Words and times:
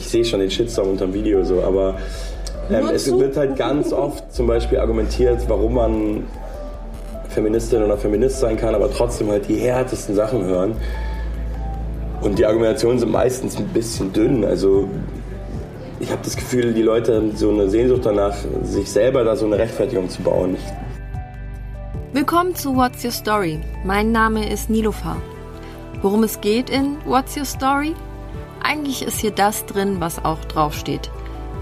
ich 0.00 0.08
sehe 0.08 0.24
schon 0.24 0.40
den 0.40 0.50
Shitstorm 0.50 0.88
unter 0.88 1.04
dem 1.04 1.12
Video 1.12 1.44
so, 1.44 1.62
aber 1.62 1.96
ähm, 2.70 2.88
es 2.88 3.06
wird 3.06 3.36
halt 3.36 3.56
ganz 3.56 3.92
oft 3.92 4.32
zum 4.32 4.46
Beispiel 4.46 4.78
argumentiert, 4.78 5.42
warum 5.46 5.74
man 5.74 6.24
Feministin 7.28 7.82
oder 7.82 7.98
Feminist 7.98 8.40
sein 8.40 8.56
kann, 8.56 8.74
aber 8.74 8.90
trotzdem 8.90 9.28
halt 9.28 9.46
die 9.46 9.56
härtesten 9.56 10.14
Sachen 10.14 10.42
hören. 10.44 10.74
Und 12.22 12.38
die 12.38 12.46
Argumentationen 12.46 12.98
sind 12.98 13.12
meistens 13.12 13.58
ein 13.58 13.68
bisschen 13.68 14.12
dünn. 14.12 14.44
Also 14.44 14.88
ich 16.00 16.10
habe 16.10 16.22
das 16.24 16.34
Gefühl, 16.34 16.72
die 16.72 16.82
Leute 16.82 17.16
haben 17.16 17.36
so 17.36 17.50
eine 17.50 17.68
Sehnsucht 17.68 18.06
danach, 18.06 18.34
sich 18.62 18.90
selber 18.90 19.22
da 19.22 19.36
so 19.36 19.44
eine 19.44 19.58
Rechtfertigung 19.58 20.08
zu 20.08 20.22
bauen. 20.22 20.56
Willkommen 22.14 22.54
zu 22.54 22.74
What's 22.74 23.04
Your 23.04 23.12
Story. 23.12 23.60
Mein 23.84 24.12
Name 24.12 24.50
ist 24.50 24.70
Nilofa. 24.70 25.16
Worum 26.00 26.24
es 26.24 26.40
geht 26.40 26.70
in 26.70 26.96
What's 27.04 27.36
Your 27.36 27.44
Story? 27.44 27.94
Eigentlich 28.62 29.02
ist 29.02 29.20
hier 29.20 29.30
das 29.30 29.66
drin, 29.66 29.96
was 30.00 30.24
auch 30.24 30.44
draufsteht. 30.44 31.10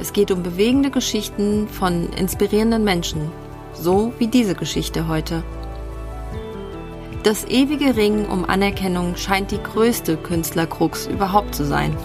Es 0.01 0.13
geht 0.13 0.31
um 0.31 0.43
bewegende 0.43 0.91
Geschichten 0.91 1.69
von 1.69 2.11
inspirierenden 2.13 2.85
Menschen, 2.85 3.31
so 3.73 4.13
wie 4.19 4.29
diese 4.29 4.55
Geschichte 4.55 5.09
heute. 5.09 5.43
Das 7.25 7.45
ewige 7.45 7.97
Ringen 7.97 8.27
um 8.27 8.45
Anerkennung 8.45 9.17
scheint 9.17 9.51
die 9.51 9.63
größte 9.63 10.17
Künstlerkrux 10.17 11.07
überhaupt 11.09 11.55
zu 11.55 11.65
sein. 11.65 11.97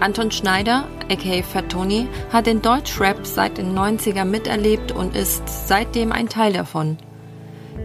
Anton 0.00 0.30
Schneider, 0.30 0.84
aka 1.10 1.42
Fat 1.42 1.68
Tony, 1.68 2.08
hat 2.32 2.46
den 2.46 2.62
Deutschrap 2.62 3.26
seit 3.26 3.58
den 3.58 3.76
90er 3.76 4.24
miterlebt 4.24 4.92
und 4.92 5.16
ist 5.16 5.42
seitdem 5.68 6.12
ein 6.12 6.28
Teil 6.28 6.52
davon. 6.52 6.98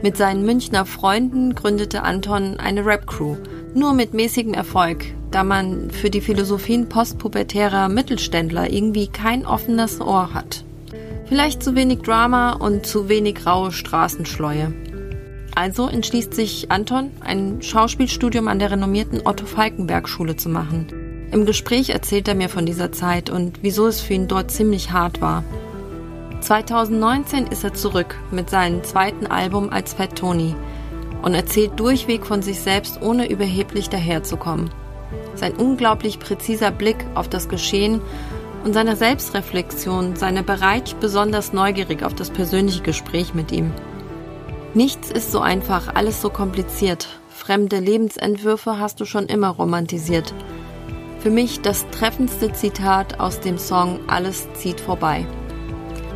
Mit 0.03 0.15
seinen 0.15 0.45
Münchner 0.45 0.85
Freunden 0.85 1.55
gründete 1.55 2.03
Anton 2.03 2.59
eine 2.59 2.85
Rap-Crew, 2.85 3.37
nur 3.73 3.93
mit 3.93 4.13
mäßigem 4.13 4.53
Erfolg, 4.53 5.05
da 5.31 5.43
man 5.43 5.91
für 5.91 6.09
die 6.09 6.21
Philosophien 6.21 6.89
postpubertärer 6.89 7.89
Mittelständler 7.89 8.71
irgendwie 8.71 9.07
kein 9.07 9.45
offenes 9.45 10.01
Ohr 10.01 10.33
hat. 10.33 10.63
Vielleicht 11.25 11.61
zu 11.61 11.75
wenig 11.75 11.99
Drama 11.99 12.53
und 12.53 12.85
zu 12.85 13.09
wenig 13.09 13.45
raue 13.45 13.71
Straßenschleue. 13.71 14.73
Also 15.55 15.87
entschließt 15.87 16.33
sich 16.33 16.71
Anton, 16.71 17.11
ein 17.19 17.61
Schauspielstudium 17.61 18.47
an 18.47 18.59
der 18.59 18.71
renommierten 18.71 19.21
Otto 19.25 19.45
Falkenberg 19.45 20.07
Schule 20.07 20.35
zu 20.35 20.49
machen. 20.49 20.87
Im 21.31 21.45
Gespräch 21.45 21.89
erzählt 21.89 22.27
er 22.27 22.35
mir 22.35 22.47
von 22.47 22.65
dieser 22.65 22.91
Zeit 22.91 23.29
und 23.29 23.59
wieso 23.61 23.87
es 23.87 23.99
für 23.99 24.13
ihn 24.13 24.27
dort 24.27 24.51
ziemlich 24.51 24.91
hart 24.91 25.19
war. 25.19 25.43
2019 26.41 27.47
ist 27.47 27.63
er 27.63 27.73
zurück 27.73 28.15
mit 28.31 28.49
seinem 28.49 28.83
zweiten 28.83 29.27
Album 29.27 29.69
als 29.69 29.93
Fat 29.93 30.15
Tony 30.15 30.55
und 31.23 31.33
erzählt 31.33 31.79
durchweg 31.79 32.25
von 32.25 32.41
sich 32.41 32.59
selbst, 32.59 33.01
ohne 33.01 33.29
überheblich 33.29 33.89
daherzukommen. 33.89 34.69
Sein 35.35 35.53
unglaublich 35.53 36.19
präziser 36.19 36.71
Blick 36.71 37.05
auf 37.15 37.27
das 37.27 37.49
Geschehen 37.49 38.01
und 38.63 38.73
seine 38.73 38.95
Selbstreflexion, 38.95 40.15
seine 40.15 40.43
Bereitschaft 40.43 40.99
besonders 40.99 41.53
neugierig 41.53 42.03
auf 42.03 42.13
das 42.13 42.29
persönliche 42.29 42.81
Gespräch 42.81 43.33
mit 43.33 43.51
ihm. 43.51 43.71
Nichts 44.73 45.09
ist 45.09 45.31
so 45.31 45.39
einfach, 45.39 45.95
alles 45.95 46.21
so 46.21 46.29
kompliziert. 46.29 47.07
Fremde 47.29 47.79
Lebensentwürfe 47.79 48.79
hast 48.79 48.99
du 48.99 49.05
schon 49.05 49.25
immer 49.27 49.49
romantisiert. 49.49 50.33
Für 51.19 51.29
mich 51.29 51.61
das 51.61 51.89
treffendste 51.89 52.51
Zitat 52.51 53.19
aus 53.19 53.39
dem 53.39 53.57
Song 53.57 53.99
Alles 54.07 54.51
zieht 54.53 54.79
vorbei. 54.79 55.25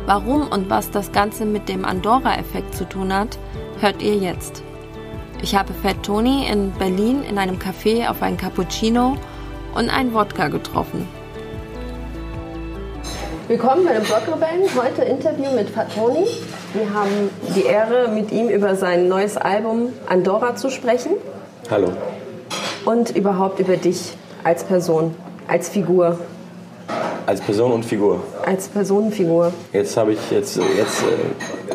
Warum 0.06 0.48
und 0.48 0.68
was 0.68 0.90
das 0.90 1.12
Ganze 1.12 1.44
mit 1.44 1.68
dem 1.68 1.84
Andorra-Effekt 1.84 2.74
zu 2.74 2.88
tun 2.88 3.12
hat, 3.12 3.38
hört 3.80 4.02
ihr 4.02 4.16
jetzt. 4.16 4.62
Ich 5.42 5.56
habe 5.56 5.74
Fat 5.74 6.04
Tony 6.04 6.46
in 6.46 6.70
Berlin 6.70 7.24
in 7.28 7.36
einem 7.36 7.58
Café 7.58 8.08
auf 8.08 8.22
einen 8.22 8.36
Cappuccino 8.36 9.16
und 9.74 9.90
einen 9.90 10.14
Wodka 10.14 10.46
getroffen. 10.46 11.08
Willkommen 13.48 13.84
bei 13.84 13.94
den 13.94 14.04
Blockrebellen. 14.04 14.62
Heute 14.80 15.02
Interview 15.02 15.50
mit 15.50 15.68
Fat 15.68 15.92
Tony. 15.96 16.28
Wir 16.74 16.94
haben 16.94 17.28
die 17.56 17.64
Ehre, 17.64 18.06
mit 18.12 18.30
ihm 18.30 18.50
über 18.50 18.76
sein 18.76 19.08
neues 19.08 19.36
Album 19.36 19.88
Andorra 20.06 20.54
zu 20.54 20.70
sprechen. 20.70 21.14
Hallo. 21.68 21.90
Und 22.84 23.10
überhaupt 23.16 23.58
über 23.58 23.76
dich 23.76 24.12
als 24.44 24.62
Person, 24.62 25.12
als 25.48 25.68
Figur. 25.68 26.20
Als 27.26 27.40
Person 27.40 27.72
und 27.72 27.84
Figur. 27.84 28.22
Als 28.46 28.68
Personenfigur. 28.68 29.52
Jetzt 29.72 29.96
habe 29.96 30.12
ich 30.12 30.30
jetzt 30.30 30.56
jetzt 30.76 31.02
äh, 31.02 31.06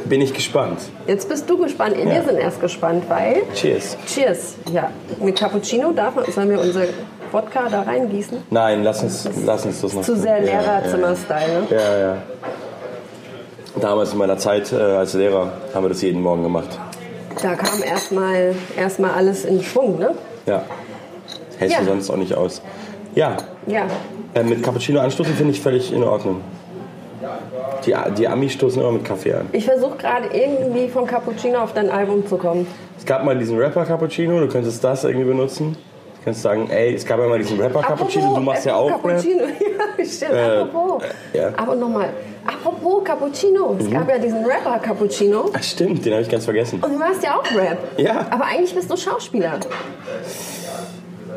bin 0.10 0.22
ich 0.22 0.34
gespannt. 0.34 0.80
Jetzt 1.08 1.28
bist 1.30 1.50
du 1.50 1.58
gespannt. 1.58 1.96
Wir 1.98 2.06
Ja. 2.06 2.24
sind 2.24 2.38
erst 2.38 2.60
gespannt, 2.62 3.04
weil 3.10 3.44
Cheers. 3.54 3.98
Cheers. 4.08 4.56
Ja, 4.72 4.90
mit 5.22 5.38
Cappuccino 5.38 5.92
darf 5.92 6.16
man, 6.16 6.26
sollen 6.32 6.50
wir 6.50 6.60
unser 6.60 6.84
Wodka 7.32 7.68
da 7.70 7.82
reingießen? 7.82 8.38
Nein, 8.50 8.84
lass 8.84 9.04
uns 9.04 9.28
lass 9.46 9.66
uns 9.66 9.82
das 9.82 9.94
noch. 9.94 10.02
Zu 10.02 10.16
sehr 10.16 10.40
Lehrerzimmer-Style, 10.42 11.48
ne? 11.48 11.68
Ja, 11.70 11.78
ja. 11.78 12.00
ja. 12.00 12.18
Damals 13.82 14.12
in 14.14 14.18
meiner 14.18 14.38
Zeit 14.38 14.72
äh, 14.74 14.76
als 14.78 15.14
Lehrer 15.14 15.52
haben 15.74 15.84
wir 15.84 15.90
das 15.90 16.02
jeden 16.02 16.22
Morgen 16.22 16.44
gemacht. 16.44 16.80
Da 17.42 17.54
kam 17.56 17.84
erstmal 17.84 18.56
erstmal 18.76 19.12
alles 19.12 19.46
in 19.46 19.62
Schwung, 19.62 20.00
ne? 20.00 20.16
Ja. 20.48 20.64
Hältst 21.60 21.78
Ja. 21.78 21.84
du 21.84 21.90
sonst 21.90 22.10
auch 22.10 22.16
nicht 22.18 22.34
aus. 22.34 22.62
Ja, 23.14 23.38
Ja. 23.68 23.84
äh, 24.34 24.44
mit 24.44 24.64
Cappuccino 24.64 25.00
anstoßen 25.00 25.34
finde 25.36 25.52
ich 25.52 25.62
völlig 25.62 25.92
in 25.94 26.04
Ordnung. 26.04 26.42
Die, 27.86 27.96
die 28.18 28.28
Amis 28.28 28.54
stoßen 28.54 28.82
immer 28.82 28.92
mit 28.92 29.06
Kaffee 29.06 29.34
an. 29.34 29.48
Ich 29.52 29.66
versuche 29.66 29.98
gerade 29.98 30.28
irgendwie 30.34 30.88
vom 30.90 31.06
Cappuccino 31.06 31.60
auf 31.60 31.74
dein 31.74 31.90
Album 31.90 32.26
zu 32.28 32.38
kommen. 32.38 32.68
Es 32.98 33.06
gab 33.06 33.24
mal 33.24 33.38
diesen 33.38 33.58
Rapper 33.58 33.86
Cappuccino, 33.86 34.40
du 34.40 34.48
könntest 34.48 34.84
das 34.84 35.04
irgendwie 35.04 35.26
benutzen. 35.28 35.78
Du 36.20 36.26
kannst 36.26 36.42
sagen, 36.42 36.70
ey, 36.70 36.94
es 36.94 37.06
gab 37.06 37.20
ja 37.20 37.28
mal 37.28 37.38
diesen 37.40 37.60
Rapper 37.60 37.82
Cappuccino, 37.82 38.36
du 38.36 38.42
machst 38.42 38.66
ja 38.66 38.76
auch 38.76 38.90
Rap. 38.90 39.02
Cappuccino. 39.04 39.44
ja, 39.98 40.06
stimmt. 40.06 40.32
Äh, 40.34 40.58
apropos. 40.58 41.04
ja. 41.34 41.50
Aber 41.56 41.76
nochmal. 41.76 42.10
Apropos 42.46 43.04
Cappuccino. 43.04 43.76
Es 43.80 43.90
gab 43.90 44.10
ja 44.10 44.18
diesen 44.18 44.44
Rapper 44.46 44.80
Cappuccino. 44.80 45.50
Ach 45.54 45.64
stimmt, 45.64 46.06
den 46.06 46.14
habe 46.14 46.24
ich 46.24 46.30
ganz 46.30 46.44
vergessen. 46.46 46.82
Und 46.84 46.94
du 46.94 46.98
machst 46.98 47.24
ja 47.24 47.36
auch 47.38 47.56
Rap. 47.58 47.78
Ja. 47.98 48.26
Aber 48.30 48.46
eigentlich 48.46 48.74
bist 48.76 48.90
du 48.92 48.98
Schauspieler. 48.98 49.54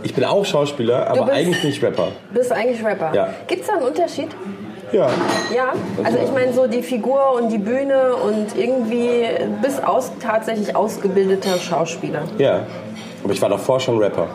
Ich 0.02 0.14
bin 0.14 0.24
auch 0.24 0.44
Schauspieler, 0.44 1.08
aber 1.08 1.24
bist- 1.26 1.36
eigentlich 1.36 1.64
nicht 1.64 1.82
Rapper. 1.82 2.08
Bist 2.32 2.52
eigentlich 2.52 2.82
Rapper. 2.84 3.12
Ja. 3.14 3.28
Gibt 3.46 3.62
es 3.62 3.66
da 3.66 3.74
einen 3.74 3.82
Unterschied? 3.86 4.28
Ja. 4.92 5.08
Ja. 5.54 5.72
Also 6.02 6.18
ich 6.18 6.32
meine 6.32 6.52
so 6.52 6.66
die 6.66 6.82
Figur 6.82 7.32
und 7.36 7.50
die 7.50 7.58
Bühne 7.58 8.14
und 8.14 8.56
irgendwie 8.56 9.26
bist 9.62 9.84
aus, 9.84 10.12
tatsächlich 10.20 10.74
ausgebildeter 10.74 11.58
Schauspieler. 11.58 12.22
Ja. 12.38 12.60
Aber 13.22 13.32
ich 13.32 13.42
war 13.42 13.48
davor 13.48 13.80
schon 13.80 13.98
Rapper. 13.98 14.28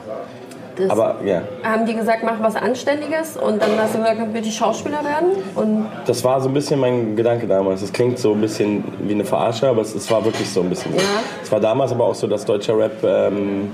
Das 0.76 0.90
Aber 0.90 1.16
ja, 1.24 1.42
haben 1.64 1.86
die 1.86 1.94
gesagt, 1.96 2.24
mach 2.24 2.42
was 2.42 2.56
Anständiges 2.56 3.38
und 3.38 3.62
dann 3.62 3.70
hast 3.78 3.96
du 3.96 4.00
gesagt, 4.00 4.34
will 4.34 4.46
ich 4.46 4.56
Schauspieler 4.56 5.04
werden? 5.06 5.32
Und 5.56 5.88
das 6.06 6.24
war 6.24 6.42
so 6.42 6.50
ein 6.50 6.54
bisschen 6.54 6.80
mein 6.80 7.16
Gedanke 7.16 7.48
damals. 7.48 7.82
Das 7.82 7.94
klingt 7.94 8.20
so 8.20 8.34
ein 8.34 8.42
bisschen 8.42 8.84
wie 9.00 9.14
eine 9.14 9.24
Verarsche, 9.24 9.70
aber 9.70 9.82
es, 9.82 9.96
es 9.96 10.10
war 10.12 10.26
wirklich 10.26 10.50
so 10.50 10.62
ein 10.62 10.70
bisschen 10.70 10.92
so. 10.92 10.98
Ja. 10.98 11.06
Es 11.42 11.52
war 11.52 11.62
damals 11.62 11.92
aber 11.92 12.06
auch 12.06 12.16
so, 12.16 12.28
dass 12.28 12.44
deutscher 12.44 12.78
Rap 12.78 13.04
ähm, 13.04 13.72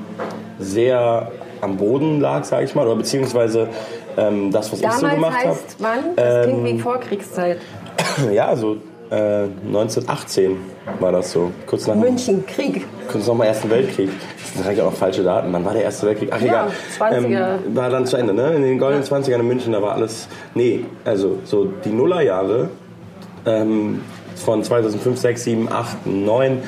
sehr 0.59 1.31
am 1.61 1.77
Boden 1.77 2.19
lag, 2.19 2.43
sage 2.43 2.65
ich 2.65 2.75
mal, 2.75 2.85
oder 2.85 2.95
beziehungsweise 2.95 3.67
ähm, 4.17 4.51
das, 4.51 4.71
was 4.71 4.79
ich 4.81 4.85
so 4.91 5.01
damals 5.01 5.13
gemacht 5.15 5.37
habe. 5.37 5.49
heißt 5.49 5.75
wann? 5.79 6.15
Das 6.15 6.45
klingt 6.45 6.67
Ähm, 6.69 6.77
wie 6.77 6.79
Vorkriegszeit. 6.79 7.57
Ja, 8.33 8.55
so 8.55 8.77
äh, 9.09 9.43
1918 9.67 10.57
war 10.99 11.11
das 11.11 11.31
so. 11.31 11.51
Kurz 11.67 11.87
nach, 11.87 11.95
München, 11.95 12.45
Krieg. 12.45 12.85
kurz 13.11 13.27
nach 13.27 13.33
dem 13.35 13.41
Ersten 13.41 13.69
Weltkrieg. 13.69 14.09
Das 14.37 14.53
sind 14.53 14.65
eigentlich 14.67 14.81
auch 14.81 14.91
noch 14.91 14.97
falsche 14.97 15.23
Daten. 15.23 15.51
Wann 15.53 15.63
war 15.65 15.73
der 15.73 15.83
Erste 15.83 16.07
Weltkrieg? 16.07 16.29
Ach, 16.31 16.41
Ja, 16.41 16.67
egal. 16.99 17.59
20er. 17.69 17.75
war 17.75 17.89
dann 17.89 18.05
zu 18.05 18.17
Ende, 18.17 18.33
ne? 18.33 18.53
In 18.55 18.63
den 18.63 18.79
goldenen 18.79 19.03
20ern 19.05 19.39
in 19.39 19.47
München, 19.47 19.73
da 19.73 19.81
war 19.81 19.93
alles. 19.93 20.27
Nee, 20.55 20.85
also 21.05 21.39
so 21.43 21.65
die 21.85 21.89
Nullerjahre 21.89 22.69
ähm, 23.45 24.01
von 24.35 24.63
2005, 24.63 25.19
6, 25.19 25.43
7, 25.43 25.69
8, 25.71 26.05
9 26.07 26.63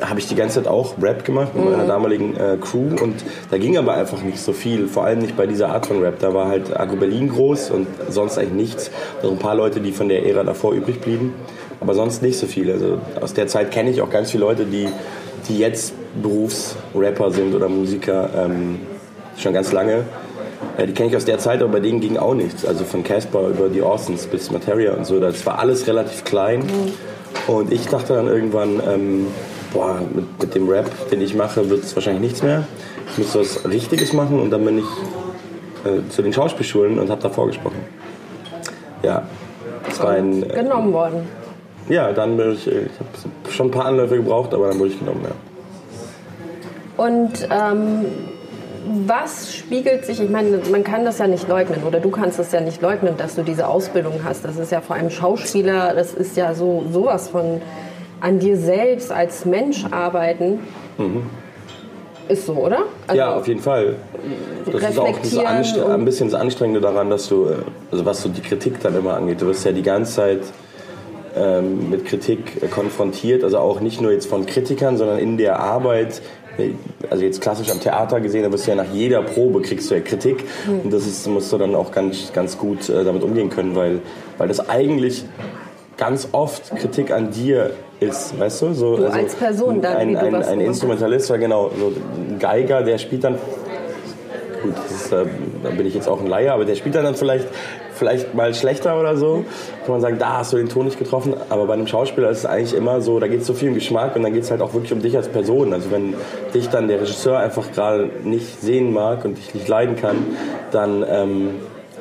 habe 0.00 0.20
ich 0.20 0.26
die 0.28 0.34
ganze 0.34 0.56
Zeit 0.62 0.68
auch 0.70 0.94
Rap 1.00 1.24
gemacht 1.24 1.54
mit 1.54 1.64
Mhm. 1.64 1.70
meiner 1.72 1.86
damaligen 1.86 2.36
äh, 2.36 2.56
Crew 2.60 2.88
und 3.02 3.14
da 3.50 3.58
ging 3.58 3.76
aber 3.78 3.94
einfach 3.94 4.22
nicht 4.22 4.38
so 4.40 4.52
viel, 4.52 4.86
vor 4.88 5.04
allem 5.04 5.18
nicht 5.20 5.36
bei 5.36 5.46
dieser 5.46 5.70
Art 5.70 5.86
von 5.86 6.00
Rap. 6.02 6.18
Da 6.20 6.32
war 6.34 6.48
halt 6.48 6.78
Agro 6.78 6.96
Berlin 6.96 7.28
groß 7.28 7.70
und 7.70 7.86
sonst 8.10 8.38
eigentlich 8.38 8.52
nichts. 8.52 8.90
Also 9.16 9.30
ein 9.30 9.38
paar 9.38 9.54
Leute, 9.54 9.80
die 9.80 9.92
von 9.92 10.08
der 10.08 10.26
Ära 10.26 10.44
davor 10.44 10.72
übrig 10.72 11.00
blieben, 11.00 11.34
aber 11.80 11.94
sonst 11.94 12.22
nicht 12.22 12.38
so 12.38 12.46
viel. 12.46 12.70
Also 12.70 12.98
aus 13.20 13.34
der 13.34 13.46
Zeit 13.46 13.70
kenne 13.70 13.90
ich 13.90 14.00
auch 14.02 14.10
ganz 14.10 14.30
viele 14.30 14.44
Leute, 14.44 14.64
die, 14.64 14.88
die 15.48 15.58
jetzt 15.58 15.94
Berufsrapper 16.22 17.30
sind 17.30 17.54
oder 17.54 17.68
Musiker, 17.68 18.28
ähm, 18.36 18.80
schon 19.36 19.52
ganz 19.52 19.72
lange. 19.72 20.04
Äh, 20.76 20.86
Die 20.86 20.92
kenne 20.92 21.08
ich 21.10 21.16
aus 21.16 21.24
der 21.24 21.38
Zeit, 21.38 21.62
aber 21.62 21.72
bei 21.72 21.80
denen 21.80 22.00
ging 22.00 22.16
auch 22.16 22.34
nichts. 22.34 22.64
Also 22.64 22.84
von 22.84 23.04
Casper 23.04 23.48
über 23.48 23.68
die 23.68 23.82
Orsons 23.82 24.26
bis 24.26 24.50
Materia 24.50 24.94
und 24.94 25.06
so. 25.06 25.20
Das 25.20 25.44
war 25.46 25.58
alles 25.58 25.86
relativ 25.86 26.24
klein. 26.24 26.64
Und 27.46 27.72
ich 27.72 27.86
dachte 27.86 28.14
dann 28.14 28.26
irgendwann, 28.26 28.80
ähm, 28.88 29.26
boah, 29.72 30.00
mit, 30.14 30.40
mit 30.40 30.54
dem 30.54 30.68
Rap, 30.68 30.90
den 31.10 31.20
ich 31.20 31.34
mache, 31.34 31.68
wird 31.70 31.84
es 31.84 31.94
wahrscheinlich 31.94 32.22
nichts 32.22 32.42
mehr. 32.42 32.64
Ich 33.12 33.18
muss 33.18 33.34
was 33.34 33.68
Richtiges 33.68 34.12
machen 34.12 34.40
und 34.40 34.50
dann 34.50 34.64
bin 34.64 34.78
ich 34.78 34.84
äh, 35.84 36.08
zu 36.10 36.22
den 36.22 36.32
Schauspielschulen 36.32 36.98
und 36.98 37.10
habe 37.10 37.22
da 37.22 37.28
vorgesprochen. 37.28 37.78
Ja, 39.02 39.22
das 39.86 40.00
war 40.02 40.10
ein. 40.10 40.42
Äh, 40.42 40.54
Genommen 40.54 40.92
worden. 40.92 41.28
ja, 41.88 42.12
dann 42.12 42.36
bin 42.36 42.52
ich. 42.52 42.66
äh, 42.66 42.82
Ich 42.86 42.98
habe 42.98 43.52
schon 43.54 43.68
ein 43.68 43.70
paar 43.70 43.86
Anläufe 43.86 44.16
gebraucht, 44.16 44.52
aber 44.54 44.68
dann 44.68 44.78
wurde 44.78 44.90
ich 44.90 44.98
genommen, 44.98 45.24
ja. 45.24 47.04
Und 47.04 47.48
ähm, 47.50 48.06
was 49.06 49.54
spiegelt 49.54 50.04
sich, 50.04 50.20
ich 50.20 50.30
meine, 50.30 50.60
man 50.72 50.82
kann 50.82 51.04
das 51.04 51.18
ja 51.18 51.26
nicht 51.28 51.46
leugnen 51.48 51.84
oder 51.86 52.00
du 52.00 52.10
kannst 52.10 52.38
das 52.38 52.50
ja 52.52 52.60
nicht 52.60 52.82
leugnen, 52.82 53.16
dass 53.16 53.36
du 53.36 53.42
diese 53.42 53.68
Ausbildung 53.68 54.20
hast. 54.24 54.44
Das 54.44 54.56
ist 54.56 54.72
ja 54.72 54.80
vor 54.80 54.96
allem 54.96 55.10
Schauspieler, 55.10 55.94
das 55.94 56.14
ist 56.14 56.36
ja 56.36 56.54
so 56.54 56.84
sowas 56.90 57.28
von 57.28 57.60
an 58.20 58.38
dir 58.38 58.56
selbst 58.56 59.12
als 59.12 59.44
Mensch 59.44 59.84
arbeiten. 59.90 60.60
Mhm. 60.96 61.22
Ist 62.28 62.44
so, 62.44 62.52
oder? 62.52 62.82
Also 63.06 63.18
ja, 63.18 63.34
auf 63.34 63.48
jeden 63.48 63.60
Fall. 63.60 63.96
Das 64.70 64.90
ist 64.90 64.98
auch 64.98 65.18
das 65.18 65.78
ein 65.78 66.04
bisschen 66.04 66.30
das 66.30 66.38
Anstrengende 66.38 66.80
daran, 66.80 67.08
dass 67.08 67.28
du, 67.28 67.46
also 67.90 68.04
was 68.04 68.22
so 68.22 68.28
die 68.28 68.42
Kritik 68.42 68.80
dann 68.80 68.94
immer 68.96 69.14
angeht, 69.14 69.40
du 69.40 69.46
wirst 69.46 69.64
ja 69.64 69.72
die 69.72 69.82
ganze 69.82 70.12
Zeit 70.12 70.40
ähm, 71.34 71.88
mit 71.88 72.04
Kritik 72.04 72.70
konfrontiert, 72.70 73.44
also 73.44 73.58
auch 73.58 73.80
nicht 73.80 74.02
nur 74.02 74.12
jetzt 74.12 74.26
von 74.26 74.44
Kritikern, 74.44 74.98
sondern 74.98 75.18
in 75.18 75.38
der 75.38 75.58
Arbeit 75.58 76.20
also 77.10 77.24
jetzt 77.24 77.40
klassisch 77.40 77.70
am 77.70 77.80
Theater 77.80 78.20
gesehen, 78.20 78.42
da 78.42 78.52
wirst 78.52 78.66
du 78.66 78.70
ja 78.72 78.76
nach 78.76 78.92
jeder 78.92 79.22
Probe 79.22 79.62
kriegst 79.62 79.90
du 79.90 79.94
ja 79.94 80.00
Kritik 80.00 80.44
und 80.82 80.92
das 80.92 81.06
ist, 81.06 81.26
musst 81.28 81.52
du 81.52 81.58
dann 81.58 81.74
auch 81.74 81.92
ganz, 81.92 82.32
ganz 82.32 82.58
gut 82.58 82.88
äh, 82.88 83.04
damit 83.04 83.22
umgehen 83.22 83.50
können, 83.50 83.76
weil, 83.76 84.00
weil 84.38 84.48
das 84.48 84.68
eigentlich 84.68 85.24
ganz 85.98 86.28
oft 86.32 86.74
Kritik 86.76 87.10
an 87.10 87.30
dir 87.30 87.72
ist, 88.00 88.38
weißt 88.38 88.62
du? 88.62 88.72
So, 88.72 88.96
du 88.96 89.04
also 89.04 89.18
als 89.18 89.34
Person 89.34 89.82
dann, 89.82 89.96
ein, 89.96 90.16
ein, 90.16 90.34
ein 90.34 90.60
Instrumentalist, 90.60 91.28
war 91.28 91.38
genau, 91.38 91.70
so 91.76 91.88
ein 91.88 92.38
Geiger, 92.38 92.82
der 92.82 92.96
spielt 92.98 93.24
dann 93.24 93.38
gut, 94.62 94.74
ist, 94.90 95.12
äh, 95.12 95.24
da 95.62 95.70
bin 95.70 95.86
ich 95.86 95.94
jetzt 95.94 96.08
auch 96.08 96.20
ein 96.20 96.26
Laie, 96.26 96.52
aber 96.52 96.64
der 96.64 96.74
spielt 96.74 96.94
dann, 96.94 97.04
dann 97.04 97.14
vielleicht, 97.14 97.46
vielleicht 97.94 98.34
mal 98.34 98.54
schlechter 98.54 98.98
oder 98.98 99.16
so. 99.16 99.44
Kann 99.84 99.92
man 99.92 100.00
sagen, 100.00 100.18
da 100.18 100.38
hast 100.38 100.52
du 100.52 100.56
den 100.56 100.68
Ton 100.68 100.86
nicht 100.86 100.98
getroffen. 100.98 101.34
Aber 101.48 101.66
bei 101.66 101.74
einem 101.74 101.86
Schauspieler 101.86 102.30
ist 102.30 102.38
es 102.38 102.46
eigentlich 102.46 102.74
immer 102.74 103.00
so, 103.00 103.18
da 103.18 103.28
geht 103.28 103.40
es 103.40 103.46
so 103.46 103.54
viel 103.54 103.68
um 103.68 103.74
Geschmack 103.74 104.16
und 104.16 104.22
dann 104.22 104.32
geht 104.32 104.44
es 104.44 104.50
halt 104.50 104.60
auch 104.60 104.74
wirklich 104.74 104.92
um 104.92 105.00
dich 105.00 105.16
als 105.16 105.28
Person. 105.28 105.72
Also 105.72 105.90
wenn 105.90 106.14
dich 106.54 106.68
dann 106.68 106.88
der 106.88 107.00
Regisseur 107.00 107.38
einfach 107.38 107.72
gerade 107.72 108.10
nicht 108.24 108.60
sehen 108.60 108.92
mag 108.92 109.24
und 109.24 109.38
dich 109.38 109.54
nicht 109.54 109.68
leiden 109.68 109.96
kann, 109.96 110.16
dann 110.70 111.04
ähm, 111.08 111.50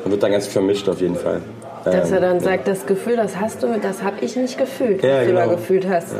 wird 0.05 0.21
da 0.21 0.29
ganz 0.29 0.47
vermischt 0.47 0.87
auf 0.89 1.01
jeden 1.01 1.15
Fall. 1.15 1.41
Dass 1.83 2.11
er 2.11 2.19
dann 2.19 2.37
ähm, 2.37 2.43
sagt, 2.43 2.67
das 2.67 2.85
Gefühl, 2.85 3.15
das 3.15 3.37
hast 3.39 3.63
du, 3.63 3.79
das 3.81 4.03
habe 4.03 4.17
ich 4.21 4.35
nicht 4.35 4.57
gefühlt, 4.57 5.01
was 5.03 5.09
genau. 5.09 5.25
du 5.25 5.33
da 5.33 5.43
genau. 5.43 5.55
gefühlt 5.55 5.87
hast. 5.87 6.15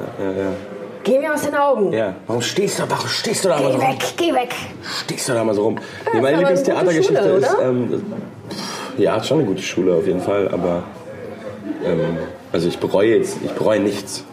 Geh 1.04 1.19
mir 1.19 1.33
aus 1.33 1.44
den 1.44 1.56
Augen. 1.56 1.94
Ja. 1.94 2.15
Warum 2.27 2.42
stehst 2.42 2.80
du, 2.80 2.83
warum 2.89 3.07
stehst 3.07 3.45
du 3.45 3.50
da 3.50 3.57
geh 3.57 3.63
mal 3.63 3.71
so 3.71 3.80
weg, 3.80 3.88
rum? 3.88 3.98
Geh 4.18 4.33
weg, 4.33 4.56
Stehst 5.06 5.30
du 5.30 5.33
da 5.33 5.44
mal 5.44 5.56
so 5.56 5.63
rum? 5.63 5.77
Ja, 6.06 6.13
nee, 6.13 6.21
meine 6.21 6.38
Lieblingstheatergeschichte 6.38 7.13
ist, 7.13 7.56
ähm, 7.62 8.04
ja, 8.98 9.24
schon 9.24 9.39
eine 9.39 9.48
gute 9.48 9.62
Schule 9.62 9.94
auf 9.94 10.06
jeden 10.06 10.19
Fall, 10.19 10.50
aber 10.50 10.83
ähm, 11.86 12.18
also 12.51 12.68
ich 12.68 12.77
bereue 12.77 13.15
jetzt, 13.15 13.38
ich 13.44 13.51
bereue 13.51 13.80
nichts. 13.80 14.25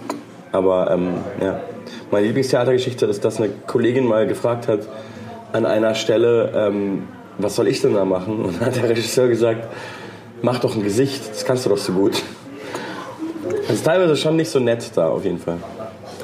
Aber 0.50 0.90
ähm, 0.90 1.14
ja, 1.40 1.60
meine 2.10 2.26
Lieblingstheatergeschichte 2.26 3.06
ist, 3.06 3.24
dass 3.24 3.40
eine 3.40 3.50
Kollegin 3.66 4.04
mal 4.04 4.26
gefragt 4.26 4.66
hat 4.66 4.80
an 5.52 5.66
einer 5.66 5.94
Stelle, 5.94 6.52
ähm, 6.56 7.08
was 7.38 7.54
soll 7.56 7.68
ich 7.68 7.82
denn 7.82 7.94
da 7.94 8.04
machen? 8.04 8.44
Und 8.44 8.60
dann 8.60 8.66
hat 8.66 8.76
der 8.76 8.88
Regisseur 8.88 9.28
gesagt, 9.28 9.68
mach 10.44 10.58
doch 10.58 10.76
ein 10.76 10.84
Gesicht, 10.84 11.30
das 11.30 11.44
kannst 11.44 11.64
du 11.64 11.70
doch 11.70 11.78
so 11.78 11.92
gut. 11.92 12.22
Das 13.66 13.76
ist 13.76 13.84
teilweise 13.84 14.14
schon 14.14 14.36
nicht 14.36 14.50
so 14.50 14.60
nett 14.60 14.90
da 14.94 15.08
auf 15.08 15.24
jeden 15.24 15.38
Fall. 15.38 15.56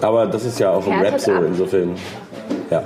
Aber 0.02 0.26
das 0.26 0.44
ist 0.44 0.60
ja 0.60 0.70
auch 0.70 0.86
im 0.86 1.00
Rap 1.00 1.18
so, 1.18 1.32
insofern. 1.32 1.96
Ja. 2.70 2.82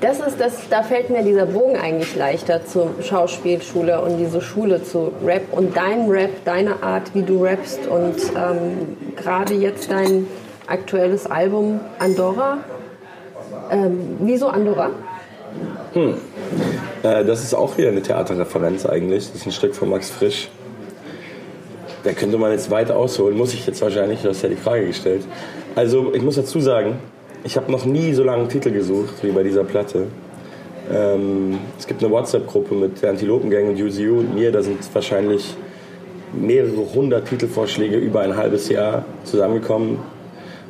Das 0.00 0.20
ist 0.20 0.38
das, 0.38 0.68
da 0.70 0.82
fällt 0.82 1.10
mir 1.10 1.22
dieser 1.22 1.46
Bogen 1.46 1.76
eigentlich 1.76 2.14
leichter 2.14 2.64
zur 2.64 2.90
Schauspielschule 3.02 4.00
und 4.00 4.18
diese 4.18 4.40
Schule 4.40 4.84
zu 4.84 5.10
Rap 5.24 5.52
und 5.52 5.76
dein 5.76 6.08
Rap, 6.08 6.44
deine 6.44 6.82
Art, 6.82 7.14
wie 7.14 7.22
du 7.22 7.42
rappst 7.42 7.86
und 7.86 8.16
ähm, 8.36 8.96
gerade 9.16 9.54
jetzt 9.54 9.90
dein 9.90 10.28
aktuelles 10.66 11.26
Album 11.26 11.80
Andorra. 11.98 12.58
Ähm, 13.70 14.16
wieso 14.20 14.48
Andorra? 14.48 14.90
Hm. 15.94 16.14
Äh, 17.06 17.24
das 17.24 17.42
ist 17.42 17.54
auch 17.54 17.76
wieder 17.78 17.88
eine 17.88 18.02
Theaterreferenz 18.02 18.84
eigentlich. 18.86 19.26
Das 19.26 19.40
ist 19.40 19.46
ein 19.46 19.52
Stück 19.52 19.74
von 19.74 19.90
Max 19.90 20.10
Frisch. 20.10 20.48
Da 22.04 22.12
könnte 22.12 22.38
man 22.38 22.52
jetzt 22.52 22.70
weit 22.70 22.90
ausholen, 22.90 23.36
muss 23.36 23.52
ich 23.52 23.66
jetzt 23.66 23.82
wahrscheinlich, 23.82 24.22
du 24.22 24.28
hast 24.28 24.42
ja 24.42 24.48
die 24.48 24.56
Frage 24.56 24.86
gestellt. 24.86 25.22
Also 25.74 26.14
ich 26.14 26.22
muss 26.22 26.36
dazu 26.36 26.60
sagen, 26.60 27.00
ich 27.42 27.56
habe 27.56 27.70
noch 27.72 27.84
nie 27.84 28.12
so 28.12 28.22
lange 28.22 28.46
Titel 28.46 28.70
gesucht 28.70 29.14
wie 29.22 29.30
bei 29.30 29.42
dieser 29.42 29.64
Platte. 29.64 30.06
Ähm, 30.92 31.58
es 31.76 31.86
gibt 31.86 32.02
eine 32.02 32.12
WhatsApp-Gruppe 32.12 32.74
mit 32.76 33.02
der 33.02 33.10
Antilopengang 33.10 33.70
und 33.70 33.80
UZU 33.80 34.20
und 34.20 34.34
mir, 34.34 34.52
da 34.52 34.62
sind 34.62 34.78
wahrscheinlich 34.92 35.56
mehrere 36.32 36.94
hundert 36.94 37.28
Titelvorschläge 37.28 37.96
über 37.96 38.20
ein 38.20 38.36
halbes 38.36 38.68
Jahr 38.68 39.04
zusammengekommen. 39.24 39.98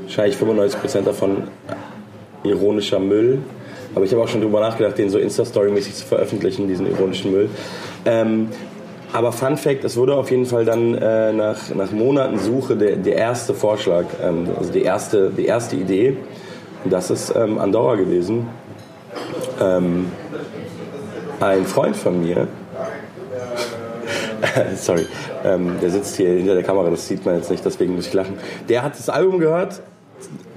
Wahrscheinlich 0.04 0.36
95% 0.36 1.02
davon 1.02 1.48
ironischer 2.44 2.98
Müll. 2.98 3.40
Aber 3.94 4.04
ich 4.04 4.12
habe 4.12 4.22
auch 4.22 4.28
schon 4.28 4.40
darüber 4.40 4.60
nachgedacht, 4.60 4.98
den 4.98 5.10
so 5.10 5.18
Insta-Story-mäßig 5.18 5.94
zu 5.94 6.06
veröffentlichen, 6.06 6.68
diesen 6.68 6.86
ironischen 6.86 7.32
Müll. 7.32 7.48
Ähm, 8.04 8.48
aber 9.12 9.32
Fun 9.32 9.56
Fact, 9.56 9.84
es 9.84 9.96
wurde 9.96 10.14
auf 10.14 10.30
jeden 10.30 10.46
Fall 10.46 10.64
dann 10.64 10.94
äh, 10.94 11.32
nach, 11.32 11.74
nach 11.74 11.90
Monaten 11.92 12.38
Suche 12.38 12.76
der, 12.76 12.96
der 12.96 13.16
erste 13.16 13.54
Vorschlag, 13.54 14.04
ähm, 14.22 14.48
also 14.58 14.72
die 14.72 14.82
erste, 14.82 15.30
die 15.30 15.46
erste 15.46 15.76
Idee. 15.76 16.16
Und 16.84 16.92
das 16.92 17.10
ist 17.10 17.34
ähm, 17.34 17.58
Andorra 17.58 17.94
gewesen. 17.94 18.48
Ähm, 19.60 20.06
ein 21.40 21.64
Freund 21.64 21.96
von 21.96 22.22
mir, 22.22 22.48
sorry, 24.76 25.06
ähm, 25.44 25.76
der 25.80 25.90
sitzt 25.90 26.16
hier 26.16 26.30
hinter 26.30 26.54
der 26.54 26.62
Kamera, 26.62 26.90
das 26.90 27.06
sieht 27.08 27.24
man 27.24 27.36
jetzt 27.36 27.50
nicht, 27.50 27.64
deswegen 27.64 27.94
muss 27.94 28.06
ich 28.06 28.14
lachen. 28.14 28.38
Der 28.68 28.82
hat 28.82 28.98
das 28.98 29.08
Album 29.08 29.38
gehört, 29.38 29.80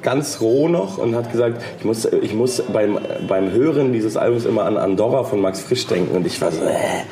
ganz 0.01 0.41
roh 0.41 0.67
noch 0.67 0.97
und 0.97 1.15
hat 1.15 1.31
gesagt, 1.31 1.61
ich 1.79 1.85
muss, 1.85 2.05
ich 2.05 2.33
muss 2.33 2.61
beim, 2.73 2.99
beim 3.27 3.51
Hören 3.51 3.93
dieses 3.93 4.17
Albums 4.17 4.45
immer 4.45 4.65
an 4.65 4.77
Andorra 4.77 5.23
von 5.23 5.41
Max 5.41 5.61
Frisch 5.61 5.87
denken. 5.87 6.15
Und 6.15 6.25
ich 6.25 6.39
war 6.41 6.51
so, 6.51 6.63
äh, 6.63 7.03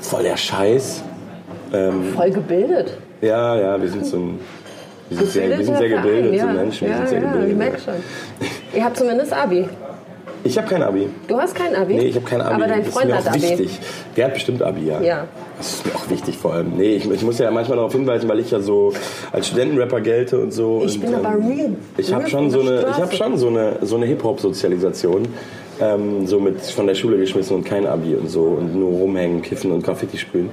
voll 0.00 0.22
der 0.22 0.36
Scheiß. 0.36 1.02
Ähm, 1.72 2.12
voll 2.14 2.30
gebildet. 2.30 2.96
Ja, 3.20 3.58
ja, 3.58 3.80
wir 3.80 3.88
sind 3.88 4.06
so 4.06 4.16
ein. 4.16 4.40
Wir 5.08 5.18
sind, 5.18 5.30
sehr, 5.30 5.58
wir 5.58 5.64
sind 5.64 5.78
sehr 5.78 5.88
gebildet, 5.88 6.34
ja. 6.34 6.48
so 6.48 6.52
Menschen. 6.52 6.88
Ja, 6.88 6.90
wir 6.90 6.96
sind 6.98 7.08
sehr 7.08 7.20
ja, 7.20 7.26
gebildet. 7.26 7.50
Ich 7.50 7.56
merke 7.56 7.80
schon. 7.80 7.94
Ihr 8.74 8.84
habt 8.84 8.96
zumindest 8.96 9.32
Abi. 9.32 9.68
Ich 10.46 10.56
habe 10.56 10.68
kein 10.68 10.82
Abi. 10.82 11.08
Du 11.28 11.36
hast 11.38 11.54
kein 11.54 11.74
Abi? 11.74 11.94
Nee, 11.94 12.06
ich 12.06 12.16
habe 12.16 12.24
kein 12.24 12.40
Abi. 12.40 12.54
Aber 12.54 12.66
dein 12.66 12.84
Freund 12.84 13.10
das 13.10 13.18
ist 13.18 13.24
mir 13.24 13.30
hat 13.30 13.36
Abi. 13.36 13.42
wichtig. 13.42 13.80
Der 14.16 14.24
hat 14.26 14.34
bestimmt 14.34 14.62
Abi, 14.62 14.86
ja. 14.86 15.00
Ja. 15.00 15.28
Das 15.58 15.74
ist 15.74 15.86
mir 15.86 15.94
auch 15.94 16.08
wichtig 16.10 16.36
vor 16.36 16.54
allem. 16.54 16.72
Nee, 16.76 16.96
ich, 16.96 17.10
ich 17.10 17.22
muss 17.22 17.38
ja 17.38 17.50
manchmal 17.50 17.76
darauf 17.76 17.92
hinweisen, 17.92 18.28
weil 18.28 18.40
ich 18.40 18.50
ja 18.50 18.60
so 18.60 18.92
als 19.32 19.48
Studentenrapper 19.48 20.00
gelte 20.00 20.38
und 20.38 20.52
so. 20.52 20.82
Ich 20.84 20.94
und, 20.94 21.00
bin 21.02 21.14
aber 21.14 21.34
ähm, 21.34 21.46
real. 21.46 21.70
Ich 21.96 22.12
habe 22.12 22.28
schon 22.28 22.50
so 22.50 22.60
eine, 22.60 22.80
ich 22.80 22.96
habe 22.96 23.14
schon 23.14 23.36
so 23.36 23.48
eine, 23.48 23.78
so 23.82 23.96
eine 23.96 24.06
Hip-Hop-Sozialisation. 24.06 25.28
Ähm, 25.78 26.26
so 26.26 26.40
mit 26.40 26.60
von 26.62 26.86
der 26.86 26.94
Schule 26.94 27.18
geschmissen 27.18 27.54
und 27.56 27.64
kein 27.64 27.86
Abi 27.86 28.14
und 28.14 28.30
so 28.30 28.44
und 28.44 28.74
nur 28.74 28.92
rumhängen, 28.92 29.42
kiffen 29.42 29.72
und 29.72 29.84
Graffiti 29.84 30.16
sprühen. 30.16 30.48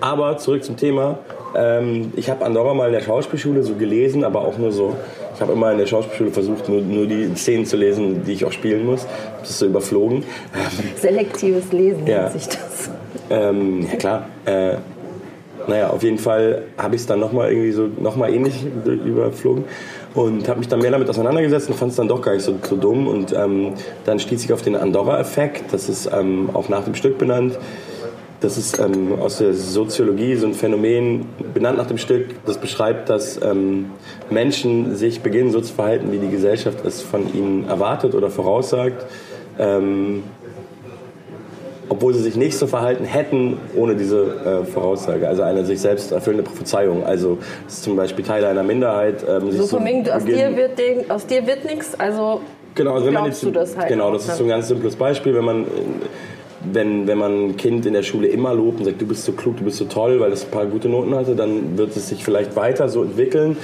Aber 0.00 0.36
zurück 0.38 0.64
zum 0.64 0.76
Thema. 0.76 1.18
Ähm, 1.56 2.12
ich 2.16 2.30
habe 2.30 2.44
Andorra 2.44 2.74
mal 2.74 2.86
in 2.86 2.92
der 2.92 3.00
Schauspielschule 3.00 3.62
so 3.62 3.74
gelesen, 3.74 4.24
aber 4.24 4.40
auch 4.40 4.58
nur 4.58 4.72
so. 4.72 4.96
Ich 5.34 5.40
habe 5.40 5.52
immer 5.52 5.72
in 5.72 5.78
der 5.78 5.86
Schauspielschule 5.86 6.30
versucht, 6.30 6.68
nur, 6.68 6.80
nur, 6.80 7.06
die 7.06 7.34
Szenen 7.34 7.66
zu 7.66 7.76
lesen, 7.76 8.24
die 8.24 8.32
ich 8.32 8.44
auch 8.44 8.52
spielen 8.52 8.86
muss. 8.86 9.06
Das 9.40 9.50
ist 9.50 9.58
so 9.58 9.66
überflogen. 9.66 10.24
Selektives 11.00 11.72
Lesen 11.72 12.06
ja. 12.06 12.22
nennt 12.22 12.32
sich 12.32 12.48
das. 12.48 12.90
Ähm, 13.30 13.86
ja 13.90 13.96
klar. 13.96 14.26
Äh, 14.44 14.76
naja, 15.66 15.90
auf 15.90 16.02
jeden 16.02 16.18
Fall 16.18 16.62
habe 16.76 16.94
ich 16.94 17.00
es 17.00 17.06
dann 17.06 17.20
nochmal 17.20 17.50
irgendwie 17.50 17.72
so 17.72 17.88
nochmal 17.98 18.34
ähnlich 18.34 18.66
überflogen 18.84 19.64
und 20.14 20.46
habe 20.48 20.58
mich 20.58 20.68
dann 20.68 20.80
mehr 20.80 20.90
damit 20.90 21.08
auseinandergesetzt 21.08 21.68
und 21.68 21.76
fand 21.76 21.90
es 21.90 21.96
dann 21.96 22.08
doch 22.08 22.20
gar 22.20 22.34
nicht 22.34 22.44
so, 22.44 22.54
so 22.62 22.76
dumm. 22.76 23.08
Und 23.08 23.32
ähm, 23.32 23.72
dann 24.04 24.18
stieß 24.18 24.44
ich 24.44 24.52
auf 24.52 24.62
den 24.62 24.76
Andorra-Effekt, 24.76 25.72
das 25.72 25.88
ist 25.88 26.10
ähm, 26.12 26.50
auch 26.52 26.68
nach 26.68 26.84
dem 26.84 26.94
Stück 26.94 27.18
benannt. 27.18 27.58
Das 28.40 28.58
ist 28.58 28.78
ähm, 28.78 29.18
aus 29.20 29.38
der 29.38 29.54
Soziologie 29.54 30.36
so 30.36 30.46
ein 30.46 30.54
Phänomen, 30.54 31.26
benannt 31.54 31.78
nach 31.78 31.86
dem 31.86 31.98
Stück, 31.98 32.44
das 32.44 32.58
beschreibt, 32.58 33.08
dass 33.08 33.40
ähm, 33.42 33.90
Menschen 34.30 34.96
sich 34.96 35.22
beginnen 35.22 35.50
so 35.50 35.60
zu 35.60 35.72
verhalten, 35.72 36.12
wie 36.12 36.18
die 36.18 36.28
Gesellschaft 36.28 36.84
es 36.84 37.00
von 37.00 37.32
ihnen 37.34 37.68
erwartet 37.68 38.14
oder 38.14 38.30
voraussagt. 38.30 39.06
Ähm, 39.58 40.24
obwohl 41.88 42.14
sie 42.14 42.22
sich 42.22 42.36
nicht 42.36 42.56
so 42.56 42.66
verhalten 42.66 43.04
hätten 43.04 43.58
ohne 43.76 43.94
diese 43.94 44.62
äh, 44.64 44.64
Voraussage. 44.64 45.28
Also 45.28 45.42
eine 45.42 45.64
sich 45.64 45.80
selbst 45.80 46.12
erfüllende 46.12 46.42
Prophezeiung. 46.42 47.04
Also 47.04 47.38
das 47.64 47.74
ist 47.74 47.84
zum 47.84 47.96
Beispiel 47.96 48.24
Teil 48.24 48.44
einer 48.44 48.62
Minderheit. 48.62 49.24
Ähm, 49.28 49.52
so 49.52 49.66
von 49.66 49.84
wegen, 49.84 50.08
aus 50.10 50.24
dir 50.24 50.56
wird, 50.56 51.10
aus 51.10 51.26
dir 51.26 51.46
wird 51.46 51.64
nichts, 51.64 51.98
also 51.98 52.40
genau, 52.74 52.94
also 52.94 53.06
wenn 53.06 53.14
man 53.14 53.26
jetzt, 53.26 53.42
du 53.42 53.50
das 53.50 53.76
halt. 53.76 53.88
Genau, 53.88 54.12
das 54.12 54.26
ist 54.26 54.36
so 54.36 54.44
ein 54.44 54.48
ganz 54.48 54.68
simples 54.68 54.96
Beispiel. 54.96 55.34
Wenn 55.34 55.44
man 55.44 55.66
wenn, 56.72 57.06
wenn 57.06 57.18
man 57.18 57.48
ein 57.48 57.56
Kind 57.56 57.86
in 57.86 57.92
der 57.92 58.02
Schule 58.02 58.28
immer 58.28 58.54
lobt 58.54 58.78
und 58.78 58.84
sagt, 58.86 59.00
du 59.00 59.06
bist 59.06 59.24
so 59.24 59.32
klug, 59.32 59.56
du 59.58 59.64
bist 59.64 59.78
so 59.78 59.84
toll, 59.84 60.20
weil 60.20 60.32
es 60.32 60.44
ein 60.44 60.50
paar 60.50 60.66
gute 60.66 60.88
Noten 60.88 61.14
hatte, 61.14 61.34
dann 61.34 61.76
wird 61.76 61.96
es 61.96 62.08
sich 62.08 62.24
vielleicht 62.24 62.56
weiter 62.56 62.88
so 62.88 63.02
entwickeln, 63.02 63.56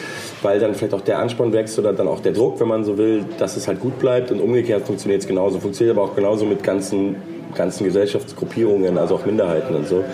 weil 0.42 0.60
dann 0.60 0.74
vielleicht 0.74 0.94
auch 0.94 1.00
der 1.00 1.18
Ansporn 1.18 1.52
wächst 1.52 1.78
oder 1.78 1.92
dann 1.92 2.08
auch 2.08 2.20
der 2.20 2.32
Druck, 2.32 2.60
wenn 2.60 2.68
man 2.68 2.84
so 2.84 2.98
will, 2.98 3.24
dass 3.38 3.56
es 3.56 3.68
halt 3.68 3.80
gut 3.80 3.98
bleibt. 3.98 4.30
Und 4.30 4.40
umgekehrt 4.40 4.86
funktioniert 4.86 5.22
es 5.22 5.28
genauso. 5.28 5.60
Funktioniert 5.60 5.96
aber 5.96 6.06
auch 6.06 6.14
genauso 6.14 6.44
mit 6.44 6.62
ganzen, 6.62 7.16
ganzen 7.54 7.84
Gesellschaftsgruppierungen, 7.84 8.98
also 8.98 9.16
auch 9.16 9.26
Minderheiten 9.26 9.74
und 9.74 9.88
so. 9.88 10.04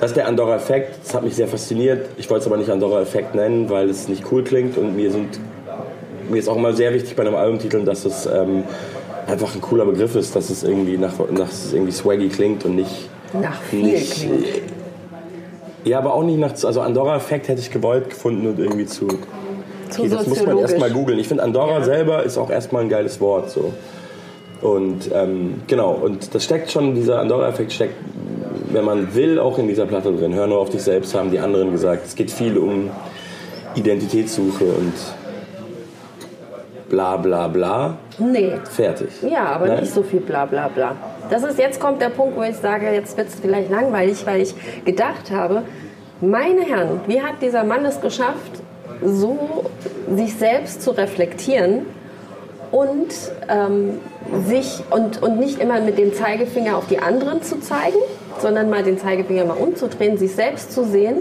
Das 0.00 0.10
ist 0.10 0.16
der 0.16 0.26
Andorra-Effekt. 0.28 0.98
Das 1.02 1.14
hat 1.14 1.24
mich 1.24 1.34
sehr 1.34 1.48
fasziniert. 1.48 2.08
Ich 2.16 2.28
wollte 2.30 2.42
es 2.42 2.46
aber 2.46 2.56
nicht 2.56 2.70
Andorra-Effekt 2.70 3.34
nennen, 3.34 3.70
weil 3.70 3.88
es 3.88 4.08
nicht 4.08 4.24
cool 4.30 4.44
klingt. 4.44 4.76
Und 4.76 4.96
mir, 4.96 5.10
sind, 5.10 5.38
mir 6.28 6.38
ist 6.38 6.48
auch 6.48 6.56
mal 6.56 6.74
sehr 6.74 6.92
wichtig 6.92 7.16
bei 7.16 7.22
einem 7.22 7.34
Albumtitel, 7.36 7.84
dass 7.84 8.04
es 8.04 8.26
ähm, 8.26 8.64
einfach 9.26 9.54
ein 9.54 9.60
cooler 9.60 9.84
Begriff 9.84 10.14
ist, 10.14 10.34
dass 10.36 10.50
es 10.50 10.62
irgendwie 10.62 10.96
nach, 10.98 11.14
nach 11.30 11.50
es 11.50 11.72
irgendwie 11.72 11.92
swaggy 11.92 12.28
klingt 12.28 12.64
und 12.64 12.76
nicht 12.76 13.08
Nach 13.32 13.60
viel 13.62 13.82
nicht, 13.82 14.12
klingt. 14.12 14.46
Ja, 15.84 15.98
aber 15.98 16.14
auch 16.14 16.22
nicht 16.24 16.38
nach 16.38 16.52
also 16.64 16.80
Andorra-Effekt 16.80 17.48
hätte 17.48 17.60
ich 17.60 17.70
gewollt 17.70 18.10
gefunden 18.10 18.46
und 18.46 18.58
irgendwie 18.58 18.86
zu 18.86 19.08
Okay, 19.96 20.08
das 20.08 20.26
muss 20.26 20.44
man 20.44 20.58
erstmal 20.58 20.90
googeln. 20.90 21.18
Ich 21.18 21.28
finde 21.28 21.42
Andorra 21.42 21.78
Ja. 21.78 21.84
selber 21.84 22.22
ist 22.24 22.38
auch 22.38 22.50
erstmal 22.50 22.82
ein 22.82 22.88
geiles 22.88 23.20
Wort. 23.20 23.50
So. 23.50 23.72
Und 24.60 25.10
ähm, 25.12 25.62
genau, 25.66 25.92
und 25.92 26.34
das 26.34 26.44
steckt 26.44 26.70
schon, 26.70 26.94
dieser 26.94 27.20
Andorra-Effekt 27.20 27.72
steckt, 27.72 27.94
wenn 28.72 28.84
man 28.84 29.14
will, 29.14 29.38
auch 29.38 29.58
in 29.58 29.68
dieser 29.68 29.86
Platte 29.86 30.12
drin. 30.12 30.34
Hör 30.34 30.46
nur 30.46 30.58
auf 30.58 30.70
dich 30.70 30.82
selbst, 30.82 31.14
haben 31.14 31.30
die 31.30 31.38
anderen 31.38 31.70
gesagt. 31.70 32.06
Es 32.06 32.14
geht 32.16 32.30
viel 32.30 32.56
um 32.56 32.90
Identitätssuche 33.74 34.64
und 34.64 34.92
bla 36.94 37.16
bla 37.16 37.48
bla. 37.48 37.96
Nee. 38.18 38.52
Fertig. 38.70 39.08
Ja, 39.22 39.46
aber 39.46 39.66
Nein? 39.66 39.80
nicht 39.80 39.92
so 39.92 40.02
viel 40.02 40.20
bla 40.20 40.46
bla 40.46 40.68
bla. 40.68 40.94
Das 41.28 41.42
ist, 41.42 41.58
jetzt 41.58 41.80
kommt 41.80 42.00
der 42.00 42.10
Punkt, 42.10 42.36
wo 42.36 42.42
ich 42.42 42.56
sage, 42.56 42.90
jetzt 42.92 43.16
wird 43.16 43.28
es 43.28 43.34
vielleicht 43.34 43.70
langweilig, 43.70 44.24
weil 44.26 44.40
ich 44.40 44.54
gedacht 44.84 45.32
habe, 45.32 45.62
meine 46.20 46.62
Herren, 46.62 47.00
wie 47.08 47.20
hat 47.20 47.42
dieser 47.42 47.64
Mann 47.64 47.84
es 47.84 48.00
geschafft, 48.00 48.52
so 49.02 49.64
sich 50.14 50.36
selbst 50.36 50.82
zu 50.82 50.92
reflektieren 50.92 51.86
und 52.70 53.12
ähm, 53.48 53.98
sich 54.46 54.80
und, 54.90 55.20
und 55.20 55.40
nicht 55.40 55.58
immer 55.58 55.80
mit 55.80 55.98
dem 55.98 56.14
Zeigefinger 56.14 56.76
auf 56.76 56.86
die 56.86 57.00
anderen 57.00 57.42
zu 57.42 57.58
zeigen, 57.58 57.98
sondern 58.38 58.70
mal 58.70 58.84
den 58.84 58.98
Zeigefinger 58.98 59.44
mal 59.44 59.56
umzudrehen, 59.56 60.16
sich 60.16 60.34
selbst 60.34 60.72
zu 60.72 60.84
sehen 60.84 61.16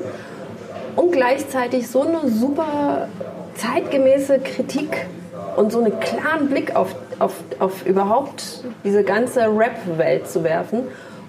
und 0.96 1.12
gleichzeitig 1.12 1.88
so 1.88 2.01
eine 2.01 2.30
super 2.30 3.08
zeitgemäße 3.56 4.39
Kritik 4.39 5.08
und 5.55 5.72
so 5.72 5.79
einen 5.79 6.00
klaren 6.00 6.50
Blick 6.50 6.75
auf, 6.75 6.95
auf, 7.19 7.36
auf 7.60 7.86
überhaupt 7.86 8.63
diese 8.83 9.03
ganze 9.03 9.41
Rap-Welt 9.41 10.27
zu 10.27 10.43
werfen, 10.43 10.83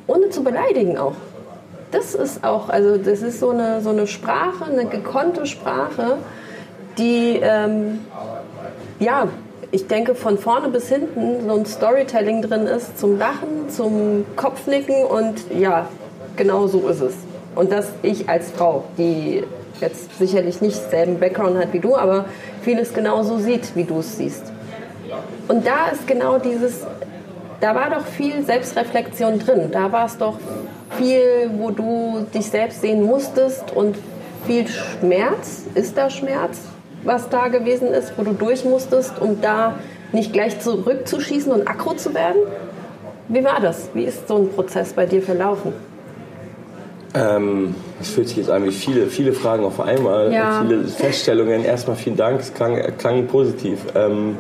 ohne 0.07 0.31
zu 0.31 0.43
beleidigen 0.43 0.99
auch. 0.99 1.15
Das 1.91 2.15
ist 2.15 2.43
auch, 2.45 2.69
also 2.69 2.97
das 2.99 3.23
ist 3.23 3.39
so 3.39 3.51
eine, 3.51 3.81
so 3.81 3.91
eine 3.91 4.07
Sprache, 4.07 4.65
eine 4.65 4.87
gekonnte 4.87 5.47
Sprache, 5.47 6.19
die, 6.99 7.39
ähm, 7.43 8.01
ja, 8.99 9.29
ich 9.71 9.87
denke 9.87 10.15
von 10.15 10.39
vorne 10.39 10.69
bis 10.69 10.89
hinten 10.89 11.49
so 11.49 11.57
ein 11.57 11.67
Storytelling 11.67 12.43
drin 12.43 12.67
ist, 12.67 12.99
zum 12.99 13.19
Lachen, 13.19 13.69
zum 13.69 14.25
Kopfnicken 14.37 15.05
und 15.05 15.51
ja, 15.57 15.89
genau 16.37 16.67
so 16.67 16.89
ist 16.89 17.01
es. 17.01 17.15
Und 17.55 17.73
dass 17.73 17.89
ich 18.03 18.29
als 18.29 18.51
Frau, 18.51 18.85
die 18.99 19.45
jetzt 19.81 20.19
sicherlich 20.19 20.61
nicht 20.61 20.91
selben 20.91 21.19
Background 21.19 21.59
hat 21.59 21.73
wie 21.73 21.81
du, 21.81 21.97
aber 21.97 22.27
vieles 22.63 22.93
genauso 22.93 23.39
sieht, 23.39 23.75
wie 23.77 23.85
du 23.85 23.99
es 23.99 24.17
siehst. 24.17 24.53
Und 25.49 25.67
da 25.67 25.89
ist 25.93 26.07
genau 26.07 26.39
dieses, 26.39 26.87
da 27.61 27.75
war 27.75 27.91
doch 27.91 28.05
viel 28.07 28.45
Selbstreflexion 28.45 29.39
drin. 29.39 29.71
Da 29.71 29.93
war 29.93 30.07
es 30.07 30.17
doch 30.17 30.39
viel, 30.97 31.51
wo 31.59 31.71
du 31.71 32.27
dich 32.35 32.47
selbst 32.47 32.81
sehen 32.81 33.03
musstest 33.03 33.73
und 33.75 33.97
viel 34.47 34.67
Schmerz. 34.69 35.65
Ist 35.75 35.97
da 35.97 36.11
Schmerz, 36.11 36.61
was 37.03 37.29
da 37.29 37.49
gewesen 37.49 37.89
ist, 37.89 38.15
wo 38.17 38.23
du 38.23 38.33
durch 38.33 38.65
musstest, 38.65 39.21
um 39.21 39.41
da 39.41 39.75
nicht 40.13 40.33
gleich 40.33 40.61
zurückzuschießen 40.61 41.53
und 41.53 41.69
aggro 41.69 41.95
zu 41.95 42.15
werden? 42.15 42.41
Wie 43.29 43.43
war 43.45 43.61
das? 43.61 43.91
Wie 43.95 44.05
ist 44.05 44.29
so 44.29 44.37
ein 44.37 44.51
Prozess 44.51 44.93
bei 44.93 45.07
dir 45.07 45.23
verlaufen? 45.23 45.73
Ähm, 47.15 47.75
es 48.01 48.09
fühlt 48.09 48.29
sich 48.29 48.39
jetzt 48.39 48.51
an 48.51 48.65
wie 48.65 48.73
viele, 48.73 49.07
viele 49.07 49.33
Fragen 49.33 49.65
auf 49.65 49.81
einmal, 49.81 50.33
Ja. 50.33 50.63
viele 50.63 50.85
Feststellungen. 50.85 51.65
Erstmal 51.65 51.97
vielen 51.97 52.17
Dank, 52.17 52.41
es 52.41 52.53
klang, 52.53 52.77
klang 52.99 53.27
positiv. 53.29 53.79
Ähm, 53.95 54.37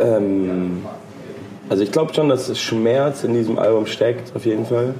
ähm, 0.00 0.82
also 1.68 1.82
ich 1.82 1.90
glaube 1.90 2.14
schon, 2.14 2.28
dass 2.28 2.56
Schmerz 2.58 3.24
in 3.24 3.34
diesem 3.34 3.58
Album 3.58 3.86
steckt, 3.86 4.34
auf 4.36 4.46
jeden 4.46 4.66
Fall. 4.66 4.94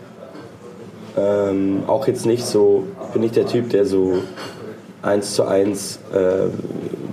Ähm, 1.16 1.82
auch 1.86 2.06
jetzt 2.06 2.26
nicht 2.26 2.44
so, 2.44 2.84
ich 3.06 3.12
bin 3.12 3.22
nicht 3.22 3.36
der 3.36 3.46
Typ, 3.46 3.70
der 3.70 3.84
so 3.84 4.22
eins 5.02 5.34
zu 5.34 5.44
eins 5.44 5.98
äh, 6.12 6.48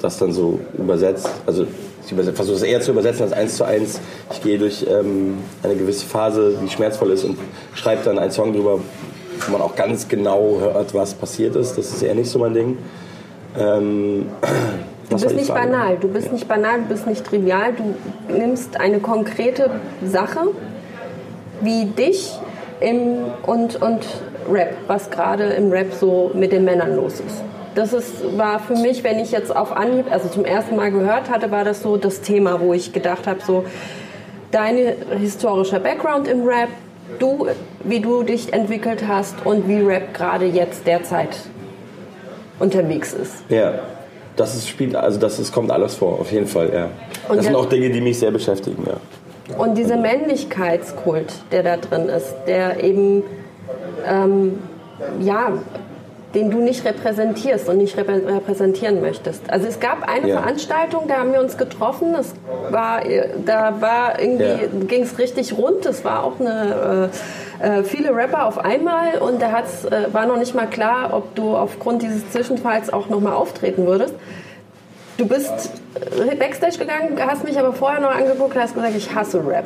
das 0.02 0.18
dann 0.18 0.32
so 0.32 0.60
übersetzt. 0.78 1.30
Also 1.46 1.66
ich 2.06 2.14
versuche 2.34 2.56
es 2.56 2.64
eher 2.64 2.82
zu 2.82 2.92
übersetzen 2.92 3.24
als 3.24 3.34
eins 3.34 3.58
zu 3.58 3.66
eins. 3.66 4.00
Ich 4.32 4.42
gehe 4.42 4.58
durch 4.58 4.86
ähm, 4.90 5.38
eine 5.62 5.76
gewisse 5.76 6.06
Phase, 6.06 6.58
die 6.64 6.70
schmerzvoll 6.70 7.12
ist 7.12 7.24
und 7.26 7.38
schreibe 7.76 8.04
dann 8.06 8.18
einen 8.18 8.32
Song 8.32 8.54
drüber, 8.54 8.80
wo 9.50 9.58
man 9.58 9.62
auch 9.62 9.76
ganz 9.76 10.08
genau 10.08 10.58
hört, 10.60 10.94
was 10.94 11.14
passiert 11.14 11.56
ist. 11.56 11.78
Das 11.78 11.88
ist 11.92 12.02
eher 12.02 12.16
nicht 12.16 12.30
so 12.30 12.40
mein 12.40 12.54
Ding. 12.54 12.78
Ähm, 13.58 14.28
Du 15.10 15.16
bist 15.16 15.36
nicht 15.36 15.48
Frage? 15.48 15.68
banal, 15.72 15.98
du 16.00 16.08
bist 16.08 16.32
nicht 16.32 16.48
banal, 16.48 16.82
du 16.82 16.86
bist 16.86 17.08
nicht 17.08 17.26
trivial, 17.26 17.74
du 17.74 18.32
nimmst 18.32 18.80
eine 18.80 19.00
konkrete 19.00 19.72
Sache 20.06 20.42
wie 21.62 21.86
dich 21.86 22.38
im, 22.80 23.24
und, 23.48 23.82
und 23.82 24.06
Rap, 24.52 24.76
was 24.86 25.10
gerade 25.10 25.46
im 25.46 25.72
Rap 25.72 25.94
so 25.94 26.30
mit 26.36 26.52
den 26.52 26.64
Männern 26.64 26.96
los 26.96 27.14
ist. 27.14 27.44
Das 27.74 27.92
ist, 27.92 28.38
war 28.38 28.60
für 28.60 28.76
mich, 28.76 29.04
wenn 29.04 29.18
ich 29.18 29.32
jetzt 29.32 29.56
auf 29.56 29.76
Anhieb, 29.76 30.12
also 30.12 30.28
zum 30.30 30.46
ersten 30.46 30.76
Mal 30.76 30.92
gehört 30.92 31.32
hatte, 31.32 31.50
war 31.50 31.64
das 31.64 31.82
so 31.82 31.98
das 31.98 32.22
Thema, 32.22 32.60
wo 32.62 32.74
ich 32.74 32.94
gedacht 32.94 33.26
habe, 33.26 33.40
so 33.46 33.66
dein 34.52 34.78
historischer 35.20 35.80
Background 35.80 36.28
im 36.28 36.46
Rap, 36.46 36.70
du, 37.18 37.48
wie 37.84 38.00
du 38.00 38.24
dich 38.24 38.54
entwickelt 38.54 39.06
hast 39.08 39.46
und 39.46 39.68
wie 39.68 39.82
Rap 39.82 40.14
gerade 40.14 40.46
jetzt 40.46 40.86
derzeit 40.86 41.38
unterwegs 42.60 43.14
ist. 43.14 43.44
Ja, 43.50 43.80
das 44.36 44.56
ist, 44.56 44.70
spielt, 44.70 44.96
also 44.96 45.20
das 45.20 45.40
ist, 45.40 45.52
kommt 45.52 45.72
alles 45.72 45.96
vor, 45.96 46.20
auf 46.20 46.32
jeden 46.32 46.48
Fall, 46.48 46.72
ja. 46.74 46.90
Und 47.28 47.38
das 47.38 47.46
sind 47.46 47.56
auch 47.56 47.66
Dinge, 47.66 47.90
die 47.90 48.02
mich 48.02 48.20
sehr 48.20 48.32
beschäftigen, 48.32 48.84
ja. 48.86 49.58
Und 49.58 49.76
dieser 49.76 49.98
Männlichkeitskult, 49.98 51.34
der 51.52 51.64
da 51.64 51.78
drin 51.78 52.08
ist, 52.08 52.36
der 52.48 52.84
eben, 52.84 53.24
ähm, 54.08 54.60
ja, 55.20 55.54
den 56.36 56.52
du 56.52 56.60
nicht 56.60 56.86
repräsentierst 56.86 57.68
und 57.70 57.78
nicht 57.78 57.98
reprä- 57.98 58.26
repräsentieren 58.28 59.02
möchtest. 59.02 59.50
Also 59.50 59.68
es 59.68 59.80
gab 59.80 60.08
eine 60.08 60.28
Ja. 60.30 60.42
Veranstaltung, 60.42 61.08
da 61.08 61.16
haben 61.18 61.34
wir 61.34 61.40
uns 61.42 61.58
getroffen. 61.58 62.14
Es 62.14 62.34
war, 62.70 63.04
äh, 63.06 63.30
da 63.46 63.82
war 63.82 64.20
irgendwie, 64.20 64.44
Ja. 64.44 64.58
ging 64.88 65.04
es 65.04 65.18
richtig 65.18 65.58
rund. 65.58 65.86
Es 65.86 66.06
war 66.06 66.24
auch 66.24 66.40
eine, 66.40 67.10
äh, 67.62 67.80
äh, 67.80 67.84
viele 67.84 68.16
Rapper 68.16 68.46
auf 68.46 68.60
einmal 68.60 69.18
und 69.20 69.42
da 69.42 69.52
hat's, 69.52 69.86
äh, 69.86 70.08
war 70.14 70.26
noch 70.28 70.38
nicht 70.38 70.54
mal 70.54 70.68
klar, 70.68 71.10
ob 71.14 71.34
du 71.36 71.56
aufgrund 71.56 72.04
dieses 72.04 72.30
Zwischenfalls 72.32 72.94
auch 72.94 73.10
noch 73.10 73.20
mal 73.22 73.34
auftreten 73.34 73.88
würdest. 73.88 74.14
Du 75.18 75.28
bist 75.28 75.72
Backstage 76.40 76.78
gegangen, 76.78 77.18
hast 77.20 77.44
mich 77.44 77.60
aber 77.60 77.74
vorher 77.74 78.00
noch 78.00 78.12
angeguckt 78.16 78.56
und 78.56 78.62
hast 78.62 78.74
gesagt, 78.76 78.94
ich 78.96 79.14
hasse 79.14 79.46
Rap. 79.46 79.66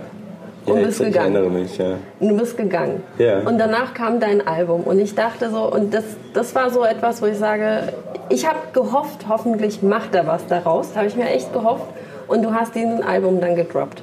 Und 0.65 0.77
ja, 0.77 0.85
bist 0.85 1.01
ich, 1.01 1.07
ich 1.07 1.13
gegangen. 1.13 1.35
erinnere 1.35 1.59
mich, 1.59 1.77
ja. 1.77 1.97
Und 2.19 2.29
du 2.29 2.37
bist 2.37 2.57
gegangen. 2.57 3.03
Ja. 3.17 3.39
Und 3.39 3.57
danach 3.57 3.93
kam 3.93 4.19
dein 4.19 4.45
Album. 4.47 4.81
Und 4.81 4.99
ich 4.99 5.13
dachte 5.15 5.49
so, 5.49 5.71
und 5.71 5.93
das, 5.93 6.03
das 6.33 6.55
war 6.55 6.69
so 6.69 6.83
etwas, 6.83 7.21
wo 7.21 7.25
ich 7.25 7.37
sage, 7.37 7.93
ich 8.29 8.47
habe 8.47 8.59
gehofft, 8.71 9.25
hoffentlich 9.27 9.81
macht 9.81 10.15
er 10.15 10.25
was 10.25 10.47
daraus. 10.47 10.95
Habe 10.95 11.07
ich 11.07 11.15
mir 11.15 11.29
echt 11.29 11.51
gehofft. 11.51 11.87
Und 12.27 12.43
du 12.43 12.53
hast 12.53 12.75
diesen 12.75 13.03
Album 13.03 13.41
dann 13.41 13.55
gedroppt. 13.55 14.01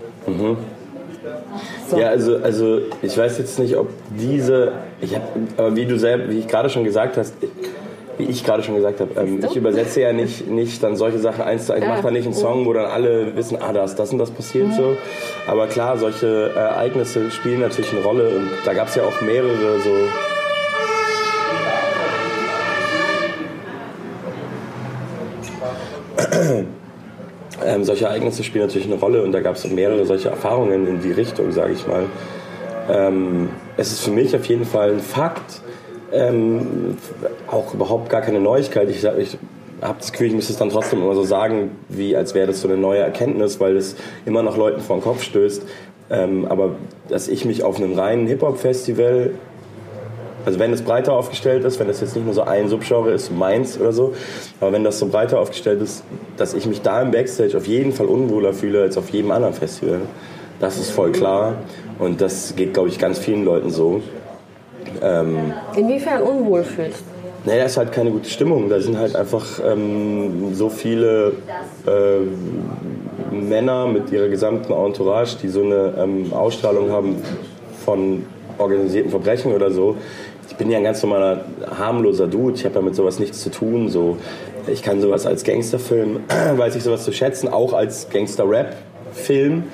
So. 1.89 1.99
Ja, 1.99 2.09
also, 2.09 2.37
also 2.37 2.81
ich 3.03 3.17
weiß 3.17 3.39
jetzt 3.39 3.59
nicht, 3.59 3.77
ob 3.77 3.89
diese, 4.19 4.73
ich 5.01 5.15
hab, 5.15 5.23
aber 5.57 5.75
wie 5.75 5.87
du 5.87 5.99
selber, 5.99 6.29
wie 6.29 6.39
ich 6.39 6.49
gerade 6.49 6.71
schon 6.71 6.85
gesagt 6.85 7.17
hast, 7.17 7.35
wie 8.21 8.31
ich 8.31 8.45
gerade 8.45 8.63
schon 8.63 8.75
gesagt 8.75 9.01
habe, 9.01 9.19
ähm, 9.19 9.41
ich 9.45 9.57
übersetze 9.57 10.03
ja 10.03 10.13
nicht, 10.13 10.47
nicht 10.49 10.83
dann 10.83 10.97
solche 10.97 11.19
Sachen 11.19 11.43
eins 11.43 11.67
zu 11.67 11.73
eins. 11.73 11.83
Ich 11.83 11.89
mache 11.89 12.03
da 12.03 12.11
nicht 12.11 12.27
einen 12.27 12.35
Song, 12.35 12.67
wo 12.67 12.73
dann 12.73 12.87
alle 12.87 13.35
wissen, 13.35 13.57
ah, 13.61 13.73
da 13.73 13.85
ist 13.85 13.97
das 13.97 14.13
und 14.13 14.19
das 14.19 14.31
passiert 14.31 14.75
so. 14.75 14.97
Aber 15.47 15.67
klar, 15.67 15.97
solche 15.97 16.51
Ereignisse 16.55 17.31
spielen 17.31 17.61
natürlich 17.61 17.93
eine 17.93 18.03
Rolle 18.03 18.29
und 18.29 18.51
da 18.65 18.75
gab 18.75 18.89
es 18.89 18.95
ja 18.95 19.05
auch 19.05 19.21
mehrere 19.23 19.81
so. 19.81 19.91
Ähm, 27.63 27.85
solche 27.85 28.07
Ereignisse 28.07 28.43
spielen 28.43 28.65
natürlich 28.65 28.87
eine 28.87 28.99
Rolle 28.99 29.23
und 29.23 29.33
da 29.33 29.41
gab 29.41 29.55
es 29.55 29.69
mehrere 29.69 30.07
solche 30.07 30.31
Erfahrungen 30.31 30.87
in 30.87 31.03
die 31.03 31.13
Richtung, 31.13 31.53
sage 31.53 31.75
ich 31.75 31.87
mal. 31.87 32.05
Ähm, 32.89 33.51
es 33.77 33.93
ist 33.93 34.01
für 34.01 34.13
mich 34.13 34.35
auf 34.35 34.47
jeden 34.47 34.65
Fall 34.65 34.93
ein 34.93 35.01
Fakt, 35.01 35.61
ähm, 36.13 36.97
auch 37.47 37.75
überhaupt 37.75 38.09
gar 38.11 38.21
keine 38.21 38.41
Neuigkeit. 38.41 38.89
Ich, 38.91 39.05
ich 39.05 39.39
habe 39.83 39.99
das 39.99 40.13
Gefühl, 40.13 40.29
ich 40.29 40.35
müsste 40.35 40.53
es 40.53 40.59
dann 40.59 40.71
trotzdem 40.71 41.03
immer 41.03 41.15
so 41.15 41.23
sagen, 41.23 41.73
wie 41.89 42.17
als 42.17 42.35
wäre 42.35 42.47
das 42.47 42.61
so 42.61 42.69
eine 42.69 42.77
neue 42.77 43.01
Erkenntnis, 43.01 43.61
weil 43.61 43.77
es 43.77 43.97
immer 44.27 44.43
noch 44.43 44.57
Leuten 44.57 44.81
vor 44.81 44.97
den 44.97 45.03
Kopf 45.03 45.23
stößt. 45.23 45.67
Ähm, 46.11 46.47
aber 46.47 46.75
dass 47.09 47.29
ich 47.29 47.45
mich 47.45 47.63
auf 47.63 47.77
einem 47.77 47.95
reinen 47.99 48.27
Hip-Hop-Festival 48.27 49.31
also 50.45 50.59
wenn 50.59 50.73
es 50.73 50.83
breiter 50.83 51.13
aufgestellt 51.13 51.65
ist, 51.65 51.79
wenn 51.79 51.89
das 51.89 52.01
jetzt 52.01 52.15
nicht 52.17 52.25
nur 52.25 52.35
so 52.35 52.43
ein 52.43 52.69
Subgenre 52.69 53.11
ist, 53.11 53.31
meins 53.31 53.79
oder 53.79 53.93
so, 53.93 54.15
aber 54.61 54.73
wenn 54.73 54.85
das 54.85 54.99
so 54.99 55.07
breiter 55.09 55.39
aufgestellt 55.39 55.83
ist, 55.83 56.03
dass 56.37 56.55
ich 56.55 56.67
mich 56.67 56.83
da 56.83 57.03
im 57.03 57.11
Backstage 57.11 57.57
auf 57.57 57.67
jeden 57.67 57.93
Fall 57.93 58.07
unwohler 58.07 58.53
fühle 58.53 58.83
als 58.83 58.97
auf 58.97 59.11
jedem 59.11 59.31
anderen 59.31 59.55
Festival. 59.55 60.01
Das 60.59 60.79
ist 60.79 60.91
voll 60.91 61.13
klar 61.13 61.55
und 61.99 62.21
das 62.21 62.55
geht, 62.57 62.75
glaube 62.75 62.89
ich, 62.89 62.99
ganz 62.99 63.19
vielen 63.19 63.45
Leuten 63.45 63.71
so. 63.71 64.03
Ähm, 65.03 65.53
Inwiefern 65.77 66.23
unwohl 66.23 66.63
fühlst? 66.63 67.05
Naja, 67.45 67.65
ist 67.65 67.79
halt 67.79 67.93
keine 67.93 68.11
gute 68.11 68.29
Stimmung. 68.29 68.69
Da 68.69 68.81
sind 68.81 68.99
halt 68.99 69.17
einfach 69.17 69.47
ähm, 69.67 70.55
so 70.55 70.69
viele 70.69 71.33
äh, 71.87 73.35
Männer 73.35 73.87
mit 73.87 74.13
ihrer 74.13 74.29
gesamten 74.29 74.73
Entourage, 74.73 75.37
die 75.43 75.49
so 75.49 75.63
eine 75.63 75.95
ähm, 75.99 76.33
Ausstrahlung 76.33 76.91
haben 76.91 77.17
von 77.85 78.25
organisierten 78.59 79.11
Verbrechen 79.11 79.55
oder 79.55 79.71
so. 79.71 79.97
Ich 80.49 80.57
bin 80.57 80.71
ja 80.71 80.79
ein 80.79 80.85
ganz 80.85 81.03
normaler, 81.03 81.45
harmloser 81.79 82.27
Dude. 82.27 82.57
Ich 82.57 82.65
habe 82.67 82.75
ja 82.75 82.83
mit 82.83 82.95
sowas 82.95 83.19
nichts 83.19 83.41
zu 83.41 83.51
tun. 83.51 83.89
So. 83.89 84.19
Ich 84.67 84.83
kann 84.83 85.01
sowas 85.01 85.25
als 85.25 85.43
Gangsterfilm, 85.45 86.21
weiß 86.57 86.77
ich 86.77 86.83
sowas 86.83 87.05
zu 87.05 87.13
schätzen, 87.13 87.49
auch 87.49 87.73
als 87.73 88.11
Gangster-Rap-Film. 88.11 89.65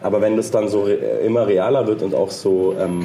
Aber 0.00 0.20
wenn 0.22 0.36
das 0.36 0.50
dann 0.50 0.68
so 0.68 0.82
re 0.82 0.94
immer 1.24 1.46
realer 1.46 1.86
wird 1.86 2.02
und 2.02 2.14
auch 2.14 2.30
so 2.30 2.74
ähm, 2.80 3.04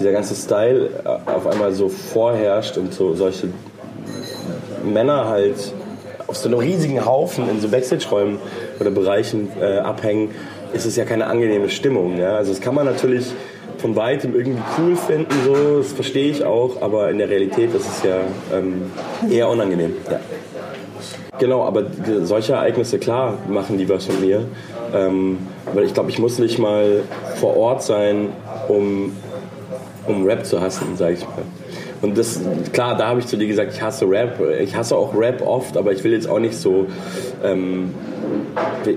dieser 0.00 0.12
ganze 0.12 0.34
Style 0.34 0.90
äh, 1.04 1.30
auf 1.30 1.46
einmal 1.46 1.72
so 1.72 1.88
vorherrscht 1.88 2.76
und 2.78 2.92
so 2.92 3.14
solche 3.14 3.48
Männer 4.84 5.28
halt 5.28 5.72
auf 6.26 6.36
so 6.36 6.48
einem 6.48 6.58
riesigen 6.58 7.04
Haufen 7.04 7.48
in 7.48 7.60
so 7.60 7.68
Backstage-Räumen 7.68 8.38
oder 8.80 8.90
Bereichen 8.90 9.48
äh, 9.60 9.78
abhängen, 9.78 10.30
ist 10.72 10.86
es 10.86 10.96
ja 10.96 11.04
keine 11.04 11.26
angenehme 11.26 11.68
Stimmung. 11.68 12.18
Ja? 12.18 12.36
Also 12.36 12.52
das 12.52 12.60
kann 12.60 12.74
man 12.74 12.86
natürlich 12.86 13.26
von 13.78 13.96
weitem 13.96 14.34
irgendwie 14.34 14.62
cool 14.78 14.96
finden, 14.96 15.34
so, 15.44 15.78
das 15.78 15.92
verstehe 15.92 16.30
ich 16.30 16.44
auch, 16.44 16.82
aber 16.82 17.10
in 17.10 17.18
der 17.18 17.30
Realität 17.30 17.74
ist 17.74 17.86
es 17.86 18.02
ja 18.02 18.16
ähm, 18.56 18.92
eher 19.30 19.48
unangenehm. 19.48 19.94
Ja. 20.10 20.20
Genau, 21.38 21.64
aber 21.64 21.84
solche 22.22 22.52
Ereignisse, 22.52 22.98
klar, 22.98 23.38
machen 23.48 23.78
die 23.78 23.88
was 23.88 24.06
mit 24.08 24.20
mir. 24.20 24.44
Ähm, 24.94 25.38
weil 25.72 25.84
ich 25.84 25.94
glaube, 25.94 26.10
ich 26.10 26.18
muss 26.18 26.38
nicht 26.38 26.58
mal 26.58 27.02
vor 27.36 27.56
Ort 27.56 27.82
sein, 27.82 28.28
um, 28.68 29.16
um 30.10 30.24
Rap 30.24 30.44
zu 30.44 30.60
hassen, 30.60 30.96
sage 30.96 31.14
ich 31.14 31.24
mal. 31.24 31.42
Und 32.02 32.16
das, 32.16 32.40
klar, 32.72 32.96
da 32.96 33.08
habe 33.08 33.20
ich 33.20 33.26
zu 33.26 33.36
dir 33.36 33.46
gesagt, 33.46 33.74
ich 33.74 33.82
hasse 33.82 34.08
Rap. 34.08 34.40
Ich 34.60 34.74
hasse 34.74 34.96
auch 34.96 35.14
Rap 35.14 35.42
oft, 35.46 35.76
aber 35.76 35.92
ich 35.92 36.02
will 36.02 36.12
jetzt 36.12 36.28
auch 36.28 36.38
nicht 36.38 36.56
so. 36.56 36.86
Ähm, 37.44 37.94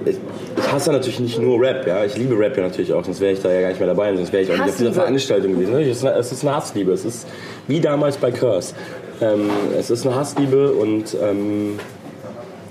ich 0.06 0.72
hasse 0.72 0.92
natürlich 0.92 1.20
nicht 1.20 1.40
nur 1.40 1.60
Rap, 1.60 1.86
ja. 1.86 2.06
Ich 2.06 2.18
liebe 2.18 2.38
Rap 2.38 2.56
ja 2.56 2.64
natürlich 2.64 2.94
auch, 2.94 3.04
sonst 3.04 3.20
wäre 3.20 3.34
ich 3.34 3.42
da 3.42 3.52
ja 3.52 3.62
gar 3.62 3.70
nicht 3.70 3.80
mehr 3.80 3.88
dabei, 3.88 4.16
sonst 4.16 4.32
wäre 4.32 4.44
ich 4.44 4.50
auch 4.52 4.58
nicht 4.58 4.70
auf 4.70 4.78
dieser 4.78 4.94
Veranstaltung 4.94 5.54
gewesen. 5.54 5.76
Es 5.76 6.32
ist 6.32 6.46
eine 6.46 6.56
Hassliebe. 6.56 6.94
Es 6.94 7.04
ist 7.04 7.28
wie 7.68 7.82
damals 7.82 8.18
bei 8.18 8.32
Curse. 8.32 8.74
Ähm, 9.22 9.50
es 9.78 9.90
ist 9.90 10.06
eine 10.06 10.16
Hassliebe 10.16 10.72
und 10.72 11.16
ähm, 11.22 11.80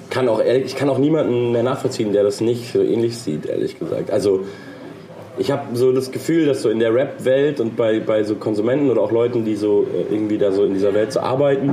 kann 0.08 0.28
auch, 0.28 0.40
ich 0.40 0.76
kann 0.76 0.88
auch 0.88 0.99
niemanden 0.99 1.52
mehr 1.52 1.62
nachvollziehen, 1.62 2.12
der 2.12 2.22
das 2.22 2.40
nicht 2.40 2.72
so 2.72 2.82
ähnlich 2.82 3.18
sieht, 3.18 3.46
ehrlich 3.46 3.78
gesagt. 3.78 4.11
Also 4.11 4.44
ich 5.38 5.50
habe 5.50 5.76
so 5.76 5.92
das 5.92 6.10
Gefühl, 6.10 6.46
dass 6.46 6.62
so 6.62 6.68
in 6.68 6.78
der 6.78 6.94
Rap-Welt 6.94 7.60
und 7.60 7.76
bei, 7.76 8.00
bei 8.00 8.22
so 8.24 8.34
Konsumenten 8.34 8.90
oder 8.90 9.00
auch 9.00 9.12
Leuten, 9.12 9.44
die 9.44 9.56
so 9.56 9.84
äh, 9.84 10.12
irgendwie 10.14 10.38
da 10.38 10.52
so 10.52 10.64
in 10.64 10.74
dieser 10.74 10.94
Welt 10.94 11.12
so 11.12 11.20
arbeiten, 11.20 11.72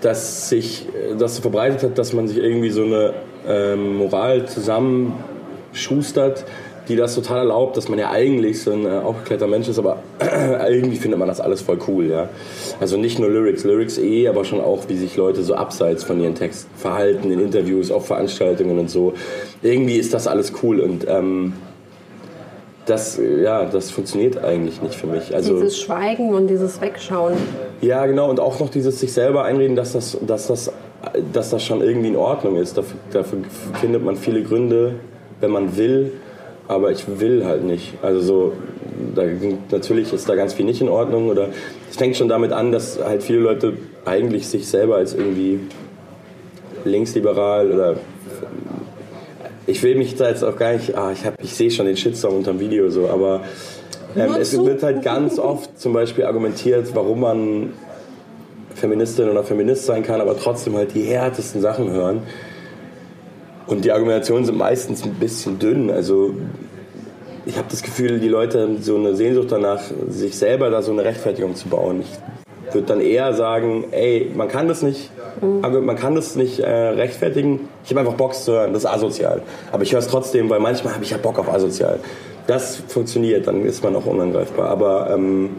dass 0.00 0.48
sich 0.48 0.86
äh, 0.88 1.16
das 1.16 1.36
so 1.36 1.42
verbreitet 1.42 1.82
hat, 1.82 1.98
dass 1.98 2.12
man 2.12 2.28
sich 2.28 2.38
irgendwie 2.38 2.70
so 2.70 2.84
eine 2.84 3.14
ähm, 3.46 3.96
Moral 3.96 4.46
zusammenschustert, 4.46 6.44
die 6.88 6.96
das 6.96 7.14
total 7.16 7.38
erlaubt, 7.38 7.76
dass 7.76 7.88
man 7.88 7.98
ja 7.98 8.10
eigentlich 8.10 8.62
so 8.62 8.72
ein 8.72 8.86
äh, 8.86 8.90
aufgeklärter 8.90 9.48
Mensch 9.48 9.68
ist, 9.68 9.78
aber 9.78 9.98
irgendwie 10.68 10.96
findet 10.96 11.18
man 11.18 11.28
das 11.28 11.40
alles 11.40 11.60
voll 11.60 11.78
cool, 11.88 12.06
ja. 12.06 12.28
Also 12.80 12.96
nicht 12.96 13.18
nur 13.18 13.28
Lyrics, 13.30 13.64
Lyrics 13.64 13.98
eh, 13.98 14.28
aber 14.28 14.44
schon 14.44 14.60
auch, 14.60 14.88
wie 14.88 14.96
sich 14.96 15.16
Leute 15.16 15.42
so 15.42 15.54
abseits 15.54 16.04
von 16.04 16.20
ihren 16.20 16.36
Texten 16.36 16.70
verhalten, 16.76 17.32
in 17.32 17.40
Interviews, 17.40 17.90
auf 17.90 18.06
Veranstaltungen 18.06 18.78
und 18.78 18.88
so. 18.88 19.14
Irgendwie 19.60 19.96
ist 19.96 20.14
das 20.14 20.28
alles 20.28 20.52
cool 20.62 20.80
und 20.80 21.04
ähm, 21.08 21.52
das, 22.88 23.18
ja, 23.18 23.66
das 23.66 23.90
funktioniert 23.90 24.42
eigentlich 24.42 24.80
nicht 24.80 24.94
für 24.94 25.06
mich. 25.06 25.34
Also, 25.34 25.54
dieses 25.54 25.78
Schweigen 25.78 26.34
und 26.34 26.48
dieses 26.48 26.80
Wegschauen. 26.80 27.34
Ja, 27.80 28.06
genau, 28.06 28.30
und 28.30 28.40
auch 28.40 28.58
noch 28.60 28.70
dieses 28.70 28.98
sich 28.98 29.12
selber 29.12 29.44
einreden, 29.44 29.76
dass 29.76 29.92
das, 29.92 30.16
dass 30.26 30.46
das, 30.46 30.72
dass 31.32 31.50
das 31.50 31.64
schon 31.64 31.82
irgendwie 31.82 32.08
in 32.08 32.16
Ordnung 32.16 32.56
ist. 32.56 32.78
Dafür, 32.78 32.98
dafür 33.12 33.38
findet 33.80 34.02
man 34.02 34.16
viele 34.16 34.42
Gründe, 34.42 34.94
wenn 35.40 35.50
man 35.50 35.76
will, 35.76 36.12
aber 36.66 36.90
ich 36.90 37.04
will 37.20 37.44
halt 37.44 37.62
nicht. 37.62 37.94
Also 38.02 38.20
so, 38.20 38.52
da, 39.14 39.22
natürlich 39.70 40.12
ist 40.12 40.28
da 40.28 40.34
ganz 40.34 40.54
viel 40.54 40.64
nicht 40.64 40.80
in 40.80 40.88
Ordnung 40.88 41.28
oder 41.28 41.48
es 41.90 41.96
fängt 41.96 42.16
schon 42.16 42.28
damit 42.28 42.52
an, 42.52 42.72
dass 42.72 42.98
halt 43.04 43.22
viele 43.22 43.40
Leute 43.40 43.74
eigentlich 44.04 44.48
sich 44.48 44.66
selber 44.66 44.96
als 44.96 45.14
irgendwie 45.14 45.60
linksliberal 46.84 47.70
oder 47.70 47.96
ich 49.68 49.82
will 49.82 49.96
mich 49.96 50.16
da 50.16 50.28
jetzt 50.28 50.42
auch 50.42 50.56
gar 50.56 50.72
nicht, 50.72 50.96
ah, 50.96 51.12
ich, 51.12 51.26
hab, 51.26 51.42
ich 51.42 51.54
sehe 51.54 51.70
schon 51.70 51.86
den 51.86 51.96
Shitstorm 51.96 52.36
unter 52.36 52.52
dem 52.52 52.60
Video 52.60 52.88
so, 52.88 53.08
aber 53.08 53.42
ähm, 54.16 54.34
es 54.40 54.56
wird 54.56 54.82
halt 54.82 55.02
ganz 55.02 55.38
oft 55.38 55.78
zum 55.78 55.92
Beispiel 55.92 56.24
argumentiert, 56.24 56.94
warum 56.94 57.20
man 57.20 57.74
Feministin 58.74 59.28
oder 59.28 59.44
Feminist 59.44 59.84
sein 59.84 60.02
kann, 60.02 60.22
aber 60.22 60.38
trotzdem 60.38 60.74
halt 60.74 60.94
die 60.94 61.02
härtesten 61.02 61.60
Sachen 61.60 61.90
hören. 61.90 62.22
Und 63.66 63.84
die 63.84 63.92
Argumentationen 63.92 64.46
sind 64.46 64.56
meistens 64.56 65.04
ein 65.04 65.14
bisschen 65.14 65.58
dünn. 65.58 65.90
Also 65.90 66.34
ich 67.44 67.58
habe 67.58 67.68
das 67.70 67.82
Gefühl, 67.82 68.20
die 68.20 68.28
Leute 68.28 68.62
haben 68.62 68.80
so 68.80 68.96
eine 68.96 69.14
Sehnsucht 69.14 69.52
danach, 69.52 69.82
sich 70.08 70.38
selber 70.38 70.70
da 70.70 70.80
so 70.80 70.92
eine 70.92 71.04
Rechtfertigung 71.04 71.54
zu 71.54 71.68
bauen. 71.68 72.00
Ich 72.00 72.47
würde 72.74 72.86
dann 72.86 73.00
eher 73.00 73.34
sagen, 73.34 73.84
ey, 73.90 74.30
man 74.34 74.48
kann 74.48 74.68
das 74.68 74.82
nicht, 74.82 75.10
mhm. 75.40 75.84
man 75.84 75.96
kann 75.96 76.14
das 76.14 76.36
nicht 76.36 76.60
äh, 76.60 76.70
rechtfertigen. 76.70 77.68
Ich 77.84 77.90
habe 77.90 78.00
einfach 78.00 78.14
Bock 78.14 78.34
zu 78.34 78.52
hören, 78.52 78.72
das 78.72 78.84
ist 78.84 78.90
asozial. 78.90 79.42
Aber 79.72 79.82
ich 79.82 79.92
höre 79.92 80.00
es 80.00 80.08
trotzdem, 80.08 80.48
weil 80.50 80.60
manchmal 80.60 80.94
habe 80.94 81.04
ich 81.04 81.10
ja 81.10 81.18
Bock 81.18 81.38
auf 81.38 81.52
asozial. 81.52 81.98
Das 82.46 82.76
funktioniert, 82.76 83.46
dann 83.46 83.64
ist 83.64 83.82
man 83.82 83.94
auch 83.94 84.06
unangreifbar. 84.06 84.68
Aber 84.70 85.10
ähm, 85.12 85.50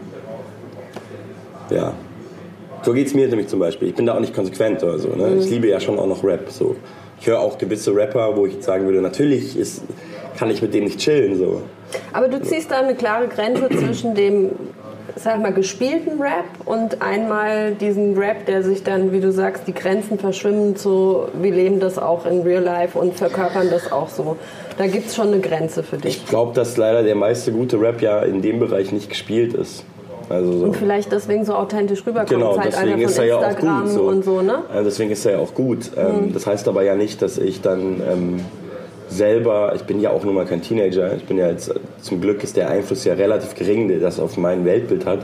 ja, 1.70 1.92
so 2.82 2.92
geht 2.92 3.06
es 3.06 3.14
mir 3.14 3.28
nämlich 3.28 3.48
zum 3.48 3.60
Beispiel. 3.60 3.88
Ich 3.88 3.94
bin 3.94 4.06
da 4.06 4.14
auch 4.14 4.20
nicht 4.20 4.34
konsequent 4.34 4.82
oder 4.82 4.98
so. 4.98 5.08
Ne? 5.08 5.28
Mhm. 5.28 5.40
Ich 5.40 5.50
liebe 5.50 5.68
ja 5.68 5.80
schon 5.80 5.98
auch 5.98 6.06
noch 6.06 6.24
Rap. 6.24 6.50
So 6.50 6.76
ich 7.20 7.26
höre 7.26 7.40
auch 7.40 7.58
gewisse 7.58 7.94
Rapper, 7.94 8.34
wo 8.34 8.46
ich 8.46 8.62
sagen 8.62 8.86
würde, 8.86 9.02
natürlich 9.02 9.56
ist, 9.56 9.82
kann 10.38 10.50
ich 10.50 10.62
mit 10.62 10.72
denen 10.72 10.86
nicht 10.86 10.98
chillen. 10.98 11.36
So. 11.36 11.62
Aber 12.12 12.28
du 12.28 12.40
ziehst 12.40 12.70
da 12.70 12.78
eine 12.78 12.94
klare 12.94 13.28
Grenze 13.28 13.68
zwischen 13.68 14.14
dem, 14.14 14.50
sag 15.16 15.40
mal, 15.40 15.52
gespielten 15.52 16.20
Rap 16.20 16.44
und 16.64 17.02
einmal 17.02 17.72
diesen 17.72 18.16
Rap, 18.16 18.46
der 18.46 18.62
sich 18.62 18.82
dann, 18.82 19.12
wie 19.12 19.20
du 19.20 19.32
sagst, 19.32 19.66
die 19.66 19.74
Grenzen 19.74 20.18
verschwimmen 20.18 20.76
zu, 20.76 21.28
wir 21.34 21.52
leben 21.52 21.80
das 21.80 21.98
auch 21.98 22.26
in 22.26 22.42
Real 22.42 22.62
Life 22.62 22.98
und 22.98 23.14
verkörpern 23.14 23.68
das 23.70 23.92
auch 23.92 24.08
so. 24.08 24.36
Da 24.78 24.86
gibt 24.86 25.08
es 25.08 25.16
schon 25.16 25.28
eine 25.28 25.40
Grenze 25.40 25.82
für 25.82 25.98
dich. 25.98 26.18
Ich 26.18 26.26
glaube, 26.26 26.54
dass 26.54 26.76
leider 26.76 27.02
der 27.02 27.14
meiste 27.14 27.52
gute 27.52 27.80
Rap 27.80 28.00
ja 28.00 28.20
in 28.20 28.42
dem 28.42 28.60
Bereich 28.60 28.92
nicht 28.92 29.08
gespielt 29.08 29.54
ist. 29.54 29.84
Also 30.30 30.58
so. 30.58 30.64
Und 30.66 30.76
vielleicht 30.76 31.10
deswegen 31.10 31.44
so 31.44 31.54
authentisch 31.54 32.06
rüberkommt. 32.06 32.30
Genau, 32.30 32.56
deswegen 32.56 33.00
ist 33.00 33.18
er 33.18 33.24
ja 33.24 33.36
auch 33.38 33.56
gut. 33.56 33.88
So. 33.88 34.02
Und 34.02 34.24
so, 34.24 34.42
ne? 34.42 34.62
deswegen 34.84 35.10
ist 35.10 35.26
er 35.26 35.32
ja 35.32 35.38
auch 35.38 35.54
gut. 35.54 35.90
Ähm, 35.96 36.26
mhm. 36.28 36.32
Das 36.32 36.46
heißt 36.46 36.68
aber 36.68 36.82
ja 36.84 36.94
nicht, 36.94 37.20
dass 37.20 37.36
ich 37.36 37.60
dann 37.60 38.00
ähm, 38.08 38.40
selber, 39.10 39.72
ich 39.74 39.82
bin 39.82 40.00
ja 40.00 40.10
auch 40.10 40.24
nun 40.24 40.34
mal 40.34 40.46
kein 40.46 40.62
Teenager, 40.62 41.14
ich 41.16 41.24
bin 41.24 41.36
ja 41.36 41.48
jetzt, 41.48 41.74
zum 42.00 42.20
Glück 42.20 42.42
ist 42.42 42.56
der 42.56 42.70
Einfluss 42.70 43.04
ja 43.04 43.14
relativ 43.14 43.54
gering, 43.54 43.88
der 43.88 43.98
das 43.98 44.20
auf 44.20 44.36
mein 44.36 44.64
Weltbild 44.64 45.04
hat. 45.04 45.20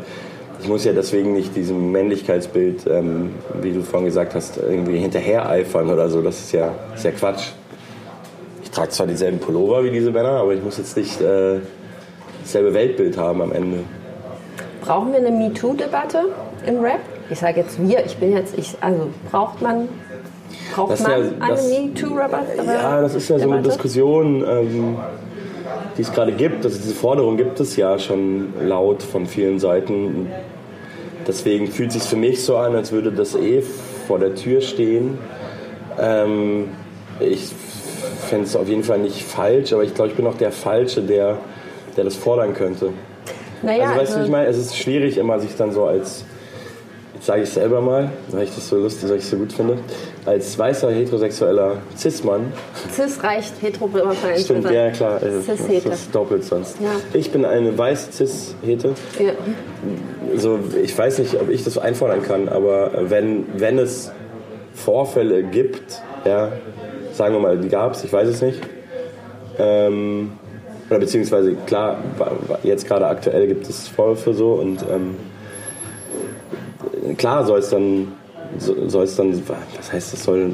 Ich 0.60 0.68
muss 0.68 0.84
ja 0.84 0.92
deswegen 0.92 1.32
nicht 1.32 1.54
diesem 1.54 1.92
Männlichkeitsbild, 1.92 2.86
ähm, 2.88 3.30
wie 3.60 3.72
du 3.72 3.82
vorhin 3.82 4.06
gesagt 4.06 4.34
hast, 4.34 4.56
irgendwie 4.56 4.98
hinterher 4.98 5.48
eifern 5.48 5.90
oder 5.90 6.08
so. 6.08 6.22
Das 6.22 6.40
ist 6.40 6.52
ja, 6.52 6.74
ist 6.94 7.04
ja 7.04 7.12
Quatsch. 7.12 7.52
Ich 8.62 8.70
trage 8.70 8.88
zwar 8.88 9.06
dieselben 9.06 9.38
Pullover 9.38 9.84
wie 9.84 9.90
diese 9.90 10.10
Männer, 10.10 10.40
aber 10.40 10.54
ich 10.54 10.62
muss 10.62 10.78
jetzt 10.78 10.96
nicht 10.96 11.20
äh, 11.20 11.60
dasselbe 12.42 12.74
Weltbild 12.74 13.16
haben 13.16 13.42
am 13.42 13.52
Ende. 13.52 13.78
Brauchen 14.80 15.12
wir 15.12 15.18
eine 15.18 15.30
MeToo-Debatte 15.30 16.26
im 16.66 16.80
Rap? 16.80 17.00
Ich 17.28 17.38
sage 17.38 17.60
jetzt 17.60 17.80
wir, 17.80 18.04
ich 18.04 18.16
bin 18.16 18.32
jetzt, 18.32 18.56
ich, 18.56 18.76
also 18.80 19.08
braucht 19.30 19.60
man, 19.60 19.88
braucht 20.74 21.00
man 21.00 21.10
ja, 21.10 21.16
eine 21.40 21.62
MeToo-Debatte? 21.62 22.64
Ja, 22.64 23.00
das 23.00 23.14
ist 23.14 23.28
ja 23.28 23.38
so 23.38 23.50
eine 23.50 23.62
Diskussion, 23.62 24.44
ähm, 24.46 24.96
die 25.96 26.02
es 26.02 26.12
gerade 26.12 26.32
gibt. 26.32 26.64
Also 26.64 26.78
diese 26.78 26.94
Forderung 26.94 27.36
gibt 27.36 27.60
es 27.60 27.76
ja 27.76 27.98
schon 27.98 28.52
laut 28.60 29.02
von 29.02 29.26
vielen 29.26 29.58
Seiten. 29.58 30.30
Deswegen 31.26 31.68
fühlt 31.68 31.88
es 31.88 31.94
sich 31.94 32.02
für 32.04 32.16
mich 32.16 32.44
so 32.44 32.56
an, 32.56 32.76
als 32.76 32.92
würde 32.92 33.10
das 33.10 33.34
eh 33.34 33.62
vor 34.06 34.18
der 34.18 34.34
Tür 34.34 34.60
stehen. 34.60 35.18
Ähm, 35.98 36.68
ich 37.20 37.52
fände 38.28 38.44
es 38.44 38.56
auf 38.56 38.68
jeden 38.68 38.84
Fall 38.84 38.98
nicht 38.98 39.22
falsch, 39.22 39.72
aber 39.72 39.82
ich 39.82 39.94
glaube, 39.94 40.10
ich 40.10 40.16
bin 40.16 40.26
auch 40.26 40.36
der 40.36 40.52
Falsche, 40.52 41.02
der, 41.02 41.38
der 41.96 42.04
das 42.04 42.16
fordern 42.16 42.54
könnte. 42.54 42.90
Naja, 43.62 43.84
also 43.84 44.00
weißt 44.00 44.10
also, 44.10 44.18
du, 44.18 44.24
ich 44.26 44.30
meine, 44.30 44.46
es 44.48 44.58
ist 44.58 44.76
schwierig 44.76 45.18
immer, 45.18 45.40
sich 45.40 45.56
dann 45.56 45.72
so 45.72 45.84
als, 45.86 46.24
sage 47.26 47.42
ich 47.42 47.50
selber 47.50 47.80
mal, 47.80 48.10
weil 48.30 48.44
ich 48.44 48.54
das 48.54 48.68
so 48.68 48.76
lustig, 48.76 49.10
weil 49.10 49.16
ich 49.16 49.24
es 49.24 49.30
so 49.30 49.36
gut 49.36 49.52
finde, 49.52 49.78
als 50.24 50.56
weißer 50.56 50.92
heterosexueller 50.92 51.78
Cis-Mann. 51.96 52.52
Cis 52.92 53.20
reicht, 53.22 53.60
hetero 53.60 53.90
Stimmt, 54.36 54.70
ja 54.70 54.90
klar, 54.90 55.20
äh, 55.20 55.40
cis 55.40 55.84
das 55.84 56.00
ist 56.02 56.14
doppelt 56.14 56.44
sonst. 56.44 56.76
Ja. 56.80 56.92
Ich 57.12 57.32
bin 57.32 57.44
eine 57.44 57.76
weiße 57.76 58.12
Cis-Hete. 58.12 58.94
Ja. 59.18 59.32
So, 60.36 60.60
ich 60.80 60.96
weiß 60.96 61.18
nicht, 61.18 61.34
ob 61.40 61.50
ich 61.50 61.64
das 61.64 61.78
einfordern 61.78 62.22
kann, 62.22 62.48
aber 62.48 62.92
wenn, 63.10 63.44
wenn 63.56 63.78
es 63.78 64.12
Vorfälle 64.74 65.42
gibt, 65.42 66.00
ja, 66.24 66.52
sagen 67.12 67.34
wir 67.34 67.40
mal, 67.40 67.58
die 67.58 67.68
gab 67.68 67.94
es, 67.94 68.04
ich 68.04 68.12
weiß 68.12 68.28
es 68.28 68.40
nicht, 68.40 68.60
ähm, 69.58 70.32
oder 70.88 71.00
beziehungsweise 71.00 71.56
klar, 71.66 71.98
jetzt 72.62 72.86
gerade 72.86 73.08
aktuell 73.08 73.48
gibt 73.48 73.68
es 73.68 73.88
Vorwürfe 73.88 74.32
so 74.32 74.52
und 74.52 74.82
ähm, 74.88 75.16
klar 77.16 77.44
soll 77.46 77.58
es 77.60 77.70
dann, 77.70 78.12
soll 78.58 79.04
es 79.04 79.16
dann, 79.16 79.42
was 79.76 79.92
heißt 79.92 80.12
das 80.12 80.24
soll, 80.24 80.50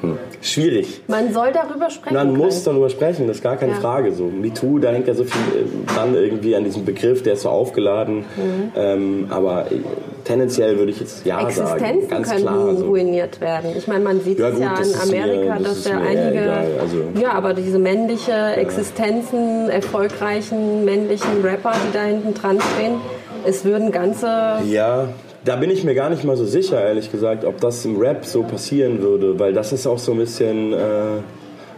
hm. 0.00 0.16
Schwierig. 0.40 1.02
Man 1.08 1.32
soll 1.32 1.50
darüber 1.52 1.90
sprechen. 1.90 2.14
Man 2.14 2.28
können. 2.28 2.38
muss 2.38 2.62
darüber 2.62 2.88
sprechen, 2.88 3.26
das 3.26 3.38
ist 3.38 3.42
gar 3.42 3.56
keine 3.56 3.72
Ja. 3.72 3.80
Frage. 3.80 4.12
So 4.12 4.26
MeToo, 4.26 4.78
da 4.78 4.90
hängt 4.92 5.08
ja 5.08 5.14
so 5.14 5.24
viel 5.24 5.40
äh, 5.62 5.92
dran 5.92 6.14
irgendwie 6.14 6.54
an 6.54 6.62
diesem 6.62 6.84
Begriff, 6.84 7.24
der 7.24 7.32
ist 7.32 7.42
so 7.42 7.48
aufgeladen. 7.48 8.18
Mhm. 8.18 8.72
Ähm, 8.76 9.26
aber 9.30 9.66
äh, 9.72 9.80
tendenziell 10.22 10.78
würde 10.78 10.92
ich 10.92 11.00
jetzt 11.00 11.26
ja 11.26 11.38
sagen, 11.50 11.82
Existenzen 11.84 12.08
ganz 12.10 12.30
können 12.30 12.42
klar. 12.42 12.76
So. 12.76 12.86
ruiniert 12.86 13.40
werden. 13.40 13.70
Ich 13.76 13.88
meine, 13.88 14.04
man 14.04 14.20
sieht 14.20 14.38
Ja, 14.38 14.50
es 14.50 14.54
gut, 14.54 14.62
ja 14.62 14.74
das 14.78 14.86
in 14.86 14.94
ist 14.94 15.10
mir- 15.10 15.22
Amerika, 15.24 15.58
das 15.58 15.62
dass 15.82 15.84
ja 15.92 16.00
eher 16.00 16.06
einige, 16.26 16.52
also- 16.80 17.20
ja, 17.20 17.32
aber 17.32 17.54
diese 17.54 17.80
männliche 17.80 18.32
Existenzen, 18.54 19.68
erfolgreichen 19.68 20.84
männlichen 20.84 21.42
Rapper, 21.42 21.72
die 21.88 21.92
da 21.92 22.04
hinten 22.04 22.34
dran 22.34 22.58
stehen, 22.76 23.00
es 23.44 23.64
würden 23.64 23.90
ganze 23.90 24.58
Ja, 24.68 25.08
da 25.44 25.56
bin 25.56 25.70
ich 25.70 25.84
mir 25.84 25.94
gar 25.94 26.10
nicht 26.10 26.24
mal 26.24 26.36
so 26.36 26.44
sicher, 26.44 26.82
ehrlich 26.82 27.10
gesagt, 27.10 27.44
ob 27.44 27.60
das 27.60 27.84
im 27.84 27.96
Rap 27.96 28.24
so 28.24 28.42
passieren 28.42 29.00
würde, 29.00 29.38
weil 29.38 29.52
das 29.52 29.72
ist 29.72 29.86
auch 29.86 29.98
so 29.98 30.12
ein 30.12 30.18
bisschen, 30.18 30.72
äh, 30.72 30.76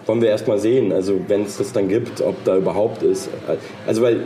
wollen 0.06 0.22
wir 0.22 0.30
erst 0.30 0.48
mal 0.48 0.58
sehen, 0.58 0.92
also 0.92 1.20
wenn 1.28 1.44
es 1.44 1.58
das 1.58 1.72
dann 1.72 1.88
gibt, 1.88 2.20
ob 2.20 2.42
da 2.44 2.56
überhaupt 2.56 3.02
ist. 3.02 3.28
Also 3.86 4.02
weil 4.02 4.20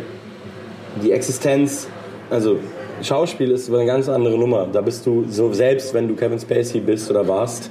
die 1.02 1.12
Existenz, 1.12 1.88
also 2.30 2.58
Schauspiel 3.02 3.50
ist 3.50 3.72
eine 3.72 3.86
ganz 3.86 4.08
andere 4.08 4.38
Nummer. 4.38 4.68
Da 4.72 4.80
bist 4.80 5.04
du 5.06 5.24
so, 5.28 5.52
selbst 5.52 5.94
wenn 5.94 6.08
du 6.08 6.14
Kevin 6.14 6.38
Spacey 6.38 6.80
bist 6.80 7.10
oder 7.10 7.26
warst, 7.26 7.70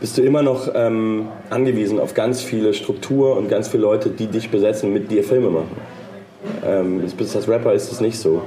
bist 0.00 0.18
du 0.18 0.22
immer 0.22 0.42
noch 0.42 0.68
ähm, 0.74 1.28
angewiesen 1.50 2.00
auf 2.00 2.14
ganz 2.14 2.42
viele 2.42 2.74
Struktur 2.74 3.36
und 3.36 3.48
ganz 3.48 3.68
viele 3.68 3.82
Leute, 3.82 4.10
die 4.10 4.26
dich 4.26 4.50
besetzen, 4.50 4.92
mit 4.92 5.10
dir 5.10 5.22
Filme 5.22 5.50
machen. 5.50 5.76
Ähm, 6.66 7.02
bist 7.16 7.36
als 7.36 7.48
Rapper 7.48 7.72
ist 7.72 7.92
es 7.92 8.00
nicht 8.00 8.18
so. 8.18 8.42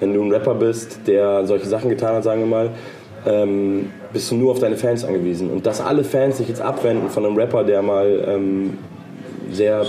Wenn 0.00 0.14
du 0.14 0.22
ein 0.22 0.32
Rapper 0.32 0.54
bist, 0.54 1.06
der 1.06 1.46
solche 1.46 1.66
Sachen 1.66 1.90
getan 1.90 2.16
hat, 2.16 2.24
sagen 2.24 2.40
wir 2.40 2.48
mal, 2.48 2.70
ähm, 3.26 3.90
bist 4.12 4.30
du 4.30 4.34
nur 4.34 4.52
auf 4.52 4.58
deine 4.58 4.76
Fans 4.76 5.04
angewiesen. 5.04 5.50
Und 5.50 5.66
dass 5.66 5.80
alle 5.80 6.04
Fans 6.04 6.38
sich 6.38 6.48
jetzt 6.48 6.62
abwenden 6.62 7.10
von 7.10 7.24
einem 7.24 7.36
Rapper, 7.36 7.64
der 7.64 7.82
mal 7.82 8.24
ähm, 8.26 8.78
sehr 9.52 9.84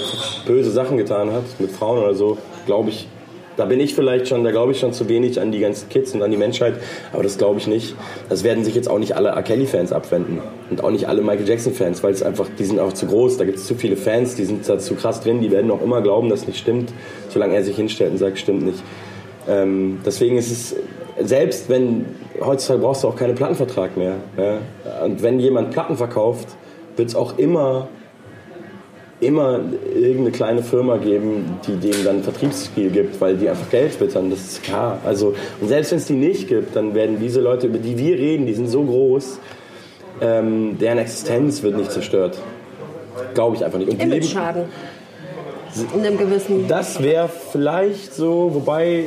böse 0.46 0.72
Sachen 0.72 0.98
getan 0.98 1.32
hat, 1.32 1.44
mit 1.60 1.72
Frauen 1.72 2.00
oder 2.00 2.14
so, 2.14 2.38
glaube 2.66 2.90
ich, 2.90 3.08
da 3.58 3.66
bin 3.66 3.80
ich 3.80 3.94
vielleicht 3.94 4.28
schon, 4.28 4.44
da 4.44 4.52
glaube 4.52 4.72
ich 4.72 4.80
schon 4.80 4.94
zu 4.94 5.10
wenig 5.10 5.40
an 5.40 5.52
die 5.52 5.60
ganzen 5.60 5.90
Kids 5.90 6.14
und 6.14 6.24
an 6.24 6.32
die 6.32 6.38
Menschheit, 6.38 6.76
aber 7.12 7.22
das 7.22 7.38
glaube 7.38 7.60
ich 7.60 7.68
nicht. 7.68 7.96
Das 8.30 8.44
werden 8.44 8.64
sich 8.64 8.76
jetzt 8.76 8.90
auch 8.90 8.98
nicht 8.98 9.16
alle 9.16 9.30
R. 9.30 9.44
Kelly-Fans 9.44 9.92
abwenden 9.92 10.40
und 10.70 10.84
auch 10.84 10.90
nicht 10.90 11.08
alle 11.08 11.22
Michael 11.22 11.48
Jackson-Fans, 11.48 12.02
weil 12.02 12.14
es 12.14 12.24
einfach, 12.24 12.48
die 12.58 12.66
sind 12.66 12.80
auch 12.80 12.94
zu 12.94 13.08
groß, 13.08 13.38
da 13.38 13.46
gibt 13.46 13.58
es 13.58 13.68
zu 13.68 13.76
viele 13.76 13.98
Fans, 13.98 14.36
die 14.36 14.46
sind 14.46 14.68
da 14.68 14.80
zu 14.80 14.96
krass 14.96 15.22
drin, 15.22 15.42
die 15.42 15.52
werden 15.52 15.70
auch 15.70 15.82
immer 15.82 16.02
glauben, 16.02 16.30
dass 16.30 16.48
nicht 16.48 16.60
stimmt, 16.60 16.94
solange 17.30 17.56
er 17.56 17.64
sich 17.64 17.76
hinstellt 17.76 18.12
und 18.14 18.18
sagt, 18.18 18.40
stimmt 18.40 18.64
nicht. 18.64 18.82
Ähm, 19.52 20.00
deswegen 20.06 20.38
ist 20.38 20.52
es, 20.52 20.76
selbst 21.20 21.70
wenn, 21.70 22.06
heutzutage 22.40 22.80
brauchst 22.82 23.04
du 23.04 23.10
auch 23.10 23.16
keinen 23.16 23.36
Plattenvertrag 23.36 23.98
mehr. 23.98 24.16
Ja? 24.38 25.04
Und 25.04 25.22
wenn 25.22 25.40
jemand 25.40 25.72
Platten 25.72 25.98
verkauft, 25.98 26.48
wird 26.96 27.10
es 27.10 27.16
auch 27.16 27.38
immer 27.38 27.88
immer 29.22 29.60
irgendeine 29.94 30.32
kleine 30.32 30.64
Firma 30.64 30.98
geben, 30.98 31.60
die 31.68 31.76
dem 31.76 32.04
dann 32.04 32.24
Vertriebsspiel 32.24 32.90
gibt, 32.90 33.22
weil 33.22 33.38
die 33.38 33.48
einfach 33.48 33.70
Geld 33.70 34.00
wittern, 34.00 34.32
das 34.32 34.40
ist 34.40 34.64
klar. 34.64 35.00
Also, 35.06 35.36
und 35.62 35.68
selbst 35.68 35.92
wenn 35.92 36.00
es 36.00 36.06
die 36.06 36.14
nicht 36.14 36.48
gibt, 36.48 36.76
dann 36.76 36.96
werden 36.96 37.20
diese 37.20 37.40
Leute, 37.40 37.68
über 37.68 37.78
die 37.78 37.98
wir 37.98 38.18
reden, 38.18 38.48
die 38.48 38.56
sind 38.56 38.68
so 38.68 38.84
groß, 38.84 39.40
ähm, 40.22 40.78
deren 40.80 40.98
Existenz 40.98 41.62
wird 41.62 41.78
nicht 41.78 41.92
zerstört. 41.92 42.40
Glaube 43.36 43.56
ich 43.56 43.64
einfach 43.64 43.78
nicht. 43.78 43.92
Und 43.92 44.02
Image-Schaden. 44.02 44.64
In 45.94 46.06
einem 46.06 46.18
gewissen. 46.18 46.68
das 46.68 47.02
wäre 47.02 47.30
vielleicht 47.30 48.14
so, 48.14 48.52
wobei 48.54 49.06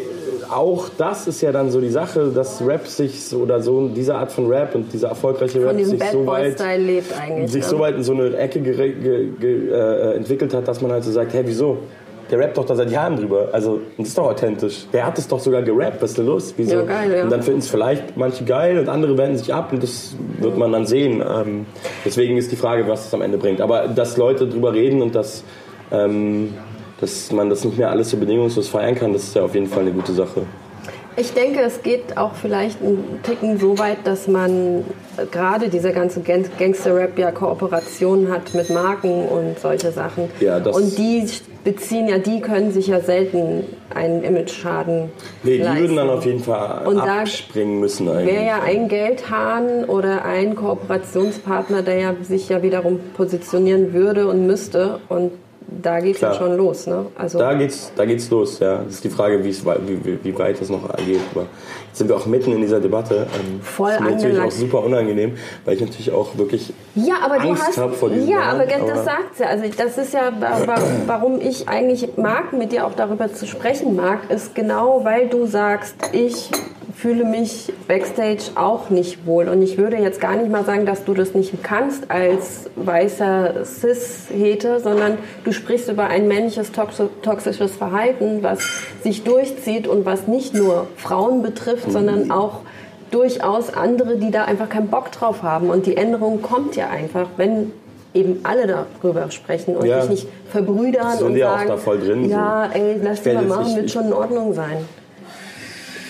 auch 0.51 0.89
das 0.97 1.27
ist 1.27 1.41
ja 1.41 1.53
dann 1.53 1.71
so 1.71 1.81
die 1.81 1.91
Sache, 1.91 2.31
dass 2.35 2.65
Rap 2.65 2.87
sich 2.87 3.25
so, 3.25 3.39
oder 3.39 3.61
so 3.61 3.89
diese 3.89 4.15
Art 4.15 4.33
von 4.33 4.47
Rap 4.47 4.75
und 4.75 4.93
dieser 4.93 5.09
erfolgreiche 5.09 5.65
Rap 5.65 5.79
sich 5.81 5.99
Bad 5.99 6.13
so 6.13 6.27
weit 6.27 6.59
sich 6.59 7.63
ne? 7.63 7.69
so 7.69 7.79
weit 7.79 7.97
in 7.97 8.03
so 8.03 8.13
eine 8.13 8.37
Ecke 8.37 8.59
äh, 8.61 10.17
entwickelt 10.17 10.55
hat, 10.55 10.67
dass 10.69 10.81
man 10.81 10.93
halt 10.93 11.05
so 11.05 11.13
sagt, 11.13 11.33
hey, 11.35 11.43
wieso? 11.45 11.79
Der 12.31 12.39
rappt 12.39 12.57
doch 12.57 12.65
da 12.65 12.75
seit 12.75 12.91
Jahren 12.91 13.17
drüber. 13.17 13.49
Also, 13.53 13.81
das 13.99 14.09
ist 14.09 14.19
doch 14.19 14.31
authentisch. 14.31 14.87
Der 14.93 15.05
hat 15.05 15.19
es 15.19 15.29
doch 15.29 15.41
sogar 15.41 15.63
gerappt. 15.63 16.01
Was 16.01 16.11
ist 16.11 16.19
denn 16.19 16.27
los? 16.27 16.55
Wieso? 16.57 16.77
Ja, 16.77 16.83
geil, 16.83 17.15
ja. 17.17 17.23
Und 17.25 17.31
dann 17.31 17.43
finden 17.43 17.61
es 17.61 17.69
vielleicht 17.69 18.17
manche 18.17 18.45
geil 18.45 18.79
und 18.79 18.89
andere 18.89 19.19
wenden 19.19 19.37
sich 19.37 19.53
ab 19.53 19.73
und 19.73 19.83
das 19.83 20.17
wird 20.41 20.57
man 20.57 20.73
dann 20.73 20.87
sehen. 20.87 21.23
Ähm, 21.23 21.67
deswegen 22.05 22.37
ist 22.37 22.51
die 22.51 22.57
Frage, 22.57 22.89
was 22.89 23.07
es 23.07 23.15
am 23.15 23.21
Ende 23.21 23.37
bringt. 23.37 23.61
Aber 23.61 23.89
dass 23.89 24.17
Leute 24.17 24.49
drüber 24.49 24.73
reden 24.73 25.03
und 25.03 25.15
dass, 25.15 25.45
ähm, 25.93 26.55
dass 27.01 27.31
man 27.33 27.51
das 27.51 27.65
nicht 27.65 27.79
mehr 27.79 27.91
alles 27.91 28.11
so 28.11 28.17
bedingungslos 28.17 28.69
feiern 28.69 28.95
kann, 28.95 29.13
das 29.13 29.25
ist 29.25 29.35
ja 29.37 29.43
auf 29.43 29.55
jeden 29.55 29.67
Fall 29.67 29.81
eine 29.83 29.93
gute 29.93 30.13
Sache. 30.13 30.43
Ich 31.17 31.33
denke, 31.33 31.61
es 31.61 31.81
geht 31.85 32.17
auch 32.17 32.35
vielleicht 32.35 32.83
einen 32.83 33.21
Ticken 33.23 33.57
so 33.61 33.79
weit, 33.79 33.99
dass 34.03 34.27
man 34.27 34.79
äh, 35.17 35.27
gerade 35.31 35.69
dieser 35.69 35.93
ganze 35.93 36.21
Gang- 36.23 36.51
Gangster-Rap 36.59 37.17
ja 37.17 37.31
Kooperationen 37.31 38.33
hat 38.33 38.53
mit 38.53 38.69
Marken 38.71 39.29
und 39.29 39.57
solche 39.61 39.93
Sachen. 39.93 40.25
Ja, 40.41 40.59
das- 40.59 40.75
und 40.77 40.99
die 40.99 41.25
beziehen 41.63 42.09
ja, 42.09 42.19
die 42.19 42.41
können 42.41 42.73
sich 42.73 42.89
ja 42.89 43.01
selten 43.01 43.63
einen 43.95 44.25
Image-Schaden 44.25 45.13
Nee, 45.45 45.59
die 45.59 45.63
leisten. 45.63 45.81
würden 45.83 45.97
dann 45.97 46.11
auf 46.11 46.27
jeden 46.27 46.41
Fall 46.41 46.85
Und 46.85 46.99
abspringen 46.99 47.79
müssen 47.79 48.09
eigentlich. 48.09 48.35
Wäre 48.35 48.45
ja 48.47 48.63
ein 48.63 48.89
Geldhahn 48.89 49.85
oder 49.85 50.25
ein 50.25 50.57
Kooperationspartner, 50.57 51.83
der 51.83 51.99
ja 52.01 52.15
sich 52.23 52.49
ja 52.49 52.61
wiederum 52.63 52.99
positionieren 53.17 53.93
würde 53.93 54.27
und 54.27 54.49
müsste. 54.49 54.99
Und 55.09 55.31
da 55.67 56.01
geht 56.01 56.17
es 56.17 56.21
ja 56.21 56.35
schon 56.35 56.57
los. 56.57 56.87
Ne? 56.87 57.07
Also 57.17 57.39
Da 57.39 57.55
geht's, 57.55 57.91
da 57.97 58.05
geht's 58.05 58.31
los, 58.31 58.59
ja. 58.61 58.79
Das 58.85 58.95
ist 58.95 59.05
die 59.05 59.09
Frage, 59.11 59.43
wie, 59.45 59.55
wie, 60.23 60.39
weit 60.39 60.61
es 60.61 60.69
noch 60.71 60.83
geht. 60.99 61.21
Aber 61.35 61.47
jetzt 61.89 61.97
sind 61.99 62.09
wir 62.09 62.17
auch 62.17 62.27
mitten 62.27 62.53
in 62.53 62.61
dieser 62.61 62.81
Debatte. 62.81 63.27
Ähm, 63.39 63.61
Voll 63.63 63.91
das 63.91 63.99
ist 63.99 64.05
mir 64.05 64.11
natürlich 64.13 64.41
auch 64.41 64.51
super 64.51 64.85
unangenehm, 64.85 65.37
weil 65.65 65.75
ich 65.75 65.81
natürlich 65.81 66.13
auch 66.13 66.37
wirklich 66.37 66.73
Ja, 66.95 67.15
aber 67.25 67.35
Angst 67.41 67.63
du 67.63 67.67
hast. 67.67 67.79
hab 67.79 67.95
vor 67.95 68.11
diesem 68.11 68.29
ja, 68.29 68.41
Jahr, 68.41 68.55
aber, 68.55 68.67
das 68.67 68.81
aber- 68.83 69.03
sagt 69.03 69.39
ja. 69.41 69.47
Also 69.47 69.65
das 69.77 69.99
ist 69.99 70.15
ja, 70.15 70.33
wa- 70.39 70.67
wa- 70.67 70.83
warum 71.07 71.41
ich 71.41 71.69
eigentlich 71.69 72.17
mag, 72.17 72.53
mit 72.53 72.73
dir 72.73 72.87
auch 72.87 72.95
darüber 72.95 73.33
zu 73.33 73.47
sprechen 73.47 73.97
mag, 73.97 74.31
ist 74.31 74.55
genau, 74.55 75.01
weil 75.05 75.29
du 75.29 75.47
sagst, 75.47 75.95
ich 76.13 76.51
fühle 76.97 77.25
mich 77.25 77.73
backstage 77.89 78.43
auch 78.55 78.89
nicht 78.91 79.27
wohl. 79.27 79.49
Und 79.49 79.63
ich 79.63 79.77
würde 79.79 79.97
jetzt 79.97 80.21
gar 80.21 80.37
nicht 80.37 80.51
mal 80.51 80.65
sagen, 80.65 80.87
dass 80.87 81.05
du 81.05 81.13
das 81.15 81.35
nicht 81.35 81.63
kannst 81.63 82.11
als 82.11 82.71
weißer 82.77 83.65
Cis-Hete, 83.65 84.81
sondern 84.81 85.19
du 85.45 85.53
sprichst 85.53 85.89
über 85.91 86.07
ein 86.07 86.29
männliches 86.29 86.73
toxi- 86.73 87.09
toxisches 87.23 87.73
Verhalten, 87.77 88.43
was 88.43 88.61
sich 89.03 89.25
durchzieht 89.25 89.87
und 89.89 90.07
was 90.07 90.29
nicht 90.29 90.55
nur 90.55 90.87
Frauen 90.97 91.43
betrifft, 91.43 91.91
sondern 91.91 92.31
auch 92.31 92.61
durchaus 93.11 93.73
andere, 93.73 94.17
die 94.17 94.31
da 94.31 94.45
einfach 94.45 94.69
keinen 94.69 94.89
Bock 94.89 95.13
drauf 95.13 95.43
haben. 95.43 95.71
Und 95.71 95.87
die 95.87 95.97
Änderung 95.97 96.43
kommt 96.43 96.75
ja 96.77 96.89
einfach, 96.91 97.29
wenn 97.37 97.73
eben 98.13 98.41
alle 98.45 98.67
darüber 99.03 99.31
sprechen 99.31 99.77
und 99.77 99.87
Ja. 99.87 100.01
sich 100.03 100.11
nicht 100.11 100.29
verbrüdern 100.51 101.19
und 101.19 101.37
sagen, 101.37 102.29
ja, 102.29 102.69
ey, 102.73 103.01
lass 103.03 103.23
die 103.23 103.33
mal 103.33 103.43
machen, 103.45 103.75
wird 103.77 103.91
schon 103.91 104.07
in 104.07 104.13
Ordnung 104.13 104.55
sein. 104.55 104.77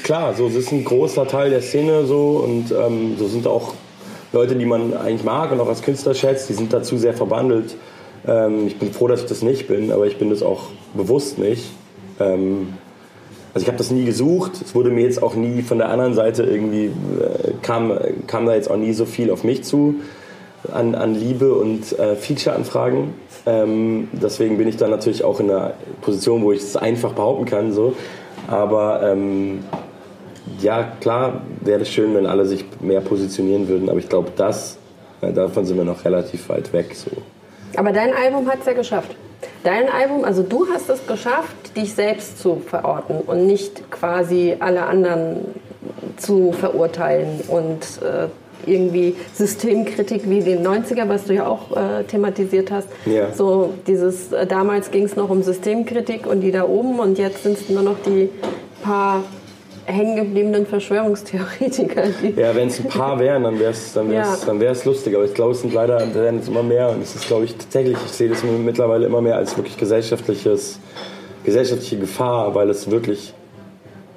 Klar, 0.05 0.35
so 0.35 0.47
es 0.47 0.55
ist 0.55 0.71
ein 0.71 0.85
großer 0.85 1.27
Teil 1.27 1.51
der 1.51 1.63
Szene 1.63 2.05
so 2.05 2.45
und 2.45 2.71
ähm, 2.71 3.17
so 3.19 3.27
sind 3.27 3.49
auch 3.49 3.75
Leute, 4.33 4.55
die 4.55 4.67
man 4.67 4.97
eigentlich 4.97 5.25
mag 5.25 5.51
und 5.51 5.61
auch 5.61 5.69
als 5.69 5.83
Künstler 5.83 6.15
schätzt, 6.15 6.49
die 6.49 6.53
sind 6.53 6.73
dazu 6.73 6.97
sehr 6.97 7.15
verbandelt. 7.15 7.75
Ähm, 8.27 8.69
ich 8.69 8.79
bin 8.79 8.93
froh, 8.93 9.09
dass 9.09 9.23
ich 9.23 9.27
das 9.27 9.43
nicht 9.43 9.67
bin, 9.67 9.91
aber 9.91 10.07
ich 10.07 10.19
bin 10.19 10.31
das 10.31 10.43
auch 10.43 10.65
bewusst 10.93 11.39
nicht. 11.39 11.71
Ähm, 12.21 12.75
also 13.55 13.65
ich 13.65 13.69
habe 13.69 13.79
das 13.79 13.91
nie 13.91 14.05
gesucht. 14.05 14.61
Es 14.63 14.75
wurde 14.75 14.91
mir 14.91 15.03
jetzt 15.03 15.23
auch 15.23 15.35
nie 15.35 15.63
von 15.63 15.79
der 15.79 15.89
anderen 15.89 16.15
Seite 16.15 16.43
irgendwie 16.43 16.87
äh, 16.87 17.53
kam, 17.63 17.97
kam 18.27 18.47
da 18.47 18.55
jetzt 18.55 18.71
auch 18.71 18.77
nie 18.77 18.93
so 18.93 19.07
viel 19.07 19.31
auf 19.31 19.43
mich 19.43 19.65
zu 19.65 19.97
an, 20.73 20.95
an 20.95 21.15
Liebe 21.15 21.55
und 21.55 21.99
äh, 21.99 22.17
Feature-Anfragen. 22.17 23.15
Ähm, 23.47 24.09
deswegen 24.13 24.59
bin 24.59 24.69
ich 24.69 24.77
dann 24.77 24.91
natürlich 24.91 25.25
auch 25.25 25.41
in 25.41 25.51
einer 25.51 25.75
Position, 26.03 26.43
wo 26.43 26.53
ich 26.53 26.61
es 26.61 26.77
einfach 26.77 27.13
behaupten 27.13 27.45
kann. 27.45 27.73
So. 27.73 27.95
Aber 28.49 29.03
ähm, 29.03 29.61
ja, 30.65 30.93
klar 31.01 31.43
wäre 31.61 31.83
es 31.83 31.91
schön, 31.91 32.15
wenn 32.15 32.27
alle 32.27 32.47
sich 32.47 32.65
mehr 32.81 33.01
positionieren 33.01 33.69
würden. 33.69 33.89
Aber 33.89 33.99
ich 33.99 34.09
glaube, 34.09 34.31
das, 34.35 34.79
äh, 35.21 35.33
davon 35.33 35.65
sind 35.67 35.77
wir 35.77 35.85
noch 35.85 36.05
relativ 36.05 36.49
weit 36.49 36.73
weg. 36.73 36.95
So. 36.95 37.11
Aber 37.77 37.93
dein 37.93 38.15
Album 38.15 38.49
hat 38.49 38.61
es 38.61 38.67
ja 38.67 38.73
geschafft. 38.73 39.15
Dein 39.63 39.89
Album, 39.91 40.25
also 40.25 40.43
du 40.43 40.67
hast 40.73 40.89
es 40.89 41.07
geschafft, 41.07 41.77
dich 41.77 41.95
selbst 41.95 42.41
zu 42.41 42.63
verorten 42.67 43.21
und 43.27 43.47
nicht 43.47 43.91
quasi 43.91 44.57
alle 44.59 44.87
anderen 44.87 45.41
zu 46.17 46.53
verurteilen 46.53 47.41
und 47.49 47.83
äh, 48.03 48.29
irgendwie 48.67 49.17
Systemkritik 49.35 50.29
wie 50.29 50.41
den 50.41 50.67
90er, 50.67 51.09
was 51.09 51.25
du 51.25 51.35
ja 51.35 51.47
auch 51.47 51.77
äh, 51.77 52.05
thematisiert 52.05 52.71
hast. 52.71 52.89
Ja. 53.05 53.33
So 53.33 53.75
dieses, 53.87 54.33
äh, 54.33 54.47
damals 54.47 54.91
ging 54.91 55.05
es 55.05 55.17
noch 55.17 55.29
um 55.29 55.43
Systemkritik 55.43 56.27
und 56.27 56.41
die 56.41 56.53
da 56.53 56.65
oben 56.65 56.99
und 56.99 57.19
jetzt 57.19 57.43
sind 57.43 57.59
es 57.59 57.69
nur 57.69 57.83
noch 57.83 57.97
die 58.07 58.31
paar 58.83 59.25
hängengebliebenen 59.87 60.67
Verschwörungstheoretiker, 60.67 62.05
Ja, 62.37 62.55
wenn 62.55 62.69
es 62.69 62.81
ein 62.81 62.89
paar 62.89 63.19
wären, 63.19 63.45
dann 63.45 63.59
wäre 63.59 63.71
es 63.73 63.93
dann 63.93 64.11
wär's, 64.11 64.41
Ja. 64.41 64.47
dann 64.47 64.61
wär's 64.61 64.85
lustig. 64.85 65.15
Aber 65.15 65.25
ich 65.25 65.35
glaube, 65.35 65.53
es 65.53 65.61
sind 65.61 65.75
leider 65.75 66.15
werden 66.15 66.41
es 66.41 66.49
immer 66.49 66.63
mehr. 66.63 66.91
Und 66.91 67.03
es 67.03 67.15
ist, 67.15 67.27
glaube 67.27 67.45
ich, 67.45 67.55
tatsächlich, 67.57 67.97
ich 68.05 68.13
sehe 68.13 68.29
das 68.29 68.43
mittlerweile 68.43 69.07
immer 69.07 69.21
mehr 69.21 69.37
als 69.37 69.57
wirklich 69.57 69.77
gesellschaftliches, 69.77 70.79
gesellschaftliche 71.45 71.99
Gefahr, 71.99 72.55
weil 72.55 72.71
es 72.71 72.91
wirklich 72.91 73.35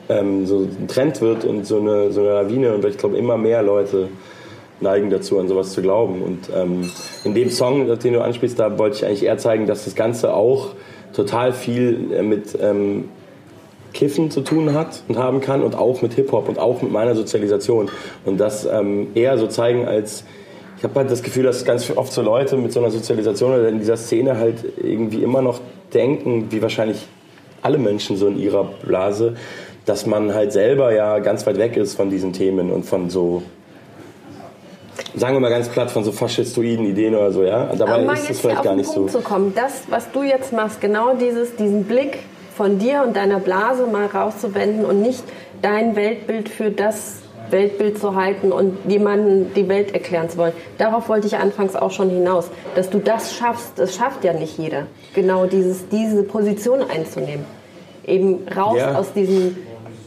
ähm, 0.10 0.46
so 0.46 0.60
ein 0.60 0.88
Trend 0.88 1.22
wird 1.22 1.44
und 1.44 1.66
so 1.66 1.80
eine, 1.80 2.12
so 2.12 2.22
eine 2.22 2.30
Lawine 2.32 2.74
und 2.74 2.86
ich 2.86 2.98
glaube 2.98 3.18
immer 3.18 3.38
mehr 3.38 3.62
Leute 3.62 4.08
neigen 4.80 5.10
dazu, 5.10 5.40
an 5.40 5.48
sowas 5.48 5.72
zu 5.74 5.82
glauben. 5.82 6.22
Und 6.22 6.50
ähm, 6.56 6.90
in 7.24 7.34
dem 7.34 7.50
Song, 7.50 7.88
den 8.00 8.14
du 8.14 8.22
anspielst, 8.22 8.60
da 8.60 8.78
wollte 8.78 8.98
ich 8.98 9.06
eigentlich 9.06 9.24
eher 9.24 9.38
zeigen, 9.38 9.66
dass 9.68 9.86
das 9.86 9.96
Ganze 9.96 10.34
auch 10.34 10.70
total 11.14 11.52
viel 11.52 12.12
äh, 12.14 12.22
mit 12.22 12.58
ähm, 12.62 13.10
Kiffen 13.98 14.30
zu 14.30 14.42
tun 14.42 14.76
hat 14.76 15.02
und 15.08 15.18
haben 15.18 15.42
kann 15.42 15.64
und 15.64 15.76
auch 15.76 16.04
mit 16.04 16.14
Hip-Hop 16.14 16.48
und 16.48 16.60
auch 16.60 16.84
mit 16.84 16.92
meiner 16.92 17.16
Sozialisation. 17.16 17.90
Und 18.26 18.38
das 18.38 18.64
ähm, 18.66 19.08
eher 19.16 19.40
so 19.40 19.48
zeigen 19.48 19.88
als, 19.88 20.24
ich 20.78 20.84
habe 20.84 20.94
halt 20.94 21.10
das 21.10 21.24
Gefühl, 21.24 21.44
dass 21.44 21.66
ganz 21.66 21.92
oft 21.96 22.14
so 22.14 22.22
Leute 22.22 22.58
mit 22.58 22.72
so 22.72 22.80
einer 22.80 22.92
Sozialisation 22.92 23.54
oder 23.54 23.68
in 23.68 23.80
dieser 23.80 23.98
Szene 23.98 24.38
halt 24.38 24.64
irgendwie 24.78 25.24
immer 25.24 25.42
noch 25.42 25.60
denken, 25.96 26.46
wie 26.52 26.62
wahrscheinlich 26.62 27.08
alle 27.64 27.80
Menschen 27.80 28.18
so 28.18 28.28
in 28.28 28.38
ihrer 28.38 28.66
Blase, 28.86 29.36
dass 29.86 30.06
man 30.06 30.32
halt 30.32 30.54
selber 30.54 30.94
ja 30.94 31.18
ganz 31.18 31.48
weit 31.48 31.58
weg 31.58 31.76
ist 31.76 31.96
von 31.96 32.12
diesen 32.12 32.34
Themen 32.34 32.72
und 32.72 32.84
von 32.84 33.10
so 33.10 33.42
sagen 35.16 35.36
wir 35.36 35.40
mal 35.40 35.50
ganz 35.50 35.70
platt, 35.70 35.90
von 35.90 36.04
so 36.04 36.12
faschistoiden 36.12 36.86
Ideen 36.86 37.16
oder 37.16 37.32
so, 37.32 37.42
ja. 37.44 37.74
Dabei 37.76 38.04
Aber 38.04 38.14
ist 38.14 38.30
es 38.30 38.40
vielleicht 38.42 38.62
gar 38.62 38.76
nicht 38.76 38.94
Punkt 38.94 39.12
so. 39.12 39.20
Zu 39.20 39.24
kommen. 39.24 39.54
Das, 39.56 39.84
was 39.90 40.12
du 40.12 40.22
jetzt 40.22 40.54
machst, 40.54 40.82
genau 40.82 41.16
dieses, 41.16 41.56
diesen 41.56 41.86
Blick 41.86 42.20
von 42.58 42.80
dir 42.80 43.04
und 43.06 43.16
deiner 43.16 43.40
Blase 43.40 43.86
mal 43.86 44.08
rauszuwenden 44.08 44.84
und 44.84 45.02
nicht 45.02 45.24
dein 45.62 45.96
Weltbild 45.96 46.50
für 46.50 46.72
das 46.72 47.20
Weltbild 47.52 47.98
zu 48.00 48.16
halten 48.16 48.52
und 48.52 48.78
jemandem 48.90 49.54
die 49.54 49.70
Welt 49.70 49.94
erklären 49.94 50.30
zu 50.30 50.38
wollen. 50.38 50.54
Darauf 50.78 51.08
wollte 51.08 51.28
ich 51.28 51.38
anfangs 51.38 51.76
auch 51.76 51.92
schon 51.92 52.10
hinaus. 52.10 52.50
Dass 52.76 52.90
du 52.90 53.00
das 53.00 53.36
schaffst, 53.36 53.74
das 53.78 53.96
schafft 53.96 54.24
ja 54.26 54.34
nicht 54.34 54.58
jeder. 54.58 54.88
Genau 55.14 55.46
dieses, 55.46 55.88
diese 55.88 56.24
Position 56.24 56.80
einzunehmen. 56.82 57.46
Eben 58.06 58.40
raus 58.54 58.78
Ja. 58.80 58.96
aus 58.96 59.14
diesem 59.14 59.56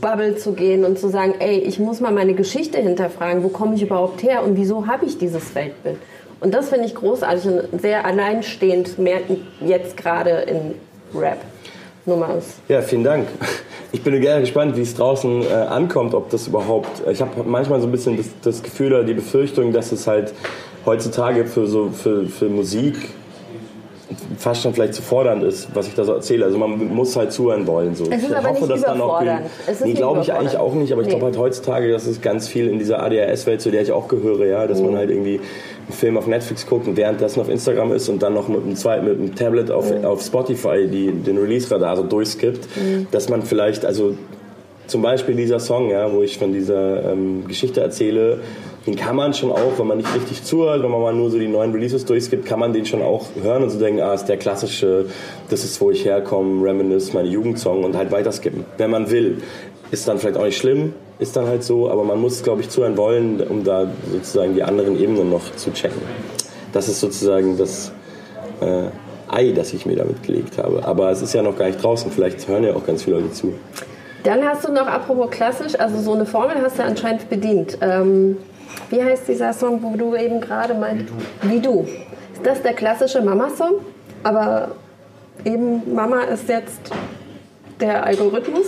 Bubble 0.00 0.36
zu 0.36 0.52
gehen 0.52 0.84
und 0.84 0.98
zu 0.98 1.08
sagen, 1.08 1.34
ey, 1.38 1.58
ich 1.58 1.78
muss 1.78 2.00
mal 2.00 2.12
meine 2.12 2.34
Geschichte 2.34 2.78
hinterfragen, 2.78 3.42
wo 3.42 3.48
komme 3.48 3.74
ich 3.74 3.82
überhaupt 3.82 4.22
her 4.22 4.42
und 4.44 4.56
wieso 4.56 4.86
habe 4.86 5.06
ich 5.06 5.16
dieses 5.18 5.54
Weltbild? 5.54 5.96
Und 6.40 6.52
das 6.54 6.70
finde 6.70 6.86
ich 6.86 6.94
großartig 6.94 7.46
und 7.46 7.80
sehr 7.80 8.04
alleinstehend, 8.04 8.98
mehr 8.98 9.20
jetzt 9.64 9.96
gerade 9.96 10.30
in 10.30 10.74
Rap. 11.14 11.38
Mal 12.06 12.22
aus. 12.30 12.44
Ja, 12.68 12.80
vielen 12.82 13.04
Dank. 13.04 13.28
Ich 13.92 14.02
bin 14.02 14.20
gerne 14.20 14.40
gespannt, 14.40 14.76
wie 14.76 14.82
es 14.82 14.94
draußen 14.94 15.42
äh, 15.42 15.52
ankommt, 15.52 16.14
ob 16.14 16.30
das 16.30 16.46
überhaupt. 16.46 16.88
Ich 17.10 17.20
habe 17.20 17.30
manchmal 17.44 17.80
so 17.80 17.86
ein 17.86 17.92
bisschen 17.92 18.16
das, 18.16 18.26
das 18.42 18.62
Gefühl 18.62 18.92
oder 18.92 19.04
die 19.04 19.14
Befürchtung, 19.14 19.72
dass 19.72 19.92
es 19.92 20.06
halt 20.06 20.32
heutzutage 20.86 21.44
für 21.46 21.66
so 21.66 21.90
für, 21.90 22.26
für 22.26 22.48
Musik 22.48 22.96
fast 24.38 24.62
schon 24.62 24.74
vielleicht 24.74 24.94
zu 24.94 25.02
fordernd 25.02 25.44
ist, 25.44 25.68
was 25.74 25.86
ich 25.86 25.94
da 25.94 26.04
so 26.04 26.12
erzähle. 26.14 26.44
Also 26.44 26.58
man 26.58 26.92
muss 26.92 27.14
halt 27.16 27.32
zuhören 27.32 27.66
wollen. 27.66 27.94
So. 27.94 28.04
Es 28.10 28.22
ist 28.22 28.30
ich 28.30 28.36
aber 28.36 28.50
nicht 28.52 28.70
dass 28.70 28.82
dann 28.82 29.00
auch 29.00 29.22
ist 29.70 29.84
nee, 29.84 29.92
glaube 29.92 30.20
ich 30.22 30.32
eigentlich 30.32 30.56
auch 30.56 30.74
nicht, 30.74 30.92
aber 30.92 31.02
ich 31.02 31.08
Nee. 31.08 31.12
glaube 31.14 31.26
halt 31.26 31.38
heutzutage, 31.38 31.92
dass 31.92 32.06
es 32.06 32.20
ganz 32.20 32.48
viel 32.48 32.68
in 32.68 32.78
dieser 32.78 33.02
ADHS-Welt, 33.02 33.60
zu 33.60 33.70
der 33.70 33.82
ich 33.82 33.92
auch 33.92 34.08
gehöre, 34.08 34.46
ja, 34.46 34.66
dass 34.66 34.80
Mhm. 34.80 34.86
man 34.86 34.96
halt 34.96 35.10
irgendwie 35.10 35.40
einen 35.90 35.98
Film 35.98 36.16
auf 36.16 36.26
Netflix 36.26 36.66
guckt 36.66 36.86
und 36.86 36.96
währenddessen 36.96 37.40
auf 37.40 37.48
Instagram 37.48 37.92
ist 37.92 38.08
und 38.08 38.22
dann 38.22 38.34
noch 38.34 38.48
mit 38.48 38.62
einem 38.62 38.76
zweiten, 38.76 39.04
mit 39.06 39.18
einem 39.18 39.34
Tablet 39.34 39.70
auf, 39.70 39.90
Mhm. 39.90 40.04
auf 40.04 40.22
Spotify 40.22 40.86
die, 40.86 41.10
den 41.10 41.36
Release-Radar 41.38 41.96
so 41.96 42.02
durchskippt, 42.04 42.66
dass 43.10 43.28
man 43.28 43.42
vielleicht, 43.42 43.84
also 43.84 44.14
zum 44.86 45.02
Beispiel 45.02 45.34
dieser 45.36 45.60
Song, 45.60 45.90
ja, 45.90 46.12
wo 46.12 46.22
ich 46.22 46.38
von 46.38 46.52
dieser 46.52 47.12
ähm, 47.12 47.44
Geschichte 47.46 47.80
erzähle, 47.80 48.40
den 48.86 48.96
kann 48.96 49.14
man 49.14 49.34
schon 49.34 49.52
auch, 49.52 49.78
wenn 49.78 49.86
man 49.86 49.98
nicht 49.98 50.12
richtig 50.14 50.42
zuhört, 50.42 50.82
wenn 50.82 50.90
man 50.90 51.00
mal 51.02 51.12
nur 51.14 51.30
so 51.30 51.38
die 51.38 51.46
neuen 51.48 51.72
Releases 51.72 52.04
durchskippt, 52.06 52.46
kann 52.46 52.58
man 52.58 52.72
den 52.72 52.86
schon 52.86 53.02
auch 53.02 53.26
hören 53.40 53.62
und 53.62 53.70
so 53.70 53.78
denken, 53.78 54.00
ah, 54.00 54.14
ist 54.14 54.24
der 54.24 54.36
klassische, 54.38 55.06
das 55.50 55.64
ist, 55.64 55.80
wo 55.80 55.90
ich 55.90 56.04
herkomme, 56.04 56.64
Reminisce, 56.66 57.12
meine 57.12 57.28
Jugendsong 57.28 57.84
und 57.84 57.96
halt 57.96 58.10
weiterskippen, 58.10 58.64
wenn 58.78 58.90
man 58.90 59.10
will. 59.10 59.38
Ist 59.90 60.08
dann 60.08 60.18
vielleicht 60.18 60.38
auch 60.38 60.44
nicht 60.44 60.56
schlimm, 60.56 60.94
ist 61.20 61.36
dann 61.36 61.46
halt 61.46 61.62
so, 61.62 61.90
aber 61.90 62.02
man 62.02 62.20
muss, 62.20 62.42
glaube 62.42 62.62
ich, 62.62 62.70
zuhören 62.70 62.96
wollen, 62.96 63.40
um 63.42 63.62
da 63.62 63.86
sozusagen 64.10 64.54
die 64.54 64.62
anderen 64.62 64.98
Ebenen 64.98 65.30
noch 65.30 65.54
zu 65.54 65.72
checken. 65.72 66.00
Das 66.72 66.88
ist 66.88 67.00
sozusagen 67.00 67.58
das 67.58 67.92
äh, 68.60 68.84
Ei, 69.28 69.52
das 69.52 69.72
ich 69.72 69.86
mir 69.86 69.96
damit 69.96 70.22
gelegt 70.22 70.58
habe. 70.58 70.84
Aber 70.84 71.10
es 71.10 71.22
ist 71.22 71.34
ja 71.34 71.42
noch 71.42 71.56
gar 71.56 71.66
nicht 71.66 71.82
draußen, 71.82 72.10
vielleicht 72.10 72.48
hören 72.48 72.64
ja 72.64 72.74
auch 72.74 72.84
ganz 72.84 73.04
viele 73.04 73.16
Leute 73.16 73.32
zu. 73.32 73.54
Dann 74.24 74.44
hast 74.44 74.66
du 74.66 74.72
noch, 74.72 74.86
apropos 74.86 75.30
klassisch, 75.30 75.78
also 75.78 76.00
so 76.00 76.14
eine 76.14 76.26
Formel 76.26 76.56
hast 76.60 76.78
du 76.78 76.84
anscheinend 76.84 77.28
bedient. 77.30 77.78
Ähm, 77.80 78.38
wie 78.88 79.02
heißt 79.02 79.28
dieser 79.28 79.52
Song, 79.52 79.82
wo 79.82 79.96
du 79.96 80.16
eben 80.16 80.40
gerade 80.40 80.74
meint? 80.74 81.08
Wie 81.42 81.60
du. 81.60 81.86
Ist 82.32 82.44
das 82.44 82.62
der 82.62 82.72
klassische 82.72 83.22
Mama-Song? 83.22 83.74
Aber 84.22 84.72
eben 85.44 85.94
Mama 85.94 86.22
ist 86.24 86.48
jetzt 86.48 86.80
der 87.80 88.04
Algorithmus. 88.04 88.66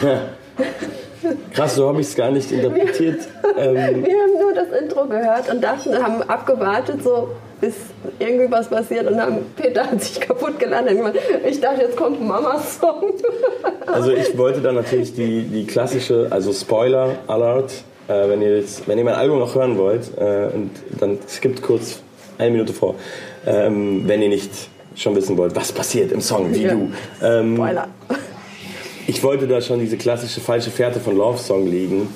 Krass, 1.52 1.74
so 1.74 1.88
habe 1.88 2.00
ich 2.00 2.08
es 2.08 2.16
gar 2.16 2.30
nicht 2.30 2.50
interpretiert. 2.50 3.20
ähm, 3.58 3.74
Wir 3.74 3.82
haben 4.18 4.38
nur 4.40 4.52
das 4.54 4.68
Intro 4.80 5.06
gehört 5.06 5.50
und 5.52 5.62
dachten, 5.62 5.94
haben 6.02 6.22
abgewartet, 6.22 7.02
so 7.02 7.28
bis 7.60 7.74
irgendwie 8.18 8.50
was 8.50 8.68
passiert 8.68 9.10
und 9.10 9.20
haben, 9.20 9.38
Peter 9.56 9.84
hat 9.90 10.02
sich 10.02 10.20
kaputt 10.20 10.58
geladen. 10.58 10.98
Ich 11.46 11.60
dachte, 11.60 11.82
jetzt 11.82 11.96
kommt 11.96 12.20
ein 12.20 12.26
Mama-Song. 12.26 13.12
also 13.86 14.12
ich 14.12 14.36
wollte 14.38 14.60
dann 14.60 14.76
natürlich 14.76 15.14
die, 15.14 15.42
die 15.42 15.66
klassische, 15.66 16.28
also 16.30 16.52
Spoiler 16.52 17.16
Alert, 17.26 17.72
äh, 18.08 18.28
wenn, 18.28 18.40
ihr 18.40 18.56
jetzt, 18.56 18.88
wenn 18.88 18.96
ihr 18.98 19.04
mein 19.04 19.14
Album 19.14 19.38
noch 19.40 19.54
hören 19.54 19.76
wollt, 19.76 20.10
äh, 20.18 20.48
und 20.54 20.70
dann 20.98 21.18
skippt 21.28 21.60
kurz 21.62 22.00
eine 22.38 22.50
Minute 22.52 22.72
vor, 22.72 22.94
ähm, 23.46 24.04
wenn 24.06 24.22
ihr 24.22 24.30
nicht 24.30 24.50
schon 24.96 25.14
wissen 25.14 25.36
wollt, 25.36 25.54
was 25.54 25.70
passiert 25.72 26.12
im 26.12 26.20
Song, 26.20 26.54
wie 26.54 26.62
Ja. 26.62 26.72
du. 26.74 26.90
Ähm, 27.22 27.56
Spoiler. 27.56 27.88
Ich 29.10 29.24
wollte 29.24 29.48
da 29.48 29.60
schon 29.60 29.80
diese 29.80 29.96
klassische 29.96 30.40
falsche 30.40 30.70
Fährte 30.70 31.00
von 31.00 31.16
Love 31.16 31.36
Song 31.36 31.66
legen. 31.66 32.06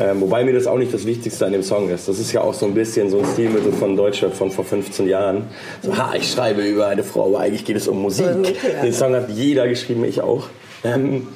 Ähm, 0.00 0.22
wobei 0.22 0.44
mir 0.44 0.54
das 0.54 0.66
auch 0.66 0.78
nicht 0.78 0.94
das 0.94 1.04
Wichtigste 1.04 1.44
an 1.44 1.52
dem 1.52 1.62
Song 1.62 1.90
ist. 1.90 2.08
Das 2.08 2.18
ist 2.18 2.32
ja 2.32 2.40
auch 2.40 2.54
so 2.54 2.64
ein 2.64 2.72
bisschen 2.72 3.10
so 3.10 3.18
ein 3.18 3.26
Stilmittel 3.34 3.70
von 3.72 3.94
Deutschrap 3.94 4.32
von 4.32 4.50
vor 4.50 4.64
15 4.64 5.06
Jahren. 5.08 5.48
So, 5.82 5.94
ha, 5.94 6.14
ich 6.16 6.32
schreibe 6.32 6.62
über 6.62 6.86
eine 6.86 7.04
Frau, 7.04 7.26
aber 7.26 7.40
eigentlich 7.40 7.66
geht 7.66 7.76
es 7.76 7.86
um 7.86 8.00
Musik. 8.00 8.24
Ja. 8.26 8.80
Den 8.82 8.94
Song 8.94 9.14
hat 9.14 9.28
jeder 9.28 9.68
geschrieben, 9.68 10.06
ich 10.06 10.22
auch. 10.22 10.44
Ähm, 10.84 11.28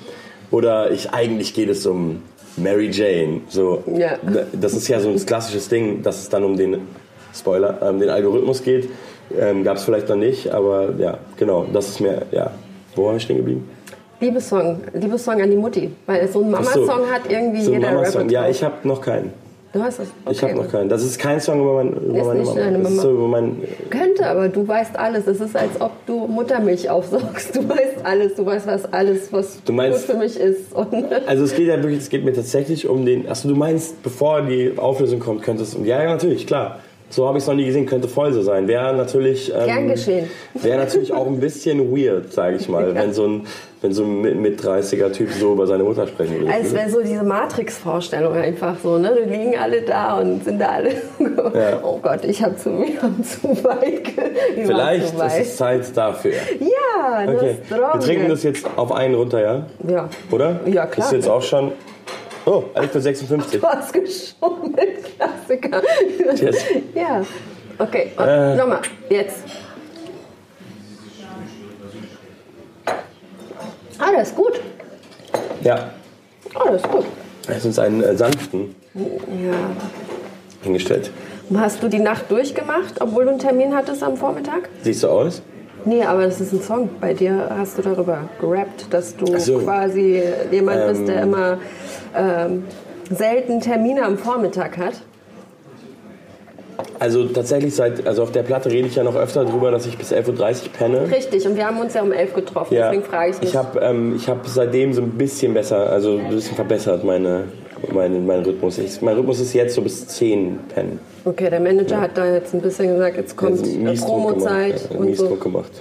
oder 0.50 0.90
ich, 0.90 1.10
eigentlich 1.10 1.52
geht 1.52 1.68
es 1.68 1.84
um 1.84 2.22
Mary 2.56 2.88
Jane. 2.90 3.42
So, 3.50 3.84
Ja. 3.98 4.18
Das 4.58 4.72
ist 4.72 4.88
ja 4.88 4.98
so 5.00 5.10
ein 5.10 5.26
klassisches 5.26 5.68
Ding, 5.68 6.02
dass 6.02 6.22
es 6.22 6.30
dann 6.30 6.42
um 6.42 6.56
den, 6.56 6.78
Spoiler, 7.34 7.82
ähm, 7.82 8.00
den 8.00 8.08
Algorithmus 8.08 8.62
geht. 8.62 8.88
Ähm, 9.38 9.62
Gab 9.62 9.76
es 9.76 9.84
vielleicht 9.84 10.08
noch 10.08 10.16
nicht, 10.16 10.54
aber 10.54 10.94
ja, 10.96 11.18
genau, 11.36 11.66
das 11.70 11.90
ist 11.90 12.00
mir, 12.00 12.22
ja. 12.30 12.52
Wo 12.94 13.04
waren 13.04 13.16
wir 13.16 13.20
stehen 13.20 13.36
geblieben? 13.36 13.75
Liebessong, 14.20 14.80
Liebessong 14.94 15.42
an 15.42 15.50
die 15.50 15.56
Mutti. 15.56 15.90
Weil 16.06 16.26
so 16.28 16.42
ein 16.42 16.54
Ach 16.54 16.64
so. 16.64 16.80
Mama-Song 16.80 17.10
hat 17.10 17.22
irgendwie 17.30 17.62
So 17.62 17.72
jeder 17.72 17.90
Mama-Song. 17.92 18.22
Rapper 18.22 18.32
Ja, 18.32 18.48
ich 18.48 18.62
habe 18.62 18.74
noch 18.88 19.00
keinen. 19.00 19.32
Du 19.72 19.82
hast 19.82 19.98
es. 19.98 20.08
Okay. 20.24 20.32
Ich 20.34 20.42
habe 20.42 20.54
noch 20.54 20.70
keinen. 20.70 20.88
Das 20.88 21.02
ist 21.02 21.18
kein 21.18 21.38
Song 21.38 21.60
über, 21.60 21.74
mein, 21.74 21.92
über 21.92 22.18
Ist 22.18 22.26
meine 22.26 22.40
nicht 22.40 22.48
Mama. 22.48 22.60
deine 22.60 22.78
Das 22.78 22.90
ist 22.92 22.96
Mama. 22.96 23.02
so 23.02 23.10
über 23.14 23.28
mein, 23.28 23.56
Könnte, 23.90 24.26
aber 24.26 24.48
du 24.48 24.66
weißt 24.66 24.98
alles. 24.98 25.26
Es 25.26 25.38
ist, 25.40 25.54
als 25.54 25.78
ob 25.80 25.90
du 26.06 26.26
Muttermilch 26.26 26.88
aufsaugst. 26.88 27.54
Du 27.56 27.68
weißt 27.68 27.96
alles. 28.04 28.34
Du 28.36 28.46
weißt, 28.46 28.66
was 28.66 28.90
alles, 28.90 29.30
was 29.34 29.62
Du 29.64 29.74
meinst- 29.74 30.06
gut 30.06 30.14
für 30.16 30.18
mich 30.22 30.40
ist. 30.40 30.72
Und 30.72 30.94
also 31.26 31.44
es 31.44 31.54
geht 31.54 31.66
ja 31.68 31.76
wirklich, 31.82 31.98
es 32.00 32.08
geht 32.08 32.24
mir 32.24 32.32
tatsächlich 32.32 32.88
um 32.88 33.04
den. 33.04 33.28
Achso, 33.28 33.48
du 33.48 33.54
meinst, 33.54 34.02
bevor 34.02 34.40
die 34.42 34.72
Auflösung 34.78 35.20
kommt, 35.20 35.42
könnte 35.42 35.62
es. 35.64 35.76
Ja, 35.84 36.02
ja, 36.02 36.10
natürlich, 36.10 36.46
klar. 36.46 36.78
So 37.10 37.28
habe 37.28 37.38
ich 37.38 37.44
es 37.44 37.48
noch 37.48 37.54
nie 37.54 37.66
gesehen, 37.66 37.86
könnte 37.86 38.08
voll 38.08 38.32
so 38.32 38.42
sein. 38.42 38.66
Wäre 38.66 38.96
natürlich. 38.96 39.52
Ähm, 39.54 39.64
Gern 39.66 39.88
geschehen. 39.88 40.28
Wäre 40.54 40.78
natürlich 40.78 41.12
auch 41.12 41.26
ein 41.26 41.38
bisschen 41.38 41.94
weird, 41.94 42.32
sage 42.32 42.56
ich 42.56 42.68
mal, 42.68 42.94
wenn 42.96 43.12
so 43.12 43.26
ein, 43.26 43.46
wenn 43.82 43.92
so 43.92 44.04
ein 44.04 44.20
mit, 44.22 44.36
mit 44.36 44.60
30er 44.60 45.12
Typ 45.12 45.30
so 45.32 45.52
über 45.52 45.66
seine 45.66 45.84
Mutter 45.84 46.06
sprechen 46.06 46.40
würde. 46.40 46.52
als 46.52 46.72
wäre 46.74 46.88
so 46.88 47.02
diese 47.02 47.22
Matrix-Vorstellung 47.22 48.34
einfach 48.34 48.76
so. 48.82 48.96
Ne? 48.98 49.12
Die 49.24 49.30
liegen 49.30 49.58
alle 49.58 49.82
da 49.82 50.18
und 50.18 50.44
sind 50.44 50.58
da 50.60 50.66
alle. 50.70 50.90
Ja. 51.54 51.80
Oh 51.82 51.98
Gott, 52.02 52.24
ich 52.24 52.42
habe 52.42 52.56
zu, 52.56 52.70
wir 52.70 53.00
haben 53.02 53.22
zu 53.24 53.48
weit. 53.64 54.08
Vielleicht 54.54 55.08
zu 55.08 55.12
ist 55.14 55.18
weit. 55.18 55.40
es 55.42 55.56
Zeit 55.56 55.96
dafür. 55.96 56.32
Ja, 56.60 57.24
das 57.26 57.34
Okay. 57.36 57.50
ist 57.62 57.70
Wir 57.70 58.00
trinken 58.00 58.28
das 58.28 58.42
jetzt 58.42 58.66
auf 58.76 58.92
einen 58.92 59.14
runter, 59.14 59.40
ja? 59.40 59.66
Ja. 59.88 60.08
Oder? 60.30 60.60
Ja, 60.66 60.86
klar. 60.86 61.06
Ist 61.06 61.12
jetzt 61.12 61.28
auch 61.28 61.42
schon. 61.42 61.72
Oh, 62.46 62.64
eigentlich 62.74 62.90
für 62.90 63.00
56. 63.00 63.60
Du 63.60 63.66
hast 63.66 63.92
geschummelt, 63.92 65.04
Klassiker. 65.18 65.82
Cheers. 66.36 66.56
Ja. 66.94 67.22
Okay, 67.78 68.12
und 68.16 68.24
Äh. 68.26 68.56
nochmal, 68.56 68.78
jetzt. 69.10 69.38
Ah, 73.98 74.10
das 74.16 74.28
ist 74.28 74.36
gut. 74.36 74.60
Ja. 75.62 75.90
Oh, 76.54 76.68
das 76.70 76.82
ist 76.82 76.90
gut. 76.90 77.04
Es 77.48 77.56
ist 77.58 77.64
uns 77.66 77.78
einen 77.78 78.02
äh, 78.02 78.16
sanften 78.16 78.74
Ja. 78.94 79.52
hingestellt. 80.62 81.10
Hast 81.54 81.82
du 81.82 81.88
die 81.88 82.00
Nacht 82.00 82.30
durchgemacht, 82.30 83.00
obwohl 83.00 83.24
du 83.24 83.30
einen 83.30 83.38
Termin 83.38 83.74
hattest 83.74 84.02
am 84.02 84.16
Vormittag? 84.16 84.68
Siehst 84.82 85.02
du 85.04 85.08
aus? 85.08 85.42
Nee, 85.84 86.02
aber 86.02 86.24
das 86.24 86.40
ist 86.40 86.52
ein 86.52 86.60
Song. 86.60 86.90
Bei 87.00 87.14
dir 87.14 87.48
hast 87.56 87.78
du 87.78 87.82
darüber 87.82 88.28
gerappt, 88.40 88.86
dass 88.90 89.16
du 89.16 89.26
Ach 89.34 89.38
so. 89.38 89.58
quasi 89.60 90.20
jemand 90.50 90.86
bist, 90.88 91.06
der 91.06 91.18
Ähm. 91.18 91.22
immer 91.28 91.58
ähm, 92.16 92.64
selten 93.10 93.60
Termine 93.60 94.02
am 94.04 94.18
Vormittag 94.18 94.76
hat. 94.78 94.94
Also 96.98 97.24
tatsächlich 97.26 97.74
seit, 97.74 98.06
also 98.06 98.22
auf 98.22 98.32
der 98.32 98.42
Platte 98.42 98.70
rede 98.70 98.88
ich 98.88 98.96
ja 98.96 99.02
noch 99.04 99.16
öfter 99.16 99.44
darüber, 99.44 99.70
dass 99.70 99.86
ich 99.86 99.96
bis 99.98 100.12
11.30 100.12 100.28
Uhr 100.28 100.72
penne. 100.76 101.10
Richtig, 101.10 101.46
und 101.46 101.56
wir 101.56 101.66
haben 101.66 101.78
uns 101.80 101.94
ja 101.94 102.02
um 102.02 102.12
11 102.12 102.34
getroffen, 102.34 102.74
Ja. 102.74 102.90
deswegen 102.90 103.04
frage 103.04 103.30
ich 103.32 103.40
mich. 103.40 103.48
Ich 103.50 103.56
habe 103.56 103.78
ähm, 103.80 104.14
ich 104.16 104.28
hab 104.28 104.46
seitdem 104.46 104.92
so 104.92 105.02
ein 105.02 105.10
bisschen 105.10 105.52
besser, 105.54 105.90
also 105.90 106.18
ein 106.18 106.30
bisschen 106.30 106.56
verbessert 106.56 107.04
meine, 107.04 107.44
meine, 107.92 108.18
meinen 108.18 108.44
Rhythmus. 108.44 108.78
Ich, 108.78 109.00
mein 109.02 109.16
Rhythmus 109.16 109.40
ist 109.40 109.52
jetzt 109.52 109.74
so 109.74 109.82
bis 109.82 110.06
10 110.08 110.58
pennen. 110.74 110.98
okay, 111.24 111.50
der 111.50 111.60
Manager 111.60 112.00
hat 112.00 112.16
da 112.16 112.32
jetzt 112.32 112.54
ein 112.54 112.60
bisschen 112.60 112.88
gesagt, 112.88 113.16
jetzt 113.16 113.36
kommt 113.36 113.60
Druck 113.60 113.96
Promo-Zeit 114.00 114.88
gemacht, 114.88 114.90
ja, 114.92 114.98
und 114.98 115.16
so. 115.16 115.28
Gemacht. 115.36 115.72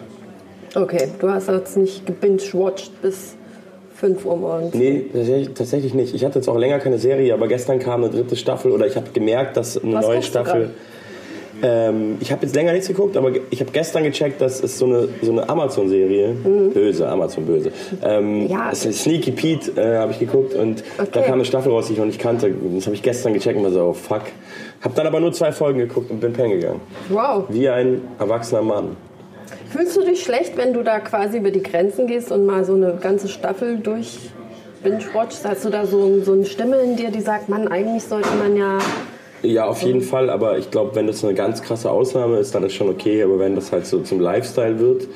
Okay, 0.76 1.08
du 1.20 1.30
hast 1.30 1.48
jetzt 1.48 1.78
nicht 1.78 2.06
gebinged-watched 2.06 3.02
bis 3.02 3.36
5 3.96 4.26
Uhr 4.26 4.36
morgens. 4.38 4.74
Nee, 4.74 5.06
tatsächlich- 5.56 5.94
nicht. 5.94 6.14
Ich 6.14 6.24
hatte 6.26 6.40
jetzt 6.40 6.48
auch 6.50 6.58
länger 6.58 6.80
keine 6.80 6.98
Serie, 6.98 7.34
aber 7.34 7.48
gestern 7.48 7.80
kam 7.80 8.04
eine 8.04 8.12
dritte 8.14 8.36
Staffel 8.36 8.72
oder 8.72 8.86
ich 8.88 8.96
habe 8.96 9.08
gemerkt, 9.14 9.58
dass 9.58 9.82
eine 9.82 9.96
Was 9.96 10.06
neue 10.06 10.22
Staffel. 10.22 10.70
Ähm, 11.64 12.18
ich 12.20 12.34
habe 12.34 12.46
jetzt 12.46 12.54
länger 12.54 12.74
nichts 12.74 12.90
geguckt, 12.90 13.16
aber 13.16 13.32
ich 13.50 13.62
habe 13.62 13.72
gestern 13.72 14.04
gecheckt, 14.04 14.42
dass 14.42 14.62
es 14.62 14.78
so 14.78 14.86
eine, 14.88 15.08
so 15.22 15.32
eine 15.32 15.48
Amazon-Serie, 15.48 16.36
böse, 16.74 17.08
Amazon 17.08 17.46
böse. 17.46 17.72
Ähm, 18.04 18.42
Mhm. 18.44 18.48
Ja. 18.48 18.70
es 18.74 18.86
ist 18.86 19.04
Sneaky 19.04 19.32
Pete 19.32 19.72
äh, 19.80 19.96
habe 19.98 20.12
ich 20.12 20.20
geguckt 20.20 20.54
und 20.54 20.84
Okay. 20.98 21.08
da 21.14 21.22
kam 21.22 21.36
eine 21.36 21.46
Staffel 21.46 21.72
raus, 21.72 21.88
die 21.88 21.94
ich 21.94 22.00
noch 22.00 22.06
nicht 22.06 22.20
kannte. 22.20 22.52
Das 22.76 22.86
habe 22.88 22.96
ich 22.96 23.02
gestern 23.02 23.34
gecheckt 23.34 23.58
und 23.58 23.64
war 23.64 23.72
so, 23.72 23.82
oh 23.84 23.94
fuck. 23.94 24.24
Hab 24.82 24.96
dann 24.96 25.08
aber 25.08 25.22
nur 25.22 25.32
zwei 25.32 25.54
Folgen 25.54 25.80
geguckt 25.80 26.12
und 26.12 26.20
bin 26.20 26.34
pennen 26.34 26.52
gegangen. 26.60 26.82
Wow. 27.08 27.46
Wie 27.48 27.70
ein 27.70 28.02
erwachsener 28.20 28.62
Mann. 28.62 28.98
Fühlst 29.76 29.98
du 29.98 30.06
dich 30.06 30.24
schlecht, 30.24 30.56
wenn 30.56 30.72
du 30.72 30.84
da 30.84 31.00
quasi 31.02 31.40
über 31.40 31.52
die 31.52 31.62
Grenzen 31.62 32.08
gehst 32.08 32.32
und 32.32 32.46
mal 32.46 32.64
so 32.64 32.76
eine 32.76 32.98
ganze 33.02 33.28
Staffel 33.28 33.78
durch 33.78 34.20
binge-watchst? 34.82 35.46
Hast 35.46 35.66
du 35.66 35.70
da 35.70 35.86
so, 35.86 36.22
so 36.24 36.32
eine 36.32 36.46
Stimme 36.46 36.78
in 36.78 36.96
dir, 36.96 37.12
die 37.12 37.20
sagt, 37.20 37.50
Mann, 37.50 37.68
eigentlich 37.68 38.04
sollte 38.04 38.30
man 38.42 38.56
ja... 38.56 38.78
Ja, 39.42 39.66
auf 39.66 39.82
jeden 39.82 40.00
Fall, 40.00 40.30
aber 40.30 40.58
ich 40.58 40.72
glaube, 40.72 40.96
wenn 40.96 41.08
das 41.08 41.26
eine 41.26 41.34
ganz 41.34 41.62
krasse 41.62 41.92
Ausnahme 41.92 42.38
ist, 42.38 42.56
dann 42.56 42.64
ist 42.64 42.74
schon 42.74 42.88
okay. 42.88 43.22
Aber 43.22 43.38
wenn 43.38 43.54
das 43.54 43.74
halt 43.74 43.86
so 43.86 44.00
zum 44.00 44.22
Lifestyle 44.22 44.80
wird, 44.80 45.10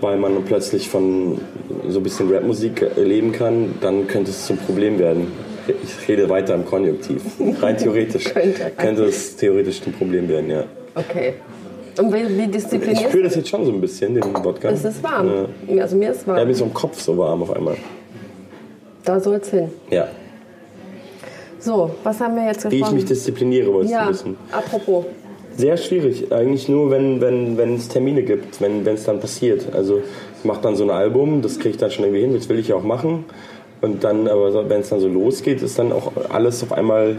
weil 0.00 0.18
man 0.18 0.44
plötzlich 0.44 0.88
von 0.88 1.40
so 1.88 1.98
ein 1.98 2.02
bisschen 2.04 2.32
Rapmusik 2.32 2.86
leben 2.96 3.32
kann, 3.32 3.74
dann 3.80 4.06
könnte 4.06 4.30
es 4.30 4.46
zum 4.46 4.56
Problem 4.56 5.00
werden. 5.00 5.32
Ich 5.66 6.08
rede 6.08 6.28
weiter 6.28 6.54
im 6.54 6.64
Konjunktiv. 6.64 7.22
Rein 7.60 7.76
theoretisch 7.76 8.32
Könnte. 8.32 8.70
könnte 8.76 9.04
es 9.06 9.34
theoretisch 9.34 9.80
ein 9.84 9.92
Problem 9.92 10.28
werden, 10.28 10.48
ja. 10.48 10.64
Okay. 10.94 11.34
Und 11.98 12.12
wie, 12.12 12.28
wie 12.36 12.42
Ich 12.44 12.50
disziplinierst 12.50 13.06
fühle 13.06 13.24
das 13.24 13.36
jetzt 13.36 13.48
schon 13.48 13.64
so 13.64 13.72
ein 13.72 13.80
bisschen, 13.80 14.14
den 14.14 14.22
Wodka. 14.44 14.68
Es 14.70 14.84
ist 14.84 15.02
warm. 15.02 15.46
Ja. 15.68 15.82
Also 15.82 15.96
mir 15.96 16.10
ist 16.12 16.26
Ja, 16.26 16.34
mir 16.34 16.40
warm. 16.40 16.50
ist 16.50 16.60
im 16.60 16.74
Kopf 16.74 17.00
so 17.00 17.16
warm 17.16 17.42
auf 17.42 17.54
einmal. 17.54 17.76
Da 19.04 19.18
soll 19.20 19.36
es 19.36 19.50
hin. 19.50 19.70
Ja. 19.90 20.08
So, 21.58 21.90
was 22.04 22.20
haben 22.20 22.36
wir 22.36 22.46
jetzt 22.46 22.70
Wie 22.70 22.80
ich 22.80 22.90
mich 22.92 23.04
diszipliniere, 23.06 23.72
wolltest 23.72 23.92
ja, 23.92 24.04
du 24.04 24.10
wissen. 24.10 24.36
apropos. 24.52 25.04
Sehr 25.56 25.76
schwierig. 25.78 26.30
Eigentlich 26.32 26.68
nur, 26.68 26.90
wenn 26.90 27.20
wenn 27.20 27.56
wenn, 27.56 27.76
es 27.76 27.88
Termine 27.88 28.22
gibt, 28.22 28.60
wenn 28.60 28.86
es 28.86 29.04
dann 29.04 29.20
passiert. 29.20 29.74
Also 29.74 30.00
ich 30.38 30.44
mache 30.44 30.60
dann 30.60 30.76
so 30.76 30.84
ein 30.84 30.90
Album, 30.90 31.40
das 31.40 31.58
kriege 31.58 31.70
ich 31.70 31.76
dann 31.78 31.90
schon 31.90 32.04
irgendwie 32.04 32.20
hin, 32.22 32.34
das 32.34 32.48
will 32.48 32.58
ich 32.58 32.68
ja 32.68 32.76
auch 32.76 32.82
machen. 32.82 33.24
Und 33.80 34.04
dann, 34.04 34.26
aber 34.26 34.68
wenn 34.68 34.80
es 34.80 34.88
dann 34.88 35.00
so 35.00 35.08
losgeht, 35.08 35.62
ist 35.62 35.78
dann 35.78 35.92
auch 35.92 36.12
alles 36.30 36.62
auf 36.62 36.72
einmal 36.72 37.16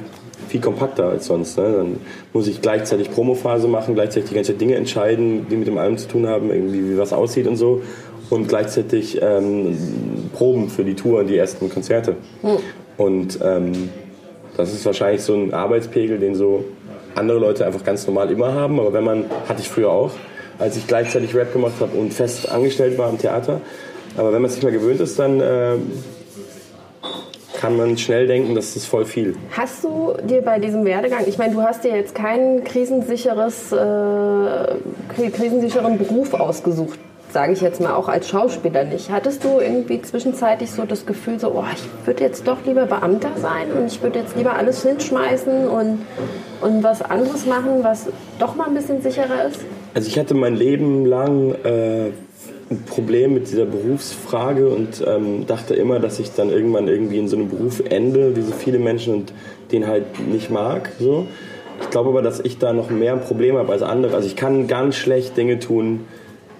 viel 0.48 0.62
kompakter 0.62 1.10
als 1.10 1.28
sonst. 1.28 1.58
Ne? 1.58 1.74
Dann 1.78 1.98
muss 2.34 2.48
ich 2.48 2.62
gleichzeitig 2.62 3.12
Promophase 3.12 3.68
machen, 3.68 3.96
gleichzeitig 3.96 4.30
die 4.30 4.36
ganze 4.36 4.54
Dinge 4.54 4.76
entscheiden, 4.76 5.48
die 5.50 5.56
mit 5.56 5.68
dem 5.68 5.78
Album 5.78 5.98
zu 5.98 6.08
tun 6.08 6.28
haben, 6.28 6.52
irgendwie 6.52 6.90
wie 6.90 6.98
was 6.98 7.14
aussieht 7.14 7.48
und 7.48 7.58
so. 7.58 7.82
Und 8.30 8.50
gleichzeitig 8.50 9.20
ähm, 9.22 9.78
Proben 10.34 10.70
für 10.70 10.84
die 10.84 10.96
Tour 10.96 11.20
und 11.20 11.28
die 11.28 11.38
ersten 11.38 11.70
Konzerte. 11.70 12.16
Und 12.98 13.40
ähm, 13.42 13.90
das 14.58 14.74
ist 14.74 14.86
wahrscheinlich 14.86 15.22
so 15.22 15.34
ein 15.34 15.54
Arbeitspegel, 15.54 16.18
den 16.18 16.36
so 16.36 16.66
andere 17.16 17.40
Leute 17.40 17.66
einfach 17.66 17.84
ganz 17.84 18.06
normal 18.06 18.30
immer 18.32 18.54
haben. 18.54 18.80
Aber 18.80 18.92
wenn 18.92 19.04
man, 19.04 19.26
hatte 19.48 19.62
ich 19.62 19.70
früher 19.70 19.92
auch, 19.92 20.12
als 20.60 20.76
ich 20.76 20.88
gleichzeitig 20.88 21.36
Rap 21.36 21.54
gemacht 21.54 21.76
habe 21.80 21.98
und 21.98 22.14
fest 22.14 22.50
angestellt 22.50 22.98
war 22.98 23.10
im 23.10 23.18
Theater. 23.18 23.62
Aber 24.18 24.34
wenn 24.34 24.42
man 24.42 24.50
es 24.50 24.56
nicht 24.56 24.64
mehr 24.64 24.74
gewöhnt 24.74 25.00
ist, 25.00 25.20
dann 25.20 25.40
äh, 25.40 25.76
kann 27.60 27.76
man 27.76 27.98
schnell 27.98 28.28
denken, 28.28 28.54
das 28.56 28.76
ist 28.76 28.86
voll 28.86 29.06
viel. 29.06 29.36
Hast 29.52 29.84
du 29.84 30.14
dir 30.24 30.42
bei 30.44 30.60
diesem 30.60 30.86
Werdegang, 30.86 31.24
ich 31.28 31.38
meine, 31.38 31.54
du 31.54 31.62
hast 31.64 31.84
dir 31.84 31.96
jetzt 31.96 32.14
keinen 32.14 32.64
krisensicheres, 32.64 33.72
äh, 33.72 33.76
kri- 33.76 35.32
krisensicheren 35.34 35.98
Beruf 35.98 36.34
ausgesucht, 36.36 37.00
sage 37.32 37.54
ich 37.54 37.62
jetzt 37.62 37.82
mal 37.82 37.94
auch 37.96 38.08
als 38.10 38.30
Schauspieler 38.30 38.84
nicht. 38.84 39.10
Hattest 39.12 39.44
du 39.44 39.60
irgendwie 39.60 40.02
zwischenzeitlich 40.02 40.72
so 40.72 40.86
das 40.86 41.06
Gefühl, 41.06 41.40
so, 41.40 41.50
oh, 41.56 41.64
ich 41.74 42.08
würde 42.08 42.24
jetzt 42.24 42.48
doch 42.48 42.58
lieber 42.66 42.86
Beamter 42.86 43.32
sein 43.42 43.72
und 43.78 43.88
ich 43.88 44.02
würde 44.04 44.20
jetzt 44.20 44.36
lieber 44.38 44.54
alles 44.56 44.84
hinschmeißen 44.84 45.68
und, 45.68 46.00
und 46.62 46.84
was 46.84 47.02
anderes 47.02 47.46
machen, 47.46 47.80
was 47.82 48.06
doch 48.40 48.56
mal 48.56 48.68
ein 48.68 48.76
bisschen 48.76 49.02
sicherer 49.02 49.46
ist? 49.50 49.60
Also 49.96 50.08
ich 50.08 50.20
hatte 50.20 50.36
mein 50.36 50.56
Leben 50.56 51.06
lang 51.06 51.54
äh, 51.64 52.12
ein 52.70 52.84
Problem 52.84 53.34
mit 53.34 53.50
dieser 53.50 53.66
Berufsfrage 53.66 54.68
und 54.68 55.04
ähm, 55.06 55.46
dachte 55.48 55.74
immer, 55.74 56.00
dass 56.00 56.20
ich 56.20 56.34
dann 56.34 56.50
irgendwann 56.50 56.88
irgendwie 56.88 57.18
in 57.18 57.28
so 57.28 57.38
einem 57.38 57.50
Beruf 57.50 57.82
ende, 57.90 58.36
wie 58.36 58.42
so 58.42 58.52
viele 58.52 58.80
Menschen 58.80 59.14
und 59.14 59.34
den 59.72 59.88
halt 59.88 60.06
nicht 60.28 60.50
mag. 60.50 60.92
So. 61.00 61.28
Ich 61.82 61.90
glaube 61.90 62.10
aber, 62.10 62.22
dass 62.22 62.40
ich 62.40 62.58
da 62.58 62.74
noch 62.74 62.90
mehr 62.90 63.14
ein 63.14 63.22
Problem 63.22 63.58
habe 63.58 63.72
als 63.72 63.84
andere. 63.84 64.16
Also 64.16 64.28
ich 64.28 64.36
kann 64.36 64.68
ganz 64.68 64.96
schlecht 64.96 65.38
Dinge 65.38 65.60
tun, 65.60 66.02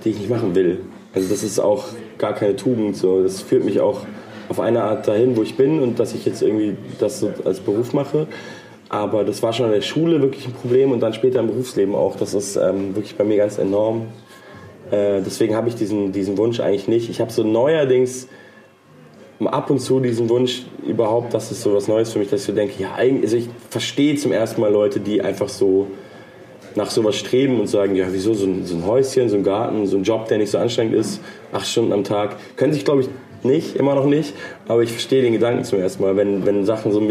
die 0.04 0.12
ich 0.12 0.20
nicht 0.20 0.30
machen 0.30 0.56
will. 0.56 0.80
Also 1.14 1.28
das 1.28 1.44
ist 1.44 1.60
auch 1.60 1.86
gar 2.18 2.34
keine 2.34 2.56
Tugend. 2.56 2.96
So. 2.96 3.24
Das 3.24 3.42
führt 3.42 3.66
mich 3.66 3.82
auch 3.82 4.02
auf 4.48 4.60
eine 4.62 4.84
Art 4.84 5.08
dahin, 5.08 5.36
wo 5.36 5.44
ich 5.44 5.58
bin 5.58 5.82
und 5.82 6.00
dass 6.00 6.14
ich 6.14 6.26
jetzt 6.26 6.42
irgendwie 6.42 6.78
das 7.00 7.20
so 7.20 7.32
als 7.44 7.60
Beruf 7.60 7.94
mache. 7.94 8.28
Aber 8.90 9.26
das 9.26 9.44
war 9.44 9.52
schon 9.52 9.66
in 9.66 9.74
der 9.74 9.82
Schule 9.82 10.22
wirklich 10.22 10.48
ein 10.48 10.54
Problem 10.54 10.92
und 10.94 11.02
dann 11.02 11.14
später 11.14 11.42
im 11.42 11.48
Berufsleben 11.48 11.96
auch. 11.96 12.16
Das 12.16 12.34
ist 12.34 12.56
ähm, 12.56 12.96
wirklich 12.96 13.16
bei 13.16 13.26
mir 13.26 13.36
ganz 13.36 13.58
enorm. 13.58 14.04
Äh, 14.92 15.22
deswegen 15.22 15.56
habe 15.56 15.70
ich 15.70 15.76
diesen, 15.76 16.12
diesen 16.12 16.38
Wunsch 16.38 16.60
eigentlich 16.60 16.88
nicht. 16.88 17.10
Ich 17.10 17.20
habe 17.22 17.32
so 17.32 17.44
neuerdings 17.44 18.28
ab 19.46 19.70
und 19.70 19.80
zu 19.80 20.00
diesen 20.00 20.30
Wunsch 20.30 20.64
überhaupt, 20.86 21.34
dass 21.34 21.52
es 21.52 21.62
so 21.62 21.74
was 21.74 21.88
Neues 21.88 22.12
für 22.12 22.20
mich, 22.20 22.30
dass 22.30 22.42
ich 22.42 22.48
so 22.48 22.54
denke, 22.54 22.82
ja, 22.82 22.96
also 22.96 23.38
ich 23.38 23.50
verstehe 23.70 24.16
zum 24.16 24.32
ersten 24.32 24.62
Mal 24.62 24.72
Leute, 24.72 25.00
die 25.00 25.22
einfach 25.22 25.50
so 25.50 25.88
nach 26.76 26.90
sowas 26.90 27.16
streben 27.16 27.60
und 27.60 27.68
sagen, 27.68 27.96
ja, 27.96 28.08
wieso 28.12 28.34
so 28.34 28.46
ein, 28.46 28.66
so 28.66 28.76
ein 28.76 28.86
Häuschen, 28.86 29.30
so 29.30 29.36
ein 29.36 29.44
Garten, 29.44 29.86
so 29.88 29.98
ein 29.98 30.04
Job, 30.04 30.28
der 30.28 30.38
nicht 30.38 30.52
so 30.52 30.58
anstrengend 30.58 30.96
ist, 30.96 31.22
acht 31.52 31.68
Stunden 31.68 31.92
am 31.92 32.04
Tag. 32.04 32.36
Können 32.56 32.74
sich, 32.74 32.86
glaube 32.86 33.02
ich, 33.02 33.10
nicht, 33.44 33.76
immer 33.76 33.96
noch 33.96 34.06
nicht, 34.06 34.34
aber 34.68 34.84
ich 34.84 34.92
verstehe 34.92 35.22
den 35.22 35.34
Gedanken 35.34 35.64
zum 35.64 35.80
ersten 35.80 36.04
Mal. 36.04 36.16
Wenn, 36.16 36.46
wenn 36.46 36.66
Sachen 36.66 36.92
so 36.92 37.02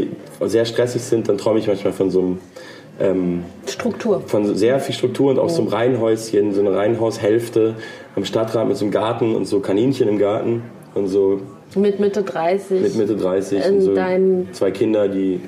sehr 0.46 0.64
stressig 0.64 1.02
sind, 1.02 1.28
dann 1.28 1.38
träume 1.38 1.58
ich 1.58 1.66
manchmal 1.66 1.92
von 1.92 2.10
so 2.10 2.20
einem 2.20 2.38
ähm, 3.00 3.44
Struktur. 3.66 4.22
von 4.26 4.54
sehr 4.54 4.80
viel 4.80 4.94
Struktur 4.94 5.30
und 5.30 5.38
auch 5.38 5.50
so 5.50 5.62
einem 5.62 5.70
Reihenhäuschen, 5.70 6.54
so 6.54 6.60
eine 6.60 6.74
Reihenhaushälfte 6.74 7.74
am 8.14 8.24
Stadtrand 8.24 8.68
mit 8.68 8.76
so 8.76 8.84
einem 8.84 8.92
Garten 8.92 9.34
und 9.34 9.44
so 9.46 9.60
Kaninchen 9.60 10.08
im 10.08 10.18
Garten 10.18 10.62
und 10.94 11.08
so 11.08 11.40
Mit 11.74 12.00
Mitte 12.00 12.22
30. 12.22 12.80
mit 12.80 12.96
Mitte 12.96 13.16
30 13.16 13.64
In 13.64 13.74
und 13.74 13.80
so 13.82 13.94
zwei 14.52 14.70
Kinder, 14.70 15.08
die 15.08 15.40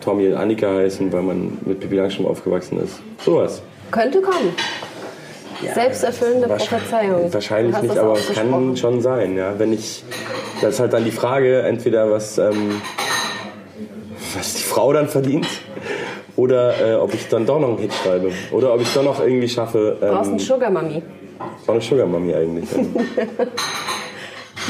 Tommy 0.00 0.26
und 0.26 0.34
Annika 0.34 0.68
heißen, 0.68 1.12
weil 1.12 1.22
man 1.22 1.58
mit 1.64 1.78
Pippi 1.78 1.96
Langstrumpf 1.96 2.28
aufgewachsen 2.28 2.80
ist. 2.80 3.00
Sowas. 3.24 3.62
Könnte 3.90 4.20
kommen. 4.20 4.52
Selbsterfüllende 5.74 6.48
Prophezeiung. 6.48 7.32
Wahrscheinlich 7.32 7.82
nicht, 7.82 7.96
aber 7.96 8.14
es 8.14 8.32
kann 8.32 8.76
schon 8.76 9.00
sein, 9.00 9.36
ja. 9.36 9.54
Wenn 9.58 9.72
ich, 9.72 10.02
das 10.60 10.74
ist 10.74 10.80
halt 10.80 10.92
dann 10.92 11.04
die 11.04 11.12
Frage, 11.12 11.62
entweder 11.62 12.10
was, 12.10 12.38
ähm, 12.38 12.82
was 14.34 14.54
die 14.54 14.62
Frau 14.62 14.92
dann 14.92 15.06
verdient 15.06 15.46
oder 16.42 16.74
äh, 16.80 16.94
ob 16.96 17.14
ich 17.14 17.28
dann 17.28 17.46
doch 17.46 17.60
noch 17.60 17.68
einen 17.68 17.78
Hit 17.78 17.92
schreibe 17.94 18.30
oder 18.50 18.74
ob 18.74 18.80
ich 18.80 18.92
doch 18.92 19.02
noch 19.04 19.20
irgendwie 19.20 19.48
schaffe. 19.48 19.96
Du 20.00 20.06
brauchst 20.06 20.24
Ähm, 20.26 20.30
einen 20.30 20.38
Sugar 20.40 20.70
Mami. 20.70 21.02
war 21.66 21.74
eine 21.74 21.82
Sugar 21.82 22.06
Mami 22.06 22.34
eigentlich. 22.34 22.68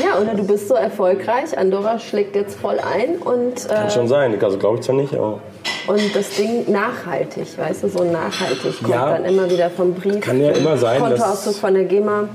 Ja. 0.02 0.18
Oder 0.18 0.32
du 0.34 0.46
bist 0.46 0.68
so 0.68 0.74
erfolgreich, 0.74 1.56
Andorra 1.58 1.98
schlägt 1.98 2.34
jetzt 2.34 2.58
voll 2.58 2.78
ein 2.80 3.16
und, 3.18 3.68
Kann 3.68 3.88
äh, 3.88 3.90
schon 3.90 4.08
sein, 4.08 4.42
also 4.42 4.56
glaube 4.56 4.76
ich 4.78 4.82
zwar 4.84 4.94
nicht, 4.96 5.12
aber 5.14 5.40
und 5.86 6.16
das 6.16 6.30
Ding 6.36 6.70
nachhaltig, 6.72 7.58
weißt 7.58 7.82
du, 7.82 7.88
so 7.88 8.02
nachhaltig 8.04 8.78
kommt 8.78 8.88
Ja. 8.88 9.10
dann 9.10 9.26
immer 9.26 9.50
wieder 9.50 9.68
vom 9.68 9.92
Brief. 9.92 10.20
Kann 10.20 10.40
ja 10.40 10.52
immer 10.52 10.78
sein, 10.78 10.98
Kontoauszug 10.98 11.52
dass- 11.52 11.58
von 11.58 11.74
der 11.74 11.84
GEMA. 11.84 12.28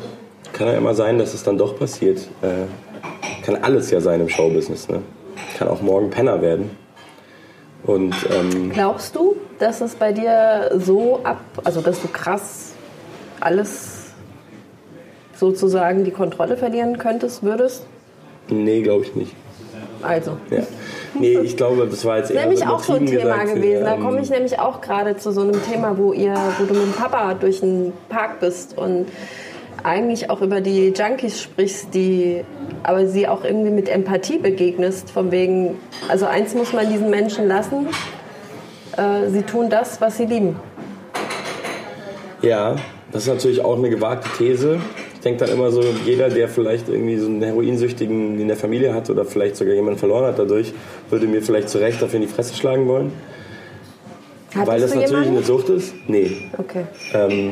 kann 0.54 0.68
ja 0.68 0.74
immer 0.74 0.94
sein, 0.94 1.18
dass 1.18 1.34
es 1.34 1.44
dann 1.44 1.58
doch 1.58 1.76
passiert. 1.80 2.20
Äh, 2.44 3.44
kann 3.44 3.56
alles 3.64 3.90
ja 3.90 4.02
sein 4.02 4.22
im 4.22 4.30
Showbusiness. 4.30 4.88
Ne? 4.90 5.02
Kann 5.58 5.68
auch 5.68 5.82
morgen 5.82 6.12
Penner 6.12 6.40
werden. 6.44 6.70
Und 7.84 8.16
ähm, 8.32 8.72
Glaubst 8.72 9.16
du, 9.16 9.36
dass 9.60 9.82
es 9.82 9.96
bei 9.96 10.12
dir 10.12 10.72
so 10.78 11.22
ab, 11.24 11.40
also 11.64 11.82
dass 11.82 12.02
du 12.02 12.08
krass 12.08 12.74
alles 13.40 14.12
sozusagen 15.36 16.04
die 16.04 16.12
Kontrolle 16.12 16.58
verlieren 16.58 16.98
könntest, 16.98 17.44
würdest? 17.44 17.86
nee, 18.50 18.82
glaube 18.82 19.04
ich 19.04 19.16
nicht. 19.16 19.36
Also. 20.02 20.38
Ja. 20.50 20.64
Nee, 21.20 21.40
ich 21.40 21.58
glaube, 21.58 21.88
das 21.90 22.06
war 22.06 22.18
jetzt 22.18 22.32
eher 22.32 22.42
nämlich 22.42 22.66
auch 22.66 22.82
so 22.82 22.94
ein 22.94 23.06
Thema 23.06 23.38
gesagt, 23.38 23.56
gewesen. 23.56 23.84
Da 23.84 23.96
ähm, 23.96 24.04
komme 24.04 24.22
ich 24.22 24.30
nämlich 24.30 24.60
auch 24.60 24.82
gerade 24.82 25.18
zu 25.18 25.32
so 25.32 25.42
einem 25.42 25.62
Thema, 25.64 25.98
wo 25.98 26.14
ihr, 26.14 26.36
wo 26.60 26.66
du 26.66 26.74
mit 26.74 26.84
dem 26.84 26.94
Papa 26.94 27.34
durch 27.34 27.60
den 27.62 27.94
Park 28.10 28.40
bist 28.40 28.78
und 28.78 29.08
eigentlich 29.84 30.30
auch 30.30 30.42
über 30.42 30.62
die 30.62 30.90
Junkies 30.90 31.42
sprichst, 31.42 31.94
die 31.94 32.44
aber 32.84 33.08
sie 33.08 33.28
auch 33.28 33.44
irgendwie 33.44 33.72
mit 33.72 33.90
Empathie 33.90 34.38
begegnest, 34.38 35.10
von 35.10 35.32
wegen, 35.32 35.78
also 36.08 36.26
eins 36.26 36.54
muss 36.54 36.74
man 36.74 36.90
diesen 36.90 37.10
Menschen 37.10 37.48
lassen, 37.48 37.88
äh, 38.98 39.30
sie 39.30 39.44
tun 39.44 39.70
das, 39.70 40.00
was 40.02 40.18
sie 40.18 40.26
lieben. 40.26 40.56
Ja, 42.42 42.76
das 43.12 43.24
ist 43.24 43.30
natürlich 43.30 43.64
auch 43.64 43.78
eine 43.78 43.90
gewagte 43.90 44.30
These. 44.38 44.80
Ich 45.16 45.22
denke 45.22 45.46
dann 45.46 45.56
immer 45.56 45.72
so, 45.72 45.84
jeder, 46.06 46.30
der 46.30 46.48
vielleicht 46.48 46.88
irgendwie 46.88 47.18
so 47.18 47.28
einen 47.28 47.42
Heroinsüchtigen 47.42 48.40
in 48.40 48.48
der 48.48 48.58
Familie 48.58 48.94
hat 48.94 49.10
oder 49.10 49.26
vielleicht 49.26 49.56
sogar 49.56 49.74
jemanden 49.74 50.00
verloren 50.00 50.26
hat 50.26 50.40
dadurch, 50.40 50.74
würde 51.10 51.28
mir 51.28 51.42
vielleicht 51.42 51.70
zu 51.70 51.80
Recht 51.80 52.02
dafür 52.02 52.18
in 52.18 52.28
die 52.28 52.32
Fresse 52.32 52.56
schlagen 52.56 52.88
wollen. 52.88 53.12
Hattest 54.54 54.68
Weil 54.68 54.82
das 54.82 54.90
natürlich 54.94 55.12
jemanden? 55.12 55.38
eine 55.38 55.46
Sucht 55.46 55.70
ist. 55.70 55.94
Nee. 56.08 56.50
Okay. 56.58 56.86
Ähm, 57.14 57.50
äh, 57.50 57.52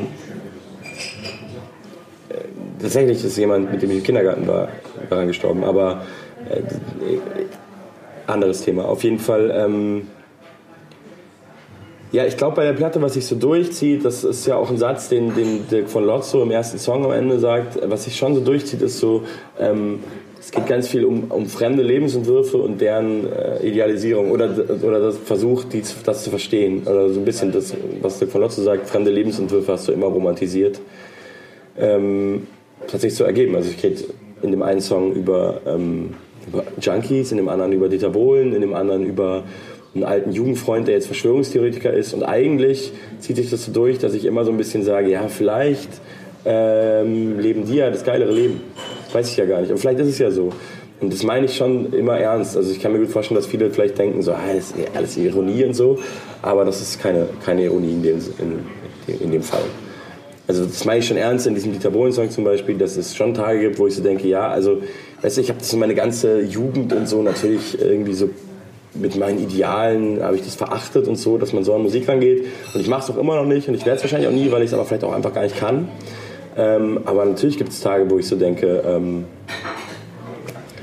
tatsächlich 2.80 3.24
ist 3.24 3.36
jemand, 3.36 3.72
mit 3.72 3.82
dem 3.82 3.90
ich 3.90 3.98
im 3.98 4.02
Kindergarten 4.02 4.46
war, 4.46 4.68
daran 5.08 5.26
gestorben. 5.26 5.64
Aber 5.64 6.02
äh, 6.50 6.60
anderes 8.26 8.62
Thema. 8.62 8.86
Auf 8.86 9.04
jeden 9.04 9.18
Fall. 9.18 9.52
Ähm, 9.54 10.08
ja, 12.12 12.24
ich 12.24 12.36
glaube 12.36 12.56
bei 12.56 12.64
der 12.64 12.72
Platte, 12.72 13.02
was 13.02 13.14
sich 13.14 13.26
so 13.26 13.34
durchzieht, 13.34 14.04
das 14.04 14.24
ist 14.24 14.46
ja 14.46 14.56
auch 14.56 14.70
ein 14.70 14.78
Satz, 14.78 15.08
den, 15.08 15.34
den 15.34 15.68
Dirk 15.68 15.88
von 15.88 16.04
Lotso 16.04 16.42
im 16.42 16.50
ersten 16.50 16.78
Song 16.78 17.04
am 17.04 17.10
Ende 17.10 17.38
sagt, 17.38 17.78
was 17.82 18.04
sich 18.04 18.16
schon 18.16 18.34
so 18.34 18.40
durchzieht, 18.40 18.80
ist 18.80 18.98
so, 18.98 19.24
ähm, 19.58 20.00
es 20.38 20.52
geht 20.52 20.66
ganz 20.66 20.86
viel 20.86 21.04
um, 21.04 21.24
um 21.24 21.46
fremde 21.46 21.82
Lebensentwürfe 21.82 22.58
und 22.58 22.80
deren 22.80 23.30
äh, 23.30 23.66
Idealisierung 23.66 24.30
oder, 24.30 24.48
oder 24.82 25.00
das 25.00 25.18
Versuch, 25.18 25.64
die, 25.64 25.82
das 26.04 26.22
zu 26.22 26.30
verstehen. 26.30 26.82
Oder 26.86 27.08
so 27.08 27.18
ein 27.18 27.24
bisschen 27.24 27.50
das, 27.50 27.74
was 28.00 28.20
Dirk 28.20 28.30
von 28.30 28.40
Lotso 28.40 28.62
sagt, 28.62 28.88
fremde 28.88 29.10
Lebensentwürfe 29.10 29.72
hast 29.72 29.88
du 29.88 29.92
immer 29.92 30.06
romantisiert. 30.06 30.80
Ähm, 31.76 32.46
sich 32.96 33.14
so 33.14 33.24
ergeben. 33.24 33.54
Also 33.56 33.70
ich 33.70 33.82
rede 33.82 34.04
in 34.42 34.50
dem 34.50 34.62
einen 34.62 34.80
Song 34.80 35.12
über, 35.12 35.60
ähm, 35.66 36.14
über 36.46 36.64
Junkies, 36.80 37.30
in 37.32 37.38
dem 37.38 37.48
anderen 37.48 37.72
über 37.72 37.88
Dieter 37.88 38.10
Bohlen, 38.10 38.54
in 38.54 38.60
dem 38.60 38.74
anderen 38.74 39.04
über 39.04 39.44
einen 39.94 40.04
alten 40.04 40.32
Jugendfreund, 40.32 40.86
der 40.88 40.94
jetzt 40.94 41.06
Verschwörungstheoretiker 41.06 41.92
ist. 41.92 42.14
Und 42.14 42.22
eigentlich 42.22 42.92
zieht 43.18 43.36
sich 43.36 43.50
das 43.50 43.64
so 43.64 43.72
durch, 43.72 43.98
dass 43.98 44.14
ich 44.14 44.24
immer 44.24 44.44
so 44.44 44.50
ein 44.50 44.56
bisschen 44.56 44.82
sage, 44.82 45.10
ja, 45.10 45.28
vielleicht 45.28 45.88
ähm, 46.44 47.40
leben 47.40 47.64
die 47.66 47.76
ja 47.76 47.90
das 47.90 48.04
geilere 48.04 48.32
Leben. 48.32 48.60
Das 49.06 49.14
weiß 49.14 49.30
ich 49.30 49.36
ja 49.36 49.46
gar 49.46 49.60
nicht. 49.60 49.70
Und 49.70 49.78
vielleicht 49.78 49.98
ist 50.00 50.08
es 50.08 50.18
ja 50.18 50.30
so. 50.30 50.52
Und 51.00 51.12
das 51.12 51.22
meine 51.22 51.46
ich 51.46 51.56
schon 51.56 51.92
immer 51.92 52.16
ernst. 52.18 52.56
Also 52.56 52.70
ich 52.70 52.80
kann 52.80 52.92
mir 52.92 53.00
gut 53.00 53.10
vorstellen, 53.10 53.36
dass 53.36 53.46
viele 53.46 53.70
vielleicht 53.70 53.98
denken, 53.98 54.22
so, 54.22 54.32
ah, 54.32 54.40
das 54.54 54.70
ist 54.70 54.74
alles 54.94 55.16
Ironie 55.16 55.64
und 55.64 55.74
so. 55.74 55.98
Aber 56.42 56.64
das 56.64 56.80
ist 56.80 57.00
keine, 57.00 57.28
keine 57.44 57.64
Ironie 57.64 57.92
in 57.92 58.02
dem, 58.02 58.18
in, 58.38 59.20
in 59.20 59.32
dem 59.32 59.42
Fall. 59.42 59.64
Also 60.48 60.64
das 60.64 60.84
meine 60.84 61.00
ich 61.00 61.06
schon 61.06 61.16
ernst 61.16 61.46
in 61.46 61.54
diesem 61.54 61.72
Dieter 61.72 61.90
Bohlen-Song 61.90 62.30
zum 62.30 62.44
Beispiel, 62.44 62.76
dass 62.76 62.96
es 62.96 63.16
schon 63.16 63.34
Tage 63.34 63.60
gibt, 63.60 63.78
wo 63.78 63.86
ich 63.86 63.96
so 63.96 64.02
denke, 64.02 64.28
ja, 64.28 64.48
also, 64.48 64.82
weißt 65.22 65.36
du, 65.36 65.40
ich 65.40 65.48
habe 65.48 65.58
das 65.58 65.72
in 65.72 65.80
meine 65.80 65.94
ganze 65.94 66.40
Jugend 66.40 66.92
und 66.92 67.08
so 67.08 67.22
natürlich 67.22 67.80
irgendwie 67.80 68.14
so 68.14 68.30
mit 68.94 69.16
meinen 69.16 69.38
Idealen 69.38 70.22
habe 70.22 70.36
ich 70.36 70.42
das 70.42 70.54
verachtet 70.54 71.08
und 71.08 71.16
so, 71.16 71.36
dass 71.36 71.52
man 71.52 71.64
so 71.64 71.74
an 71.74 71.82
Musik 71.82 72.08
rangeht. 72.08 72.46
Und 72.72 72.80
ich 72.80 72.88
mache 72.88 73.02
es 73.02 73.10
auch 73.10 73.20
immer 73.20 73.36
noch 73.36 73.44
nicht 73.44 73.68
und 73.68 73.74
ich 73.74 73.84
werde 73.84 73.96
es 73.96 74.02
wahrscheinlich 74.02 74.28
auch 74.28 74.32
nie, 74.32 74.50
weil 74.50 74.62
ich 74.62 74.68
es 74.68 74.74
aber 74.74 74.84
vielleicht 74.84 75.04
auch 75.04 75.12
einfach 75.12 75.34
gar 75.34 75.42
nicht 75.42 75.58
kann. 75.58 75.88
Ähm, 76.56 77.00
aber 77.04 77.24
natürlich 77.24 77.58
gibt 77.58 77.70
es 77.70 77.80
Tage, 77.80 78.08
wo 78.08 78.18
ich 78.18 78.26
so 78.26 78.36
denke, 78.36 78.82
ähm, 78.86 79.24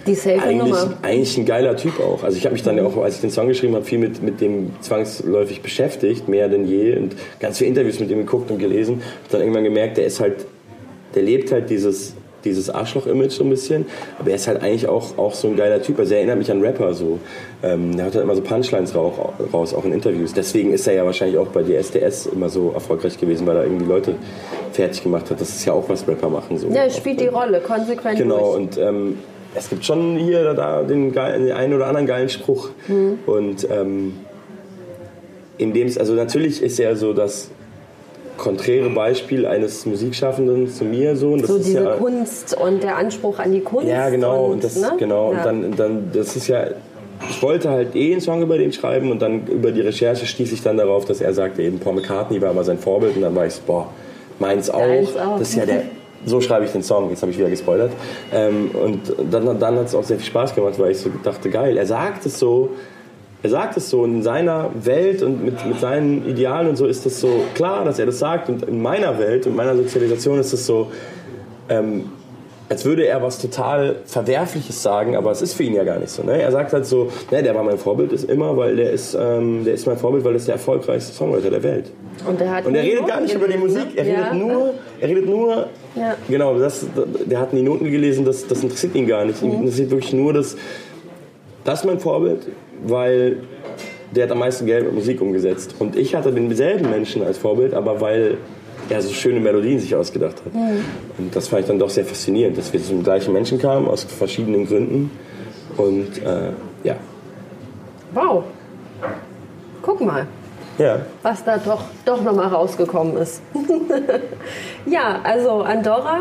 Die 0.06 0.16
safe 0.16 0.42
eigentlich, 0.42 0.58
Nummer. 0.74 0.98
eigentlich 1.02 1.38
ein 1.38 1.46
geiler 1.46 1.76
Typ 1.78 2.00
auch. 2.00 2.24
Also 2.24 2.38
ich 2.38 2.44
habe 2.46 2.54
mich 2.54 2.64
dann 2.64 2.78
ja 2.78 2.84
auch, 2.86 2.98
als 2.98 3.16
ich 3.16 3.22
den 3.22 3.30
Song 3.32 3.48
geschrieben 3.48 3.76
habe, 3.76 3.86
viel 3.86 4.00
mit, 4.00 4.22
mit 4.22 4.42
dem 4.42 4.72
zwangsläufig 4.82 5.62
beschäftigt, 5.62 6.28
mehr 6.28 6.50
denn 6.50 6.68
je. 6.68 6.98
Und 6.98 7.16
ganz 7.40 7.58
viele 7.60 7.70
Interviews 7.70 8.00
mit 8.00 8.10
ihm 8.12 8.18
geguckt 8.20 8.52
und 8.52 8.60
gelesen. 8.60 9.02
Hab 9.24 9.32
dann 9.32 9.42
irgendwann 9.42 9.64
gemerkt, 9.64 9.98
der 9.98 10.06
ist 10.06 10.20
halt, 10.20 10.46
der 11.16 11.24
lebt 11.24 11.52
halt 11.54 11.70
dieses, 11.70 12.16
dieses 12.44 12.70
Arschloch-Image 12.70 13.32
so 13.32 13.46
ein 13.46 13.50
bisschen. 13.50 13.86
Aber 14.20 14.30
er 14.32 14.36
ist 14.36 14.48
halt 14.50 14.62
eigentlich 14.62 14.90
auch, 14.90 15.18
auch 15.18 15.34
so 15.34 15.48
ein 15.48 15.56
geiler 15.56 15.82
Typ. 15.82 15.98
Also 16.00 16.12
er 16.14 16.18
erinnert 16.20 16.38
mich 16.40 16.52
an 16.52 16.62
Rapper 16.62 16.94
so. 16.94 17.20
Ähm, 17.64 17.96
der 17.96 18.08
hat 18.08 18.16
halt 18.16 18.26
immer 18.26 18.36
so 18.36 18.42
Punchlines 18.42 18.94
raus, 18.94 19.14
raus, 19.54 19.74
auch 19.74 19.86
in 19.86 19.94
Interviews. 19.94 20.34
Deswegen 20.34 20.74
ist 20.74 20.86
er 20.86 20.96
ja 20.96 21.06
wahrscheinlich 21.06 21.38
auch 21.38 21.48
bei 21.48 21.64
DSDS 21.64 22.26
immer 22.26 22.50
so 22.50 22.72
erfolgreich 22.74 23.18
gewesen, 23.18 23.48
weil 23.48 23.56
er 23.56 23.64
irgendwie 23.64 23.86
Leute 23.86 24.16
fertig 24.74 25.02
gemacht 25.02 25.30
hat. 25.32 25.40
Das 25.40 25.48
ist 25.50 25.64
ja 25.64 25.72
auch 25.72 25.88
was 25.88 26.06
Rapper 26.06 26.28
machen. 26.28 26.58
So. 26.58 26.68
Ja, 26.68 26.90
spielt 26.90 27.22
die 27.22 27.28
Rolle, 27.28 27.62
konsequent 27.62 28.18
Genau, 28.18 28.40
durch. 28.40 28.56
und 28.58 28.78
ähm, 28.78 29.18
es 29.56 29.70
gibt 29.70 29.86
schon 29.86 30.18
hier 30.18 30.42
oder 30.42 30.54
da 30.54 30.84
den, 30.84 31.12
den 31.12 31.52
einen 31.52 31.74
oder 31.74 31.88
anderen 31.88 32.08
geilen 32.08 32.30
Spruch. 32.30 32.70
Mhm. 32.88 33.20
Und 33.26 33.68
ähm, 33.70 34.14
in 35.58 35.74
dem 35.74 35.88
es, 35.88 35.98
also 35.98 36.14
natürlich 36.14 36.62
ist 36.62 36.80
er 36.80 36.96
so 36.96 37.14
das 37.14 37.50
konträre 38.38 38.90
Beispiel 38.90 39.46
eines 39.46 39.86
Musikschaffenden 39.86 40.68
zu 40.68 40.86
mir 40.86 41.16
so. 41.16 41.34
Und 41.34 41.42
das 41.42 41.50
So 41.50 41.58
ist 41.58 41.68
diese 41.68 41.84
ja, 41.84 41.96
Kunst 41.96 42.58
und 42.60 42.82
der 42.84 42.98
Anspruch 42.98 43.40
an 43.40 43.52
die 43.52 43.62
Kunst. 43.62 43.88
ja, 43.88 44.10
genau. 44.10 44.46
Und, 44.46 44.52
Und, 44.54 44.64
das, 44.64 44.76
ne? 44.76 44.94
genau. 44.98 45.32
Ja. 45.34 45.38
Und 45.38 45.46
dann, 45.46 45.76
dann, 45.76 46.12
das 46.14 46.36
ist 46.36 46.48
ja, 46.48 46.66
ich 47.30 47.42
wollte 47.42 47.70
halt 47.70 47.96
eh 47.96 48.12
einen 48.12 48.22
Song 48.22 48.42
über 48.42 48.58
den 48.58 48.74
schreiben 48.74 49.12
und 49.12 49.22
dann 49.22 49.46
über 49.48 49.72
die 49.72 49.82
Recherche 49.82 50.26
stieß 50.26 50.52
ich 50.52 50.62
dann 50.64 50.78
darauf, 50.78 51.06
dass 51.06 51.22
er 51.22 51.34
sagte, 51.34 51.62
eben 51.62 51.80
Paul 51.80 51.94
McCartney 51.94 52.42
war 52.42 52.52
immer 52.52 52.64
sein 52.64 52.80
Vorbild 52.80 53.16
und 53.16 53.22
dann 53.22 53.36
war 53.36 53.46
ich 53.46 53.54
so, 53.54 53.62
boah, 53.66 53.88
meins 54.40 54.70
auch. 54.70 54.80
Deins 54.80 55.16
auch. 55.16 55.38
Das 55.38 55.50
ist 55.50 55.56
ja 55.56 55.66
der, 55.66 55.84
so 56.26 56.42
schreibe 56.42 56.66
ich 56.66 56.72
den 56.72 56.84
Song, 56.84 57.10
jetzt 57.10 57.22
habe 57.22 57.32
ich 57.32 57.38
wieder 57.38 57.50
gespoilert. 57.50 57.92
Ähm, 58.32 58.72
und 58.74 59.14
dann, 59.32 59.60
dann 59.60 59.76
hat 59.78 59.88
es 59.88 59.96
auch 59.96 60.04
sehr 60.04 60.18
viel 60.18 60.26
Spaß 60.26 60.56
gemacht, 60.56 60.80
weil 60.80 60.92
ich 60.92 61.00
so 61.00 61.10
dachte, 61.24 61.50
geil, 61.50 61.78
er 61.78 61.86
sagt 61.86 62.26
es 62.26 62.40
so, 62.40 62.70
er 63.42 63.50
sagt 63.50 63.76
es 63.76 63.90
so 63.90 64.06
in 64.06 64.24
seiner 64.24 64.70
Welt 64.74 65.22
und 65.22 65.44
mit, 65.44 65.66
mit 65.66 65.80
seinen 65.80 66.26
Idealen 66.28 66.70
und 66.70 66.78
so 66.78 66.86
ist 66.86 67.06
das 67.06 67.20
so 67.20 67.44
klar, 67.54 67.84
dass 67.84 68.00
er 68.00 68.06
das 68.06 68.20
sagt 68.20 68.48
und 68.48 68.64
in 68.64 68.82
meiner 68.82 69.20
Welt 69.20 69.46
und 69.46 69.56
meiner 69.56 69.76
Sozialisation 69.76 70.40
ist 70.40 70.54
es 70.54 70.66
so, 70.66 70.92
ähm, 71.68 72.06
als 72.70 72.86
würde 72.86 73.06
er 73.06 73.22
was 73.22 73.40
total 73.40 73.98
Verwerfliches 74.06 74.82
sagen, 74.82 75.16
aber 75.16 75.32
es 75.32 75.42
ist 75.42 75.54
für 75.54 75.64
ihn 75.64 75.74
ja 75.74 75.84
gar 75.84 76.00
nicht 76.00 76.10
so. 76.10 76.24
Ne? 76.24 76.42
Er 76.42 76.52
sagt 76.52 76.74
halt 76.74 76.86
so, 76.86 77.10
ne, 77.30 77.44
der 77.44 77.54
war 77.56 77.64
mein 77.64 77.78
Vorbild, 77.78 78.12
ist 78.12 78.30
immer, 78.30 78.56
weil 78.56 78.76
der 78.76 78.92
ist, 78.92 79.16
ähm, 79.20 79.66
der 79.66 79.74
ist 79.74 79.86
mein 79.86 79.98
Vorbild, 79.98 80.24
weil 80.24 80.34
er 80.34 80.38
ist 80.38 80.48
der 80.48 80.56
erfolgreichste 80.56 81.14
Songwriter 81.14 81.50
der 81.50 81.64
Welt. 81.64 81.92
Und 82.26 82.40
er, 82.42 82.52
hat 82.56 82.66
Und 82.66 82.76
er 82.76 82.84
redet 82.84 83.08
gar 83.08 83.22
nicht 83.22 83.34
über 83.34 83.48
die 83.48 83.58
Musik, 83.58 83.96
ne? 83.96 83.98
er 83.98 84.06
redet 84.06 84.26
ja. 84.26 84.34
nur, 84.34 84.74
er 85.00 85.10
redet 85.10 85.26
nur, 85.28 85.68
Ja. 85.96 86.16
genau, 86.30 86.58
das, 86.58 86.86
der 87.26 87.40
hat 87.40 87.52
die 87.52 87.62
Noten 87.62 87.92
gelesen, 87.92 88.26
das, 88.26 88.48
das 88.48 88.64
interessiert 88.64 88.96
ihn 88.96 89.08
gar 89.08 89.26
nicht. 89.26 89.42
Ihn 89.42 89.54
interessiert 89.54 89.92
wirklich 89.92 90.14
nur 90.14 90.34
das, 90.34 90.56
das 91.64 91.80
ist 91.80 91.86
mein 91.86 92.00
Vorbild, 92.00 92.48
weil 92.86 93.38
der 94.16 94.26
hat 94.26 94.32
am 94.32 94.40
meisten 94.40 94.66
Geld 94.66 94.86
mit 94.86 94.94
Musik 94.94 95.22
umgesetzt. 95.22 95.76
Und 95.80 95.96
ich 95.96 96.16
hatte 96.16 96.32
denselben 96.32 96.90
Menschen 96.90 97.24
als 97.24 97.38
Vorbild, 97.38 97.74
aber 97.74 98.00
weil 98.00 98.38
er 98.90 99.02
so 99.02 99.14
schöne 99.14 99.40
Melodien 99.40 99.80
sich 99.80 99.96
ausgedacht 99.96 100.36
hat. 100.46 100.54
Und 101.18 101.36
das 101.36 101.48
fand 101.48 101.62
ich 101.62 101.68
dann 101.68 101.80
doch 101.80 101.90
sehr 101.90 102.06
faszinierend, 102.06 102.58
dass 102.58 102.72
wir 102.74 102.84
zum 102.84 103.04
gleichen 103.04 103.34
Menschen 103.34 103.60
kamen, 103.60 103.88
aus 103.88 104.04
verschiedenen 104.04 104.68
Gründen. 104.68 105.12
Und 105.78 106.18
äh, 106.24 106.52
ja. 106.84 106.96
Wow. 108.14 108.44
Guck 109.82 110.02
mal, 110.02 110.28
Ja. 110.78 111.00
was 111.24 111.44
da 111.44 111.58
doch, 111.58 111.84
doch 112.06 112.22
nochmal 112.22 112.48
rausgekommen 112.48 113.18
ist. 113.18 113.42
ja, 114.86 115.20
also 115.24 115.62
Andorra 115.62 116.20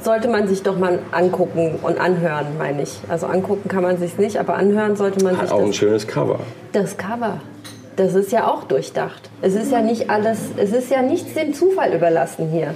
sollte 0.00 0.28
man 0.28 0.46
sich 0.48 0.62
doch 0.62 0.78
mal 0.78 0.98
angucken 1.12 1.78
und 1.82 1.98
anhören, 1.98 2.46
meine 2.58 2.82
ich. 2.82 3.00
Also 3.08 3.26
angucken 3.26 3.68
kann 3.68 3.82
man 3.82 3.98
sich 3.98 4.16
nicht, 4.18 4.36
aber 4.38 4.54
anhören 4.54 4.96
sollte 4.96 5.24
man 5.24 5.36
Hat 5.36 5.48
sich 5.48 5.52
auch 5.56 5.62
ein 5.62 5.72
schönes 5.72 6.06
Cover. 6.06 6.40
das 6.72 6.96
Cover. 6.96 7.40
Das 7.96 8.14
ist 8.14 8.32
ja 8.32 8.48
auch 8.50 8.64
durchdacht. 8.64 9.30
Es 9.40 9.54
ist 9.54 9.70
ja 9.70 9.80
nicht 9.80 10.10
alles, 10.10 10.38
es 10.56 10.72
ist 10.72 10.90
ja 10.90 11.02
nichts 11.02 11.34
dem 11.34 11.54
Zufall 11.54 11.94
überlassen 11.94 12.48
hier. 12.50 12.74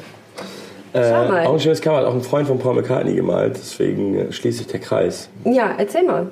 Schau 0.92 1.00
Äh, 1.00 1.28
mal. 1.28 1.46
auch 1.46 1.52
ein 1.54 1.60
schönes 1.60 1.80
Cover, 1.80 1.96
hat 1.98 2.04
auch 2.06 2.14
ein 2.14 2.22
Freund 2.22 2.46
von 2.48 2.58
Paul 2.58 2.76
McCartney 2.76 3.14
gemalt, 3.14 3.56
deswegen 3.56 4.16
äh, 4.16 4.32
schließt 4.32 4.58
sich 4.58 4.66
der 4.68 4.80
Kreis. 4.80 5.28
Ja, 5.44 5.72
erzähl 5.76 6.04
mal. 6.04 6.28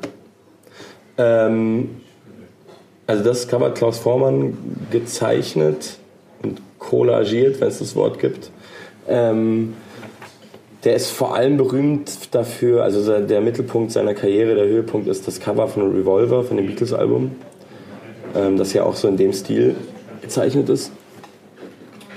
Ähm, 1.18 2.00
also 3.06 3.22
das 3.24 3.48
Cover 3.48 3.66
hat 3.66 3.74
Klaus 3.76 3.98
Vormann 3.98 4.56
gezeichnet 4.90 5.98
und 6.42 6.60
collagiert, 6.78 7.60
wenn 7.60 7.68
es 7.68 7.78
das 7.80 7.94
Wort 7.96 8.18
gibt. 8.18 8.50
Ähm, 9.08 9.74
der 10.84 10.94
ist 10.94 11.10
vor 11.10 11.34
allem 11.34 11.56
berühmt 11.56 12.34
dafür, 12.34 12.82
also 12.84 13.18
der 13.20 13.40
Mittelpunkt 13.40 13.90
seiner 13.92 14.14
Karriere, 14.14 14.54
der 14.54 14.66
Höhepunkt 14.66 15.08
ist 15.08 15.26
das 15.26 15.40
Cover 15.40 15.66
von 15.68 15.92
Revolver, 15.94 16.44
von 16.44 16.56
dem 16.56 16.66
Beatles-Album, 16.66 17.32
ähm, 18.36 18.56
das 18.56 18.72
ja 18.72 18.84
auch 18.84 18.94
so 18.94 19.08
in 19.08 19.16
dem 19.16 19.32
Stil 19.32 19.74
gezeichnet 20.22 20.68
ist. 20.68 20.92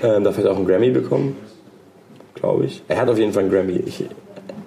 Ähm, 0.02 0.24
dafür 0.24 0.44
hat 0.44 0.50
er 0.50 0.52
auch 0.52 0.56
einen 0.56 0.66
Grammy 0.66 0.90
bekommen, 0.90 1.36
glaube 2.34 2.66
ich. 2.66 2.82
Er 2.88 3.00
hat 3.00 3.08
auf 3.08 3.18
jeden 3.18 3.32
Fall 3.32 3.42
einen 3.44 3.52
Grammy. 3.52 3.82
Ich 3.86 4.04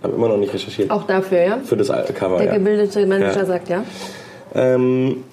habe 0.03 0.15
immer 0.15 0.27
noch 0.27 0.37
nicht 0.37 0.53
recherchiert. 0.53 0.91
Auch 0.91 1.03
dafür, 1.07 1.41
ja? 1.41 1.59
Für 1.63 1.77
das 1.77 1.87
Cover, 2.13 2.37
Der 2.37 2.47
ja. 2.47 2.53
gebildete 2.57 3.05
Manager 3.05 3.39
Ja. 3.39 3.45
sagt 3.45 3.69
ja. 3.69 3.83
Ähm, 4.53 5.23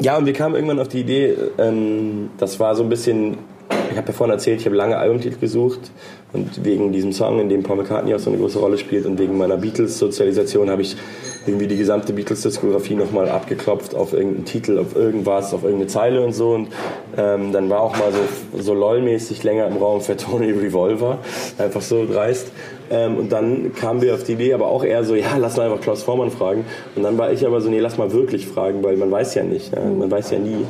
ja, 0.00 0.16
und 0.16 0.26
wir 0.26 0.32
kamen 0.32 0.54
irgendwann 0.56 0.80
auf 0.80 0.88
die 0.88 1.00
Idee, 1.00 1.36
ähm, 1.58 2.30
das 2.38 2.58
war 2.58 2.74
so 2.74 2.82
ein 2.82 2.88
bisschen, 2.88 3.38
ich 3.90 3.96
habe 3.96 4.08
ja 4.08 4.12
vorhin 4.12 4.32
erzählt, 4.32 4.60
ich 4.60 4.66
habe 4.66 4.74
lange 4.74 4.96
Albumtitel 4.98 5.38
gesucht 5.38 5.78
und 6.32 6.64
wegen 6.64 6.90
diesem 6.92 7.12
Song, 7.12 7.38
in 7.40 7.48
dem 7.48 7.62
Paul 7.62 7.76
McCartney 7.76 8.14
auch 8.14 8.18
so 8.18 8.30
eine 8.30 8.38
große 8.38 8.58
Rolle 8.58 8.78
spielt 8.78 9.06
und 9.06 9.18
wegen 9.18 9.38
meiner 9.38 9.56
Beatles-Sozialisation 9.56 10.68
habe 10.70 10.82
ich 10.82 10.96
irgendwie 11.46 11.66
die 11.66 11.76
gesamte 11.76 12.12
Beatles-Diskografie 12.12 12.94
nochmal 12.94 13.28
abgeklopft 13.28 13.94
auf 13.94 14.12
irgendeinen 14.12 14.44
Titel, 14.44 14.78
auf 14.78 14.96
irgendwas, 14.96 15.54
auf 15.54 15.62
irgendeine 15.62 15.88
Zeile 15.88 16.24
und 16.24 16.32
so 16.32 16.50
und 16.50 16.68
ähm, 17.16 17.52
dann 17.52 17.70
war 17.70 17.80
auch 17.80 17.96
mal 17.96 18.12
so, 18.12 18.62
so 18.62 18.74
LOL-mäßig 18.74 19.42
länger 19.42 19.66
im 19.66 19.76
Raum 19.76 20.00
für 20.00 20.16
Tony 20.16 20.50
Revolver, 20.50 21.18
einfach 21.58 21.82
so 21.82 22.06
dreist. 22.06 22.52
Ähm, 22.90 23.16
und 23.16 23.32
dann 23.32 23.74
kamen 23.74 24.00
wir 24.00 24.14
auf 24.14 24.24
die 24.24 24.32
Idee, 24.32 24.54
aber 24.54 24.68
auch 24.68 24.84
eher 24.84 25.02
so, 25.04 25.14
ja, 25.14 25.36
lass 25.38 25.56
mal 25.56 25.70
einfach 25.70 25.80
Klaus 25.80 26.02
Vormann 26.02 26.30
fragen. 26.30 26.64
Und 26.94 27.02
dann 27.02 27.18
war 27.18 27.32
ich 27.32 27.46
aber 27.46 27.60
so, 27.60 27.68
nee, 27.68 27.80
lass 27.80 27.98
mal 27.98 28.12
wirklich 28.12 28.46
fragen, 28.46 28.82
weil 28.84 28.96
man 28.96 29.10
weiß 29.10 29.34
ja 29.34 29.42
nicht, 29.42 29.74
ja, 29.74 29.82
man 29.82 30.10
weiß 30.10 30.30
ja 30.30 30.38
nie. 30.38 30.64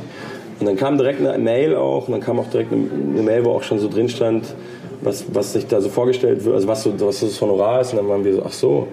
Und 0.59 0.67
dann 0.67 0.77
kam 0.77 0.97
direkt 0.97 1.21
eine 1.21 1.37
Mail 1.39 1.77
auch, 1.77 2.09
und 2.09 2.13
dann 2.13 2.21
kam 2.21 2.39
auch 2.39 2.49
direkt 2.49 2.73
eine 2.73 3.23
Mail, 3.23 3.45
wo 3.45 3.51
auch 3.51 3.63
schon 3.63 3.79
so 3.79 3.89
drin 3.89 4.09
stand, 4.09 4.55
was, 5.03 5.27
was 5.35 5.53
sich 5.53 5.67
da 5.67 5.81
so 5.81 5.91
vorgestellt 5.91 6.45
wird, 6.45 6.55
also 6.55 6.67
was 6.67 6.83
so, 6.83 6.95
was 6.99 7.21
das 7.21 7.41
Honorar 7.41 7.83
ist. 7.83 7.93
Und 7.93 7.99
dann 7.99 8.09
waren 8.09 8.25
wir 8.25 8.35
so, 8.35 8.43
ach 8.47 8.53
so, 8.53 8.89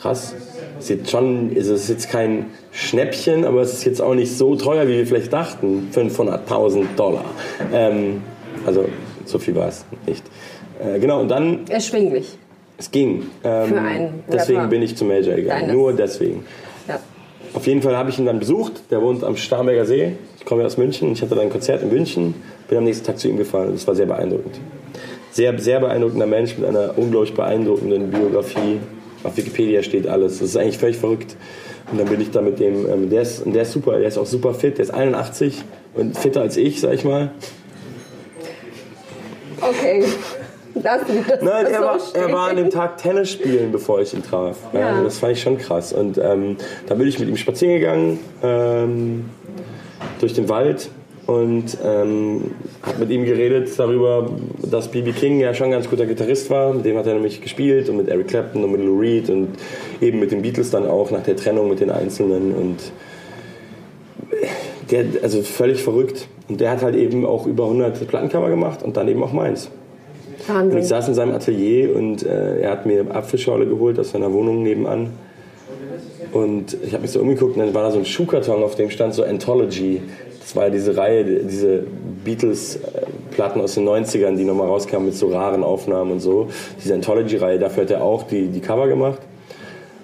krass. 0.00 0.34
Ist 0.78 0.90
jetzt 0.90 1.10
schon, 1.10 1.52
ist 1.52 1.68
es 1.68 1.88
jetzt 1.88 2.10
kein 2.10 2.46
Schnäppchen, 2.72 3.44
aber 3.44 3.62
es 3.62 3.72
ist 3.72 3.84
jetzt 3.84 4.02
auch 4.02 4.14
nicht 4.14 4.36
so 4.36 4.56
teuer, 4.56 4.86
wie 4.88 4.98
wir 4.98 5.06
vielleicht 5.06 5.32
dachten. 5.32 5.88
500.000 5.94 6.84
Dollar. 6.96 7.24
Ähm, 7.72 8.22
also 8.66 8.86
so 9.24 9.38
viel 9.38 9.54
war 9.54 9.68
es 9.68 9.84
nicht. 10.06 10.24
Äh, 10.82 10.98
genau, 10.98 11.20
und 11.20 11.28
dann. 11.28 11.66
Erschwinglich. 11.68 12.38
Es 12.76 12.90
ging. 12.90 13.26
Ähm, 13.44 13.68
Für 13.68 13.80
einen 13.80 14.24
deswegen 14.30 14.58
Rapper. 14.58 14.70
bin 14.70 14.82
ich 14.82 14.96
zum 14.96 15.08
Major 15.08 15.34
gegangen. 15.34 15.72
Nur 15.72 15.92
deswegen. 15.92 16.44
Ja. 16.88 16.98
Auf 17.54 17.66
jeden 17.66 17.82
Fall 17.82 17.96
habe 17.96 18.10
ich 18.10 18.18
ihn 18.18 18.26
dann 18.26 18.40
besucht. 18.40 18.90
Der 18.90 19.00
wohnt 19.00 19.22
am 19.22 19.36
Starnberger 19.36 19.84
See. 19.84 20.16
Ich 20.38 20.44
komme 20.44 20.62
ja 20.62 20.66
aus 20.66 20.76
München. 20.76 21.12
Ich 21.12 21.22
hatte 21.22 21.36
dann 21.36 21.44
ein 21.44 21.50
Konzert 21.50 21.82
in 21.82 21.90
München. 21.90 22.34
Bin 22.68 22.78
am 22.78 22.84
nächsten 22.84 23.06
Tag 23.06 23.18
zu 23.18 23.28
ihm 23.28 23.36
gefahren. 23.36 23.70
Das 23.72 23.86
war 23.86 23.94
sehr 23.94 24.06
beeindruckend. 24.06 24.58
Sehr, 25.30 25.56
sehr 25.58 25.80
beeindruckender 25.80 26.26
Mensch 26.26 26.58
mit 26.58 26.68
einer 26.68 26.94
unglaublich 26.96 27.34
beeindruckenden 27.34 28.10
Biografie. 28.10 28.80
Auf 29.24 29.36
Wikipedia 29.36 29.82
steht 29.82 30.06
alles. 30.06 30.38
Das 30.38 30.50
ist 30.50 30.56
eigentlich 30.56 30.78
völlig 30.78 30.98
verrückt. 30.98 31.36
Und 31.90 31.98
dann 31.98 32.08
bin 32.08 32.20
ich 32.20 32.30
da 32.30 32.40
mit 32.40 32.60
dem, 32.60 32.88
ähm, 32.88 33.10
der, 33.10 33.22
ist, 33.22 33.42
der 33.46 33.62
ist 33.62 33.72
super, 33.72 33.98
der 33.98 34.08
ist 34.08 34.18
auch 34.18 34.26
super 34.26 34.54
fit. 34.54 34.78
Der 34.78 34.84
ist 34.84 34.92
81 34.92 35.62
und 35.94 36.16
fitter 36.16 36.42
als 36.42 36.56
ich, 36.56 36.80
sag 36.80 36.94
ich 36.94 37.04
mal. 37.04 37.30
Okay. 39.60 40.04
Lass 40.82 41.06
mich 41.06 41.24
das 41.26 41.40
Nein, 41.40 41.66
er 41.66 41.78
so 41.78 41.84
war, 41.84 42.00
stehen. 42.00 42.22
er 42.22 42.32
war 42.32 42.48
an 42.50 42.56
dem 42.56 42.70
Tag 42.70 42.98
Tennis 42.98 43.30
spielen, 43.30 43.70
bevor 43.70 44.00
ich 44.00 44.12
ihn 44.12 44.22
traf. 44.22 44.56
Ja. 44.72 44.80
Ja. 44.80 45.02
das 45.02 45.18
fand 45.18 45.32
ich 45.32 45.42
schon 45.42 45.56
krass. 45.56 45.92
Und 45.92 46.18
ähm, 46.18 46.56
da 46.86 46.94
bin 46.94 47.06
ich 47.06 47.18
mit 47.18 47.28
ihm 47.28 47.36
spazieren 47.36 47.74
gegangen 47.80 48.18
ähm, 48.42 49.30
durch 50.20 50.34
den 50.34 50.48
Wald 50.48 50.90
und 51.26 51.78
ähm, 51.82 52.50
habe 52.82 52.98
mit 53.00 53.10
ihm 53.10 53.24
geredet 53.24 53.70
darüber, 53.78 54.30
dass 54.62 54.88
B.B. 54.88 55.12
King 55.12 55.40
ja 55.40 55.54
schon 55.54 55.66
ein 55.66 55.72
ganz 55.72 55.88
guter 55.88 56.06
Gitarrist 56.06 56.50
war. 56.50 56.74
Mit 56.74 56.84
dem 56.84 56.98
hat 56.98 57.06
er 57.06 57.14
nämlich 57.14 57.40
gespielt 57.40 57.88
und 57.88 57.96
mit 57.96 58.08
Eric 58.08 58.28
Clapton 58.28 58.62
und 58.62 58.72
mit 58.72 58.82
Lou 58.82 58.98
Reed 58.98 59.30
und 59.30 59.48
eben 60.00 60.20
mit 60.20 60.32
den 60.32 60.42
Beatles 60.42 60.70
dann 60.70 60.86
auch 60.86 61.10
nach 61.10 61.22
der 61.22 61.36
Trennung 61.36 61.68
mit 61.68 61.80
den 61.80 61.90
Einzelnen 61.90 62.54
und 62.54 62.76
der, 64.90 65.04
also 65.22 65.42
völlig 65.42 65.82
verrückt. 65.82 66.28
Und 66.48 66.60
der 66.60 66.70
hat 66.70 66.82
halt 66.82 66.94
eben 66.94 67.24
auch 67.24 67.46
über 67.46 67.64
100 67.64 68.06
Plattencover 68.06 68.50
gemacht 68.50 68.82
und 68.82 68.96
dann 68.96 69.08
eben 69.08 69.22
auch 69.22 69.32
meins. 69.32 69.70
Und 70.48 70.76
ich 70.76 70.88
saß 70.88 71.08
in 71.08 71.14
seinem 71.14 71.34
Atelier 71.34 71.96
und 71.96 72.22
äh, 72.22 72.60
er 72.60 72.70
hat 72.72 72.84
mir 72.84 73.06
Apfelschorle 73.14 73.66
geholt 73.66 73.98
aus 73.98 74.10
seiner 74.10 74.30
Wohnung 74.30 74.62
nebenan. 74.62 75.10
Und 76.32 76.76
ich 76.84 76.92
habe 76.92 77.02
mich 77.02 77.12
so 77.12 77.20
umgeguckt 77.20 77.56
und 77.56 77.64
dann 77.64 77.74
war 77.74 77.84
da 77.84 77.92
so 77.92 77.98
ein 77.98 78.04
Schuhkarton, 78.04 78.62
auf 78.62 78.74
dem 78.74 78.90
stand 78.90 79.14
so 79.14 79.22
Anthology. 79.22 80.02
Das 80.44 80.54
war 80.54 80.68
diese 80.68 80.94
Reihe, 80.94 81.24
diese 81.24 81.84
Beatles-Platten 82.22 83.62
aus 83.62 83.74
den 83.74 83.88
90ern, 83.88 84.36
die 84.36 84.44
nochmal 84.44 84.68
rauskamen 84.68 85.06
mit 85.06 85.16
so 85.16 85.28
raren 85.28 85.64
Aufnahmen 85.64 86.12
und 86.12 86.20
so. 86.20 86.48
Diese 86.84 86.92
Anthology-Reihe, 86.92 87.58
dafür 87.58 87.84
hat 87.84 87.90
er 87.90 88.02
auch 88.02 88.24
die, 88.24 88.48
die 88.48 88.60
Cover 88.60 88.86
gemacht. 88.86 89.20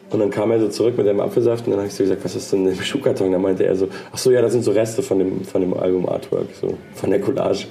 Und 0.09 0.19
dann 0.19 0.31
kam 0.31 0.51
er 0.51 0.59
so 0.59 0.69
zurück 0.69 0.97
mit 0.97 1.07
dem 1.07 1.21
Apfelsaft 1.21 1.67
und 1.67 1.73
dann 1.73 1.81
habe 1.81 1.89
ich 1.89 1.95
so 1.95 2.03
gesagt, 2.03 2.25
was 2.25 2.35
ist 2.35 2.51
denn 2.53 2.67
im 2.67 2.81
Schuhkarton? 2.81 3.31
Da 3.31 3.39
meinte 3.39 3.65
er 3.65 3.77
so, 3.77 3.89
ach 4.11 4.19
so, 4.19 4.31
ja, 4.31 4.41
das 4.41 4.53
sind 4.53 4.65
so 4.65 4.73
Reste 4.73 5.03
von 5.03 5.19
dem, 5.19 5.45
von 5.45 5.61
dem 5.61 5.75
Album 5.75 6.09
Artwork, 6.09 6.47
so, 6.59 6.75
von 6.95 7.11
der 7.11 7.21
Collage. 7.21 7.67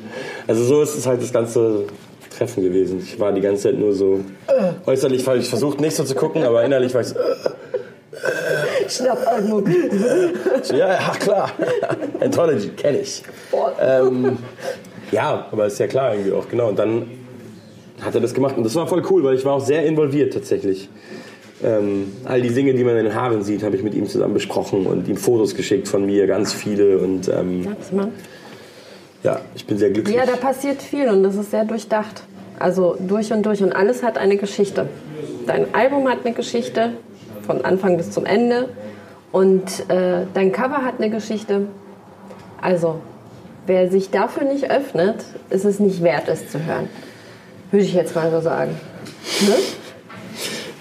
Also 0.47 0.63
so 0.63 0.81
ist 0.81 0.95
es 0.95 1.07
halt 1.07 1.21
das 1.21 1.33
ganze 1.33 1.85
Treffen 2.37 2.63
gewesen. 2.63 3.01
Ich 3.03 3.19
war 3.19 3.33
die 3.33 3.41
ganze 3.41 3.63
Zeit 3.63 3.77
nur 3.77 3.93
so, 3.93 4.21
äußerlich 4.85 5.27
habe 5.27 5.39
ich 5.39 5.49
versucht 5.49 5.81
nicht 5.81 5.95
so 5.95 6.03
zu 6.03 6.15
gucken, 6.15 6.43
aber 6.43 6.63
innerlich 6.63 6.93
war 6.93 7.01
ich 7.01 7.07
so, 7.07 7.15
Schnappalbum. 8.89 9.63
so 10.63 10.75
ja, 10.75 10.93
ja, 10.93 11.11
klar, 11.19 11.51
Anthology, 12.19 12.69
kenne 12.69 12.99
ich. 12.99 13.23
Ähm, 13.79 14.37
ja, 15.11 15.47
aber 15.51 15.65
ist 15.67 15.79
ja 15.79 15.87
klar 15.87 16.13
irgendwie 16.13 16.31
auch, 16.31 16.47
genau. 16.49 16.69
Und 16.69 16.79
dann 16.79 17.09
hat 18.01 18.15
er 18.15 18.21
das 18.21 18.33
gemacht 18.33 18.57
und 18.57 18.63
das 18.63 18.75
war 18.75 18.87
voll 18.87 19.03
cool, 19.09 19.23
weil 19.23 19.35
ich 19.35 19.45
war 19.45 19.53
auch 19.53 19.65
sehr 19.65 19.85
involviert 19.85 20.33
tatsächlich. 20.33 20.89
Ähm, 21.61 22.13
all 22.23 22.41
die 22.41 22.49
Dinge, 22.49 22.73
die 22.73 22.83
man 22.83 22.95
in 22.97 23.05
den 23.05 23.15
Haaren 23.15 23.43
sieht, 23.43 23.63
habe 23.63 23.75
ich 23.75 23.83
mit 23.83 23.93
ihm 23.93 24.07
zusammen 24.07 24.33
besprochen 24.33 24.85
und 24.85 25.07
ihm 25.09 25.17
Fotos 25.17 25.55
geschickt 25.55 25.87
von 25.87 26.05
mir, 26.05 26.25
ganz 26.25 26.53
viele. 26.53 26.99
Und 26.99 27.27
ähm, 27.27 27.63
Sag's 27.63 27.91
mal. 27.91 28.11
ja, 29.23 29.41
ich 29.55 29.65
bin 29.65 29.77
sehr 29.77 29.89
glücklich. 29.89 30.15
Ja, 30.15 30.25
da 30.25 30.37
passiert 30.37 30.81
viel 30.81 31.09
und 31.09 31.23
das 31.23 31.35
ist 31.35 31.51
sehr 31.51 31.65
durchdacht. 31.65 32.23
Also 32.59 32.95
durch 32.99 33.33
und 33.33 33.45
durch 33.45 33.61
und 33.61 33.73
alles 33.73 34.03
hat 34.03 34.17
eine 34.17 34.37
Geschichte. 34.37 34.87
Dein 35.47 35.73
Album 35.73 36.07
hat 36.07 36.25
eine 36.25 36.33
Geschichte, 36.33 36.93
von 37.49 37.65
Anfang 37.65 37.97
bis 37.97 38.11
zum 38.11 38.27
Ende. 38.27 38.69
Und 39.31 39.89
äh, 39.89 40.27
dein 40.35 40.51
Cover 40.51 40.85
hat 40.85 40.95
eine 40.99 41.09
Geschichte. 41.09 41.61
Also, 42.61 43.01
wer 43.65 43.89
sich 43.89 44.11
dafür 44.11 44.43
nicht 44.43 44.69
öffnet, 44.69 45.23
ist 45.49 45.65
es 45.65 45.79
nicht 45.79 46.03
wert, 46.03 46.27
es 46.27 46.47
zu 46.51 46.63
hören. 46.63 46.87
Würde 47.71 47.85
ich 47.85 47.95
jetzt 47.95 48.13
mal 48.13 48.29
so 48.29 48.39
sagen. 48.39 48.79
Ne? 49.41 49.55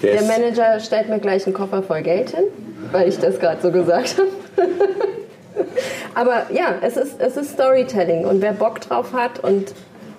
Der 0.03 0.17
Der 0.17 0.23
Manager 0.25 0.79
stellt 0.81 1.09
mir 1.09 1.21
gleich 1.21 1.47
einen 1.47 1.55
Koffer 1.55 1.83
voll 1.83 2.03
Geld 2.03 2.31
hin, 2.31 2.45
weil 2.93 3.09
ich 3.09 3.19
das 3.19 3.41
gerade 3.41 3.63
so 3.63 3.73
gesagt 3.73 4.17
habe. 4.19 4.69
Aber 6.15 6.47
ja, 6.53 6.75
es 6.83 6.99
ist, 6.99 7.19
es 7.19 7.39
ist 7.39 7.53
Storytelling 7.53 8.27
und 8.27 8.43
wer 8.43 8.53
Bock 8.53 8.81
drauf 8.81 9.15
hat 9.15 9.43
und 9.43 9.73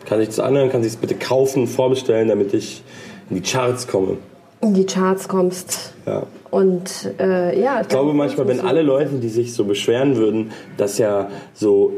kann 0.08 0.18
sich 0.18 0.30
das 0.30 0.40
anhören, 0.40 0.72
kann 0.72 0.82
sich 0.82 0.94
es 0.94 0.98
bitte 0.98 1.14
kaufen, 1.14 1.68
vorbestellen, 1.68 2.28
damit 2.28 2.56
ich 2.56 2.82
in 3.30 3.36
die 3.36 3.44
Charts 3.44 3.88
komme. 3.88 4.18
in 4.62 4.74
die 4.74 4.86
Charts 4.86 5.28
kommst. 5.28 5.94
Ja. 6.08 6.24
Und 6.52 7.14
äh, 7.20 7.60
ja, 7.60 7.82
Ich 7.82 7.90
glaube 7.90 8.14
manchmal, 8.14 8.48
wenn 8.48 8.62
alle 8.62 8.82
Leute, 8.82 9.16
die 9.16 9.30
sich 9.30 9.54
so 9.54 9.66
beschweren 9.66 10.16
würden, 10.16 10.52
dass 10.78 10.98
ja 10.98 11.30
so 11.54 11.94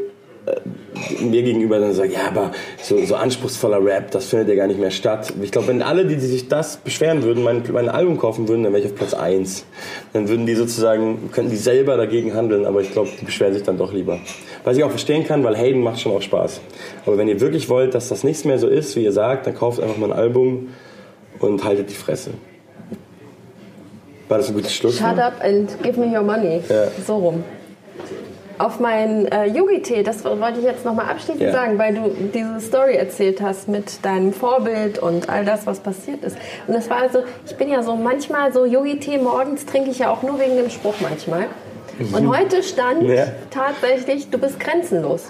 äh, 0.45 1.23
mir 1.23 1.43
gegenüber 1.43 1.79
dann 1.79 1.93
sagen, 1.93 2.11
ja, 2.11 2.27
aber 2.27 2.51
so, 2.81 2.97
so 3.05 3.15
anspruchsvoller 3.15 3.83
Rap, 3.83 4.11
das 4.11 4.25
findet 4.25 4.49
ja 4.49 4.55
gar 4.55 4.67
nicht 4.67 4.79
mehr 4.79 4.91
statt. 4.91 5.31
Ich 5.41 5.51
glaube, 5.51 5.67
wenn 5.67 5.81
alle, 5.81 6.05
die 6.05 6.19
sich 6.19 6.49
das 6.49 6.77
beschweren 6.77 7.23
würden, 7.23 7.43
mein, 7.43 7.63
mein 7.71 7.87
Album 7.87 8.17
kaufen 8.17 8.47
würden, 8.47 8.63
dann 8.63 8.73
wäre 8.73 8.83
ich 8.83 8.91
auf 8.91 8.95
Platz 8.95 9.13
1. 9.13 9.65
Dann 10.13 10.27
würden 10.27 10.45
die 10.45 10.55
sozusagen, 10.55 11.29
könnten 11.31 11.51
die 11.51 11.57
selber 11.57 11.95
dagegen 11.95 12.33
handeln, 12.33 12.65
aber 12.65 12.81
ich 12.81 12.91
glaube, 12.91 13.09
die 13.19 13.25
beschweren 13.25 13.53
sich 13.53 13.63
dann 13.63 13.77
doch 13.77 13.93
lieber. 13.93 14.19
Was 14.63 14.77
ich 14.77 14.83
auch 14.83 14.89
verstehen 14.89 15.25
kann, 15.25 15.43
weil 15.43 15.55
Hayden 15.55 15.81
macht 15.81 16.01
schon 16.01 16.11
auch 16.11 16.21
Spaß. 16.21 16.59
Aber 17.05 17.17
wenn 17.17 17.27
ihr 17.27 17.39
wirklich 17.39 17.69
wollt, 17.69 17.93
dass 17.93 18.09
das 18.09 18.23
nichts 18.23 18.43
mehr 18.43 18.57
so 18.57 18.67
ist, 18.67 18.95
wie 18.95 19.03
ihr 19.03 19.13
sagt, 19.13 19.47
dann 19.47 19.55
kauft 19.55 19.79
einfach 19.79 19.97
mal 19.97 20.11
ein 20.11 20.17
Album 20.17 20.69
und 21.39 21.63
haltet 21.63 21.89
die 21.89 21.95
Fresse. 21.95 22.31
War 24.31 24.37
das 24.37 24.47
ein 24.47 24.53
gutes 24.53 24.73
Schlusswort? 24.73 25.11
Shut 25.11 25.19
up 25.19 25.33
and 25.43 25.83
give 25.83 25.99
me 25.99 26.07
your 26.07 26.23
money. 26.23 26.61
Ja. 26.69 26.85
So 27.05 27.17
rum. 27.17 27.43
Auf 28.59 28.79
mein 28.79 29.25
äh, 29.29 29.47
Yogi-Tee, 29.47 30.03
das 30.03 30.23
wollte 30.23 30.59
ich 30.59 30.63
jetzt 30.65 30.85
nochmal 30.85 31.07
abschließend 31.09 31.41
Ja. 31.41 31.51
sagen, 31.51 31.77
weil 31.77 31.95
du 31.95 32.11
diese 32.33 32.61
Story 32.61 32.93
erzählt 32.95 33.41
hast 33.41 33.67
mit 33.67 34.05
deinem 34.05 34.31
Vorbild 34.31 34.99
und 34.99 35.27
all 35.27 35.43
das, 35.43 35.67
was 35.67 35.79
passiert 35.81 36.23
ist. 36.23 36.37
Und 36.65 36.75
das 36.75 36.89
war 36.89 37.01
also, 37.01 37.23
ich 37.45 37.55
bin 37.57 37.69
ja 37.69 37.83
so 37.83 37.95
manchmal 37.97 38.53
so 38.53 38.65
Yogi-Tee 38.65 39.17
morgens 39.17 39.65
trinke 39.65 39.89
ich 39.89 39.99
ja 39.99 40.09
auch 40.11 40.21
nur 40.23 40.39
wegen 40.39 40.55
dem 40.55 40.69
Spruch 40.69 40.93
manchmal. 41.01 41.47
Und 41.99 42.29
heute 42.29 42.63
stand 42.63 43.03
Ja. 43.03 43.25
tatsächlich, 43.49 44.29
du 44.29 44.37
bist 44.37 44.61
grenzenlos. 44.61 45.29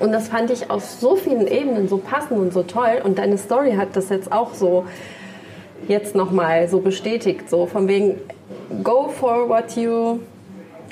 Und 0.00 0.10
das 0.10 0.28
fand 0.28 0.50
ich 0.50 0.68
auf 0.68 0.82
so 0.84 1.14
vielen 1.14 1.46
Ebenen 1.46 1.88
so 1.88 1.98
passend 1.98 2.40
und 2.40 2.52
so 2.52 2.64
toll. 2.64 3.02
Und 3.04 3.18
deine 3.18 3.38
Story 3.38 3.74
hat 3.78 3.90
das 3.94 4.08
jetzt 4.08 4.32
auch 4.32 4.52
so 4.54 4.84
jetzt 5.88 6.14
nochmal 6.14 6.68
so 6.68 6.78
bestätigt. 6.80 7.50
So 7.50 7.66
von 7.66 7.88
wegen, 7.88 8.20
go 8.82 9.08
for 9.08 9.48
what 9.48 9.76
you 9.76 10.20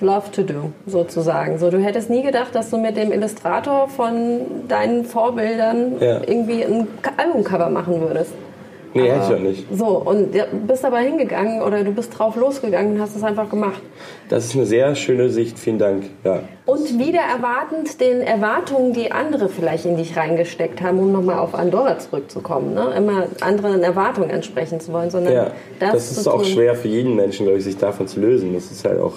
love 0.00 0.30
to 0.32 0.42
do, 0.42 0.72
sozusagen. 0.86 1.58
So, 1.58 1.70
du 1.70 1.78
hättest 1.78 2.08
nie 2.10 2.22
gedacht, 2.22 2.54
dass 2.54 2.70
du 2.70 2.78
mit 2.78 2.96
dem 2.96 3.12
Illustrator 3.12 3.88
von 3.88 4.40
deinen 4.68 5.04
Vorbildern 5.04 5.98
Ja. 6.00 6.20
irgendwie 6.26 6.64
ein 6.64 6.88
Albumcover 7.16 7.68
machen 7.70 8.00
würdest. 8.00 8.32
Nee, 8.92 9.08
hätte 9.08 9.26
ich 9.28 9.34
auch 9.34 9.40
nicht. 9.40 9.66
So, 9.72 9.86
und 9.86 10.34
ja, 10.34 10.46
bist 10.66 10.84
aber 10.84 10.98
hingegangen 10.98 11.62
oder 11.62 11.84
du 11.84 11.92
bist 11.92 12.18
drauf 12.18 12.34
losgegangen 12.34 12.94
und 12.94 13.00
hast 13.00 13.14
es 13.14 13.22
einfach 13.22 13.48
gemacht. 13.48 13.80
Das 14.28 14.44
ist 14.44 14.56
eine 14.56 14.66
sehr 14.66 14.94
schöne 14.96 15.30
Sicht, 15.30 15.58
vielen 15.58 15.78
Dank. 15.78 16.04
Ja. 16.24 16.40
Und 16.66 16.98
wieder 16.98 17.20
erwartend 17.20 18.00
den 18.00 18.20
Erwartungen, 18.20 18.92
die 18.92 19.12
andere 19.12 19.48
vielleicht 19.48 19.84
in 19.84 19.96
dich 19.96 20.16
reingesteckt 20.16 20.82
haben, 20.82 20.98
um 20.98 21.12
nochmal 21.12 21.38
auf 21.38 21.54
Andorra 21.54 21.98
zurückzukommen. 21.98 22.74
Ne? 22.74 22.92
Immer 22.96 23.26
anderen 23.40 23.82
Erwartungen 23.82 24.30
entsprechen 24.30 24.80
zu 24.80 24.92
wollen, 24.92 25.10
sondern 25.10 25.32
Ja, 25.32 25.50
das, 25.78 25.92
das, 25.92 26.18
ist 26.18 26.28
auch 26.28 26.44
schwer 26.44 26.74
für 26.74 26.88
jeden 26.88 27.14
Menschen, 27.14 27.46
glaube 27.46 27.58
ich, 27.58 27.64
sich 27.64 27.76
davon 27.76 28.08
zu 28.08 28.20
lösen. 28.20 28.52
Das 28.54 28.70
ist 28.70 28.84
halt 28.84 29.00
auch. 29.00 29.14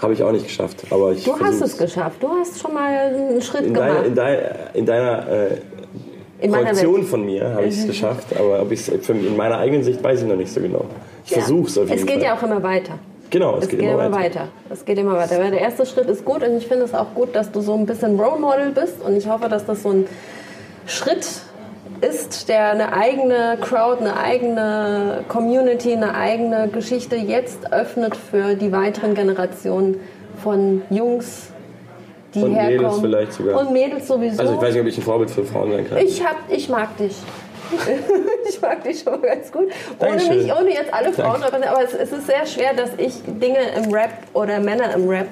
Habe 0.00 0.12
ich 0.12 0.22
auch 0.22 0.32
nicht 0.32 0.46
geschafft. 0.46 0.84
Aber 0.90 1.12
ich 1.12 1.24
Du 1.24 1.38
hast 1.40 1.62
es 1.62 1.78
geschafft. 1.78 2.22
Du 2.22 2.28
hast 2.28 2.60
schon 2.60 2.74
mal 2.74 2.92
einen 2.92 3.40
Schritt 3.40 3.62
In, 3.62 3.74
gemacht. 3.74 3.90
deiner, 3.90 4.04
in, 4.04 4.14
dein, 4.14 4.38
in 4.74 4.86
deiner 4.86 5.28
äh, 5.28 5.48
In 6.40 6.50
meiner 6.50 6.64
Projektion. 6.64 7.00
Mhm. 7.00 7.06
von 7.06 7.24
mir 7.24 7.48
habe 7.54 7.64
ich 7.66 7.78
es 7.78 7.86
geschafft. 7.86 8.26
Aber 8.38 8.60
ob 8.62 8.70
in 8.72 9.36
meiner 9.36 9.58
eigenen 9.58 9.82
Sicht 9.82 10.02
weiß 10.02 10.22
ich 10.22 10.28
noch 10.28 10.36
nicht 10.36 10.52
so 10.52 10.60
genau. 10.60 10.84
Ich 11.24 11.30
Ja. 11.32 11.38
versuche 11.38 11.66
es 11.68 11.78
auf 11.78 11.88
jeden 11.88 11.98
Es 12.00 12.06
geht 12.06 12.16
Fall. 12.16 12.24
ja 12.24 12.36
auch 12.36 12.42
immer 12.42 12.62
weiter. 12.62 12.92
Genau, 13.30 13.56
es, 13.56 13.64
Es 13.64 13.70
geht, 13.70 13.80
immer 13.80 14.12
weiter. 14.12 14.48
Es 14.70 14.84
geht 14.84 14.98
immer 14.98 15.16
weiter. 15.16 15.38
Weil 15.38 15.50
der 15.50 15.60
erste 15.60 15.84
Schritt 15.84 16.08
ist 16.08 16.24
gut 16.24 16.42
und 16.46 16.56
ich 16.56 16.66
finde 16.68 16.84
es 16.84 16.94
auch 16.94 17.12
gut, 17.14 17.34
dass 17.34 17.50
du 17.50 17.60
so 17.60 17.74
ein 17.74 17.84
bisschen 17.86 18.20
Role 18.20 18.38
Model 18.40 18.70
bist 18.70 19.02
und 19.04 19.16
ich 19.16 19.28
hoffe, 19.28 19.48
dass 19.48 19.66
das 19.66 19.82
so 19.82 19.90
ein 19.90 20.06
Schritt 20.86 21.26
ist, 22.02 22.48
der 22.48 22.70
eine 22.70 22.92
eigene 22.92 23.56
Crowd, 23.60 24.00
eine 24.00 24.16
eigene 24.18 25.24
Community, 25.28 25.92
eine 25.94 26.14
eigene 26.14 26.68
Geschichte 26.68 27.16
jetzt 27.16 27.72
öffnet 27.72 28.14
für 28.16 28.54
die 28.54 28.70
weiteren 28.70 29.14
Generationen 29.14 29.96
von 30.42 30.82
Jungs, 30.90 31.48
die 32.40 32.44
Und 32.44 32.54
herkommen. 32.54 32.76
Mädels 32.76 33.00
vielleicht 33.00 33.32
sogar. 33.32 33.60
Und 33.60 33.72
Mädels 33.72 34.06
sowieso. 34.08 34.40
Also 34.40 34.54
ich 34.54 34.60
weiß 34.60 34.72
nicht, 34.74 34.82
ob 34.82 34.88
ich 34.88 34.98
ein 34.98 35.02
Vorbild 35.02 35.30
für 35.30 35.44
Frauen 35.44 35.72
sein 35.72 35.88
kann. 35.88 35.98
Ich, 35.98 36.24
hab, 36.24 36.36
ich 36.48 36.68
mag 36.68 36.96
dich. 36.96 37.14
ich 38.48 38.60
mag 38.62 38.84
dich 38.84 39.00
schon 39.00 39.20
ganz 39.20 39.50
gut. 39.50 39.68
Ohne, 39.98 40.12
mich, 40.16 40.52
ohne 40.52 40.70
jetzt 40.72 40.92
alle 40.94 41.12
Frauen, 41.12 41.40
Danke. 41.40 41.68
aber 41.68 41.82
es, 41.82 41.94
es 41.94 42.12
ist 42.12 42.26
sehr 42.26 42.46
schwer, 42.46 42.74
dass 42.74 42.90
ich 42.96 43.14
Dinge 43.26 43.58
im 43.76 43.92
Rap 43.92 44.10
oder 44.34 44.60
Männer 44.60 44.94
im 44.94 45.08
Rap 45.08 45.26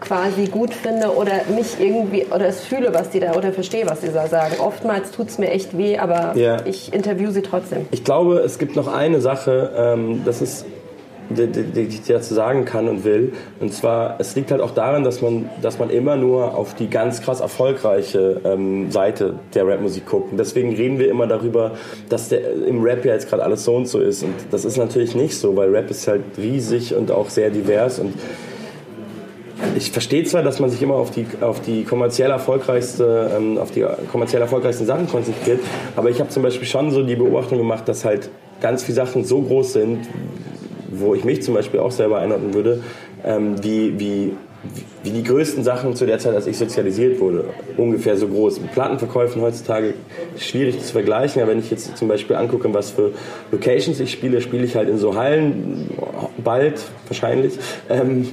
quasi 0.00 0.46
gut 0.46 0.72
finde 0.74 1.14
oder 1.14 1.32
mich 1.54 1.78
irgendwie 1.80 2.24
oder 2.26 2.46
es 2.46 2.64
fühle, 2.64 2.94
was 2.94 3.10
die 3.10 3.20
da 3.20 3.32
oder 3.34 3.52
verstehe, 3.52 3.84
was 3.88 4.00
die 4.00 4.12
da 4.12 4.26
sagen. 4.28 4.54
Oftmals 4.60 5.10
tut 5.10 5.28
es 5.28 5.38
mir 5.38 5.50
echt 5.50 5.76
weh, 5.76 5.98
aber 5.98 6.32
Ja. 6.36 6.58
ich 6.64 6.92
interview 6.92 7.30
sie 7.30 7.42
trotzdem. 7.42 7.86
Ich 7.90 8.04
glaube, 8.04 8.38
es 8.38 8.58
gibt 8.58 8.76
noch 8.76 8.92
eine 8.92 9.20
Sache, 9.20 9.72
ähm, 9.76 10.22
das 10.24 10.40
ist, 10.40 10.66
die, 11.30 11.80
ich 11.80 12.02
dazu 12.02 12.34
sagen 12.34 12.64
kann 12.64 12.88
und 12.88 13.04
will. 13.04 13.32
Und 13.60 13.72
zwar, 13.72 14.16
es 14.18 14.34
liegt 14.34 14.50
halt 14.50 14.60
auch 14.60 14.72
daran, 14.72 15.04
dass 15.04 15.22
man, 15.22 15.48
dass 15.62 15.78
man 15.78 15.90
immer 15.90 16.16
nur 16.16 16.56
auf 16.56 16.74
die 16.74 16.88
ganz 16.88 17.22
krass 17.22 17.40
erfolgreiche 17.40 18.40
ähm, 18.44 18.90
Seite 18.90 19.34
der 19.54 19.66
Rapmusik 19.66 20.06
guckt. 20.06 20.32
Und 20.32 20.38
deswegen 20.38 20.74
reden 20.74 20.98
wir 20.98 21.10
immer 21.10 21.26
darüber, 21.26 21.72
dass 22.08 22.28
der, 22.28 22.52
im 22.66 22.82
Rap 22.82 23.04
ja 23.04 23.14
jetzt 23.14 23.28
gerade 23.28 23.42
alles 23.42 23.64
so 23.64 23.74
und 23.74 23.86
so 23.86 24.00
ist. 24.00 24.22
Und 24.22 24.34
das 24.50 24.64
ist 24.64 24.76
natürlich 24.76 25.14
nicht 25.14 25.36
so, 25.36 25.56
weil 25.56 25.70
Rap 25.70 25.90
ist 25.90 26.08
halt 26.08 26.22
riesig 26.36 26.94
und 26.94 27.10
auch 27.10 27.28
sehr 27.28 27.50
divers. 27.50 27.98
Und 27.98 28.14
ich 29.76 29.90
verstehe 29.90 30.24
zwar, 30.24 30.42
dass 30.42 30.60
man 30.60 30.70
sich 30.70 30.82
immer 30.82 30.94
auf 30.94 31.10
die, 31.10 31.26
auf 31.40 31.60
die 31.60 31.84
kommerziell 31.84 32.30
erfolgreichste, 32.30 33.30
ähm, 33.36 33.58
auf 33.58 33.70
die 33.70 33.84
kommerziell 34.10 34.40
erfolgreichsten 34.40 34.86
Sachen 34.86 35.08
konzentriert, 35.08 35.60
aber 35.96 36.10
ich 36.10 36.20
habe 36.20 36.30
zum 36.30 36.42
Beispiel 36.42 36.66
schon 36.66 36.90
so 36.90 37.02
die 37.02 37.16
Beobachtung 37.16 37.58
gemacht, 37.58 37.88
dass 37.88 38.04
halt 38.04 38.30
ganz 38.60 38.84
viele 38.84 38.96
Sachen 38.96 39.24
so 39.24 39.40
groß 39.42 39.72
sind, 39.72 40.06
wo 41.00 41.14
ich 41.14 41.24
mich 41.24 41.42
zum 41.42 41.54
Beispiel 41.54 41.80
auch 41.80 41.90
selber 41.90 42.18
einordnen 42.18 42.54
würde, 42.54 42.82
ähm, 43.24 43.62
wie, 43.62 43.98
wie, 43.98 44.32
wie 45.02 45.10
die 45.10 45.22
größten 45.22 45.64
Sachen 45.64 45.94
zu 45.94 46.06
der 46.06 46.18
Zeit, 46.18 46.34
als 46.34 46.46
ich 46.46 46.58
sozialisiert 46.58 47.20
wurde, 47.20 47.44
ungefähr 47.76 48.16
so 48.16 48.28
groß. 48.28 48.60
Plattenverkäufen 48.72 49.42
heutzutage 49.42 49.94
schwierig 50.36 50.80
zu 50.80 50.92
vergleichen, 50.92 51.42
aber 51.42 51.52
wenn 51.52 51.58
ich 51.58 51.70
jetzt 51.70 51.96
zum 51.96 52.08
Beispiel 52.08 52.36
angucke, 52.36 52.72
was 52.74 52.90
für 52.90 53.12
Locations 53.50 53.98
ich 54.00 54.10
spiele, 54.10 54.40
spiele 54.40 54.64
ich 54.64 54.76
halt 54.76 54.88
in 54.88 54.98
so 54.98 55.14
Hallen, 55.14 55.90
bald 56.42 56.82
wahrscheinlich. 57.08 57.58
Ähm, 57.88 58.28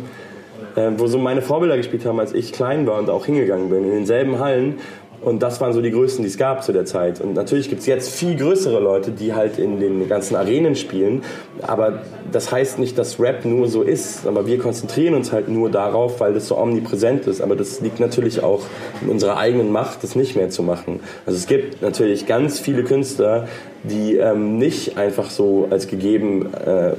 äh, 0.76 0.92
wo 0.98 1.08
so 1.08 1.18
meine 1.18 1.42
Vorbilder 1.42 1.78
gespielt 1.78 2.06
haben, 2.06 2.20
als 2.20 2.34
ich 2.34 2.52
klein 2.52 2.86
war 2.86 3.00
und 3.00 3.10
auch 3.10 3.26
hingegangen 3.26 3.70
bin, 3.70 3.86
in 3.86 3.92
denselben 3.92 4.40
Hallen. 4.40 4.76
Und 5.22 5.42
das 5.42 5.60
waren 5.62 5.74
so 5.74 5.82
die 5.82 5.92
größten, 5.92 6.24
die 6.24 6.30
es 6.30 6.38
gab 6.38 6.64
zu 6.64 6.72
der 6.72 6.86
Zeit. 6.86 7.20
Und 7.22 7.34
natürlich 7.34 7.70
gibt 7.70 7.82
es 7.82 7.88
jetzt 7.88 8.14
viel 8.14 8.36
größere 8.36 8.80
Leute, 8.80 9.12
die 9.12 9.34
halt 9.34 9.58
in 9.58 9.80
den 9.80 10.08
ganzen 10.08 10.36
Arenen 10.36 10.76
spielen. 10.76 11.24
Aber 11.62 12.04
das 12.32 12.52
heißt 12.52 12.80
nicht, 12.80 12.98
dass 12.98 13.20
Rap 13.20 13.46
nur 13.46 13.68
so 13.68 13.82
ist. 13.82 14.28
Aber 14.28 14.46
wir 14.46 14.60
konzentrieren 14.60 15.16
uns 15.16 15.32
halt 15.32 15.50
nur 15.50 15.70
darauf, 15.70 16.20
weil 16.20 16.34
das 16.34 16.48
so 16.48 16.58
omnipräsent 16.58 17.28
ist. 17.28 17.42
Aber 17.42 17.56
das 17.56 17.82
liegt 17.82 18.00
natürlich 18.00 18.44
auch 18.44 18.62
in 19.02 19.10
unserer 19.10 19.38
eigenen 19.38 19.72
Macht, 19.72 20.04
das 20.04 20.16
nicht 20.16 20.36
mehr 20.36 20.50
zu 20.50 20.64
machen. 20.64 21.00
Also 21.26 21.38
es 21.38 21.48
gibt 21.48 21.82
natürlich 21.82 22.26
ganz 22.26 22.60
viele 22.60 22.84
Künstler, 22.84 23.48
die 23.84 24.16
ähm, 24.16 24.58
nicht 24.58 24.98
einfach 24.98 25.30
so 25.30 25.68
als 25.70 25.88
gegeben 25.88 26.54
äh, 26.54 26.94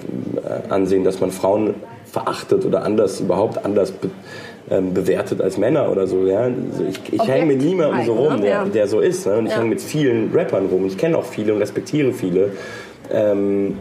ansehen, 0.69 1.05
dass 1.05 1.21
man 1.21 1.31
Frauen 1.31 1.75
verachtet 2.17 2.65
oder 2.65 2.83
anders, 2.83 3.21
überhaupt 3.21 3.65
anders 3.65 3.93
ähm, 4.71 4.95
bewertet 4.95 5.41
als 5.41 5.59
Männer 5.59 5.91
oder 5.91 6.07
so. 6.07 6.27
Ja? 6.27 6.41
Also 6.41 6.85
ich 6.89 7.01
ich 7.13 7.29
hänge 7.29 7.47
mit 7.47 7.63
niemandem 7.63 8.05
so 8.07 8.15
rum, 8.15 8.41
der, 8.41 8.65
der 8.65 8.89
so 8.89 9.01
ist. 9.01 9.27
Ne? 9.27 9.39
Und 9.39 9.47
ich 9.47 9.53
Ja. 9.53 9.59
hänge 9.59 9.71
mit 9.71 9.81
vielen 9.81 10.33
Rappern 10.33 10.67
rum. 10.67 10.87
Ich 10.87 10.99
kenne 10.99 11.17
auch 11.19 11.25
viele 11.25 11.55
und 11.55 11.61
respektiere 11.61 12.13
viele. 12.13 12.51
Ähm, 13.13 13.79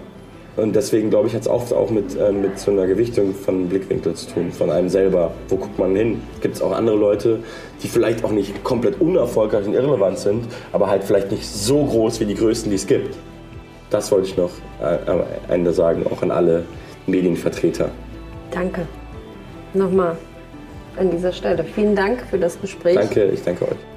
und 0.57 0.73
deswegen 0.73 1.09
glaube 1.09 1.27
ich, 1.27 1.33
hat 1.33 1.41
es 1.41 1.47
oft 1.49 1.73
auch 1.73 1.89
mit, 1.89 2.15
ähm, 2.17 2.41
mit 2.41 2.57
so 2.57 2.71
einer 2.71 2.87
Gewichtung 2.87 3.33
von 3.33 3.67
Blickwinkel 3.67 4.13
zu 4.13 4.31
tun, 4.33 4.51
von 4.51 4.69
einem 4.69 4.87
selber. 4.87 5.31
Wo 5.49 5.57
guckt 5.57 5.77
man 5.77 5.95
hin? 5.95 6.21
Gibt 6.41 6.55
es 6.55 6.61
auch 6.61 6.71
andere 6.71 6.95
Leute, 6.95 7.39
die 7.83 7.89
vielleicht 7.89 8.23
auch 8.23 8.31
nicht 8.31 8.63
komplett 8.63 9.01
unerfolgreich 9.01 9.67
und 9.67 9.73
irrelevant 9.73 10.17
sind, 10.17 10.45
aber 10.71 10.89
halt 10.89 11.03
vielleicht 11.03 11.29
nicht 11.31 11.45
so 11.45 11.83
groß 11.83 12.21
wie 12.21 12.25
die 12.25 12.35
größten, 12.35 12.69
die 12.69 12.77
es 12.77 12.87
gibt. 12.87 13.17
Das 13.89 14.11
wollte 14.13 14.27
ich 14.27 14.37
noch 14.37 14.51
äh, 14.81 15.09
am 15.09 15.23
Ende 15.49 15.73
sagen, 15.73 16.05
auch 16.09 16.21
an 16.21 16.31
alle 16.31 16.63
Medienvertreter. 17.05 17.89
Danke. 18.51 18.87
Nochmal 19.73 20.15
an 20.97 21.11
dieser 21.11 21.31
Stelle. 21.31 21.63
Vielen 21.63 21.95
Dank 21.95 22.21
für 22.29 22.37
das 22.37 22.59
Gespräch. 22.59 22.95
Danke, 22.95 23.25
ich 23.25 23.43
danke 23.43 23.65
euch. 23.65 23.94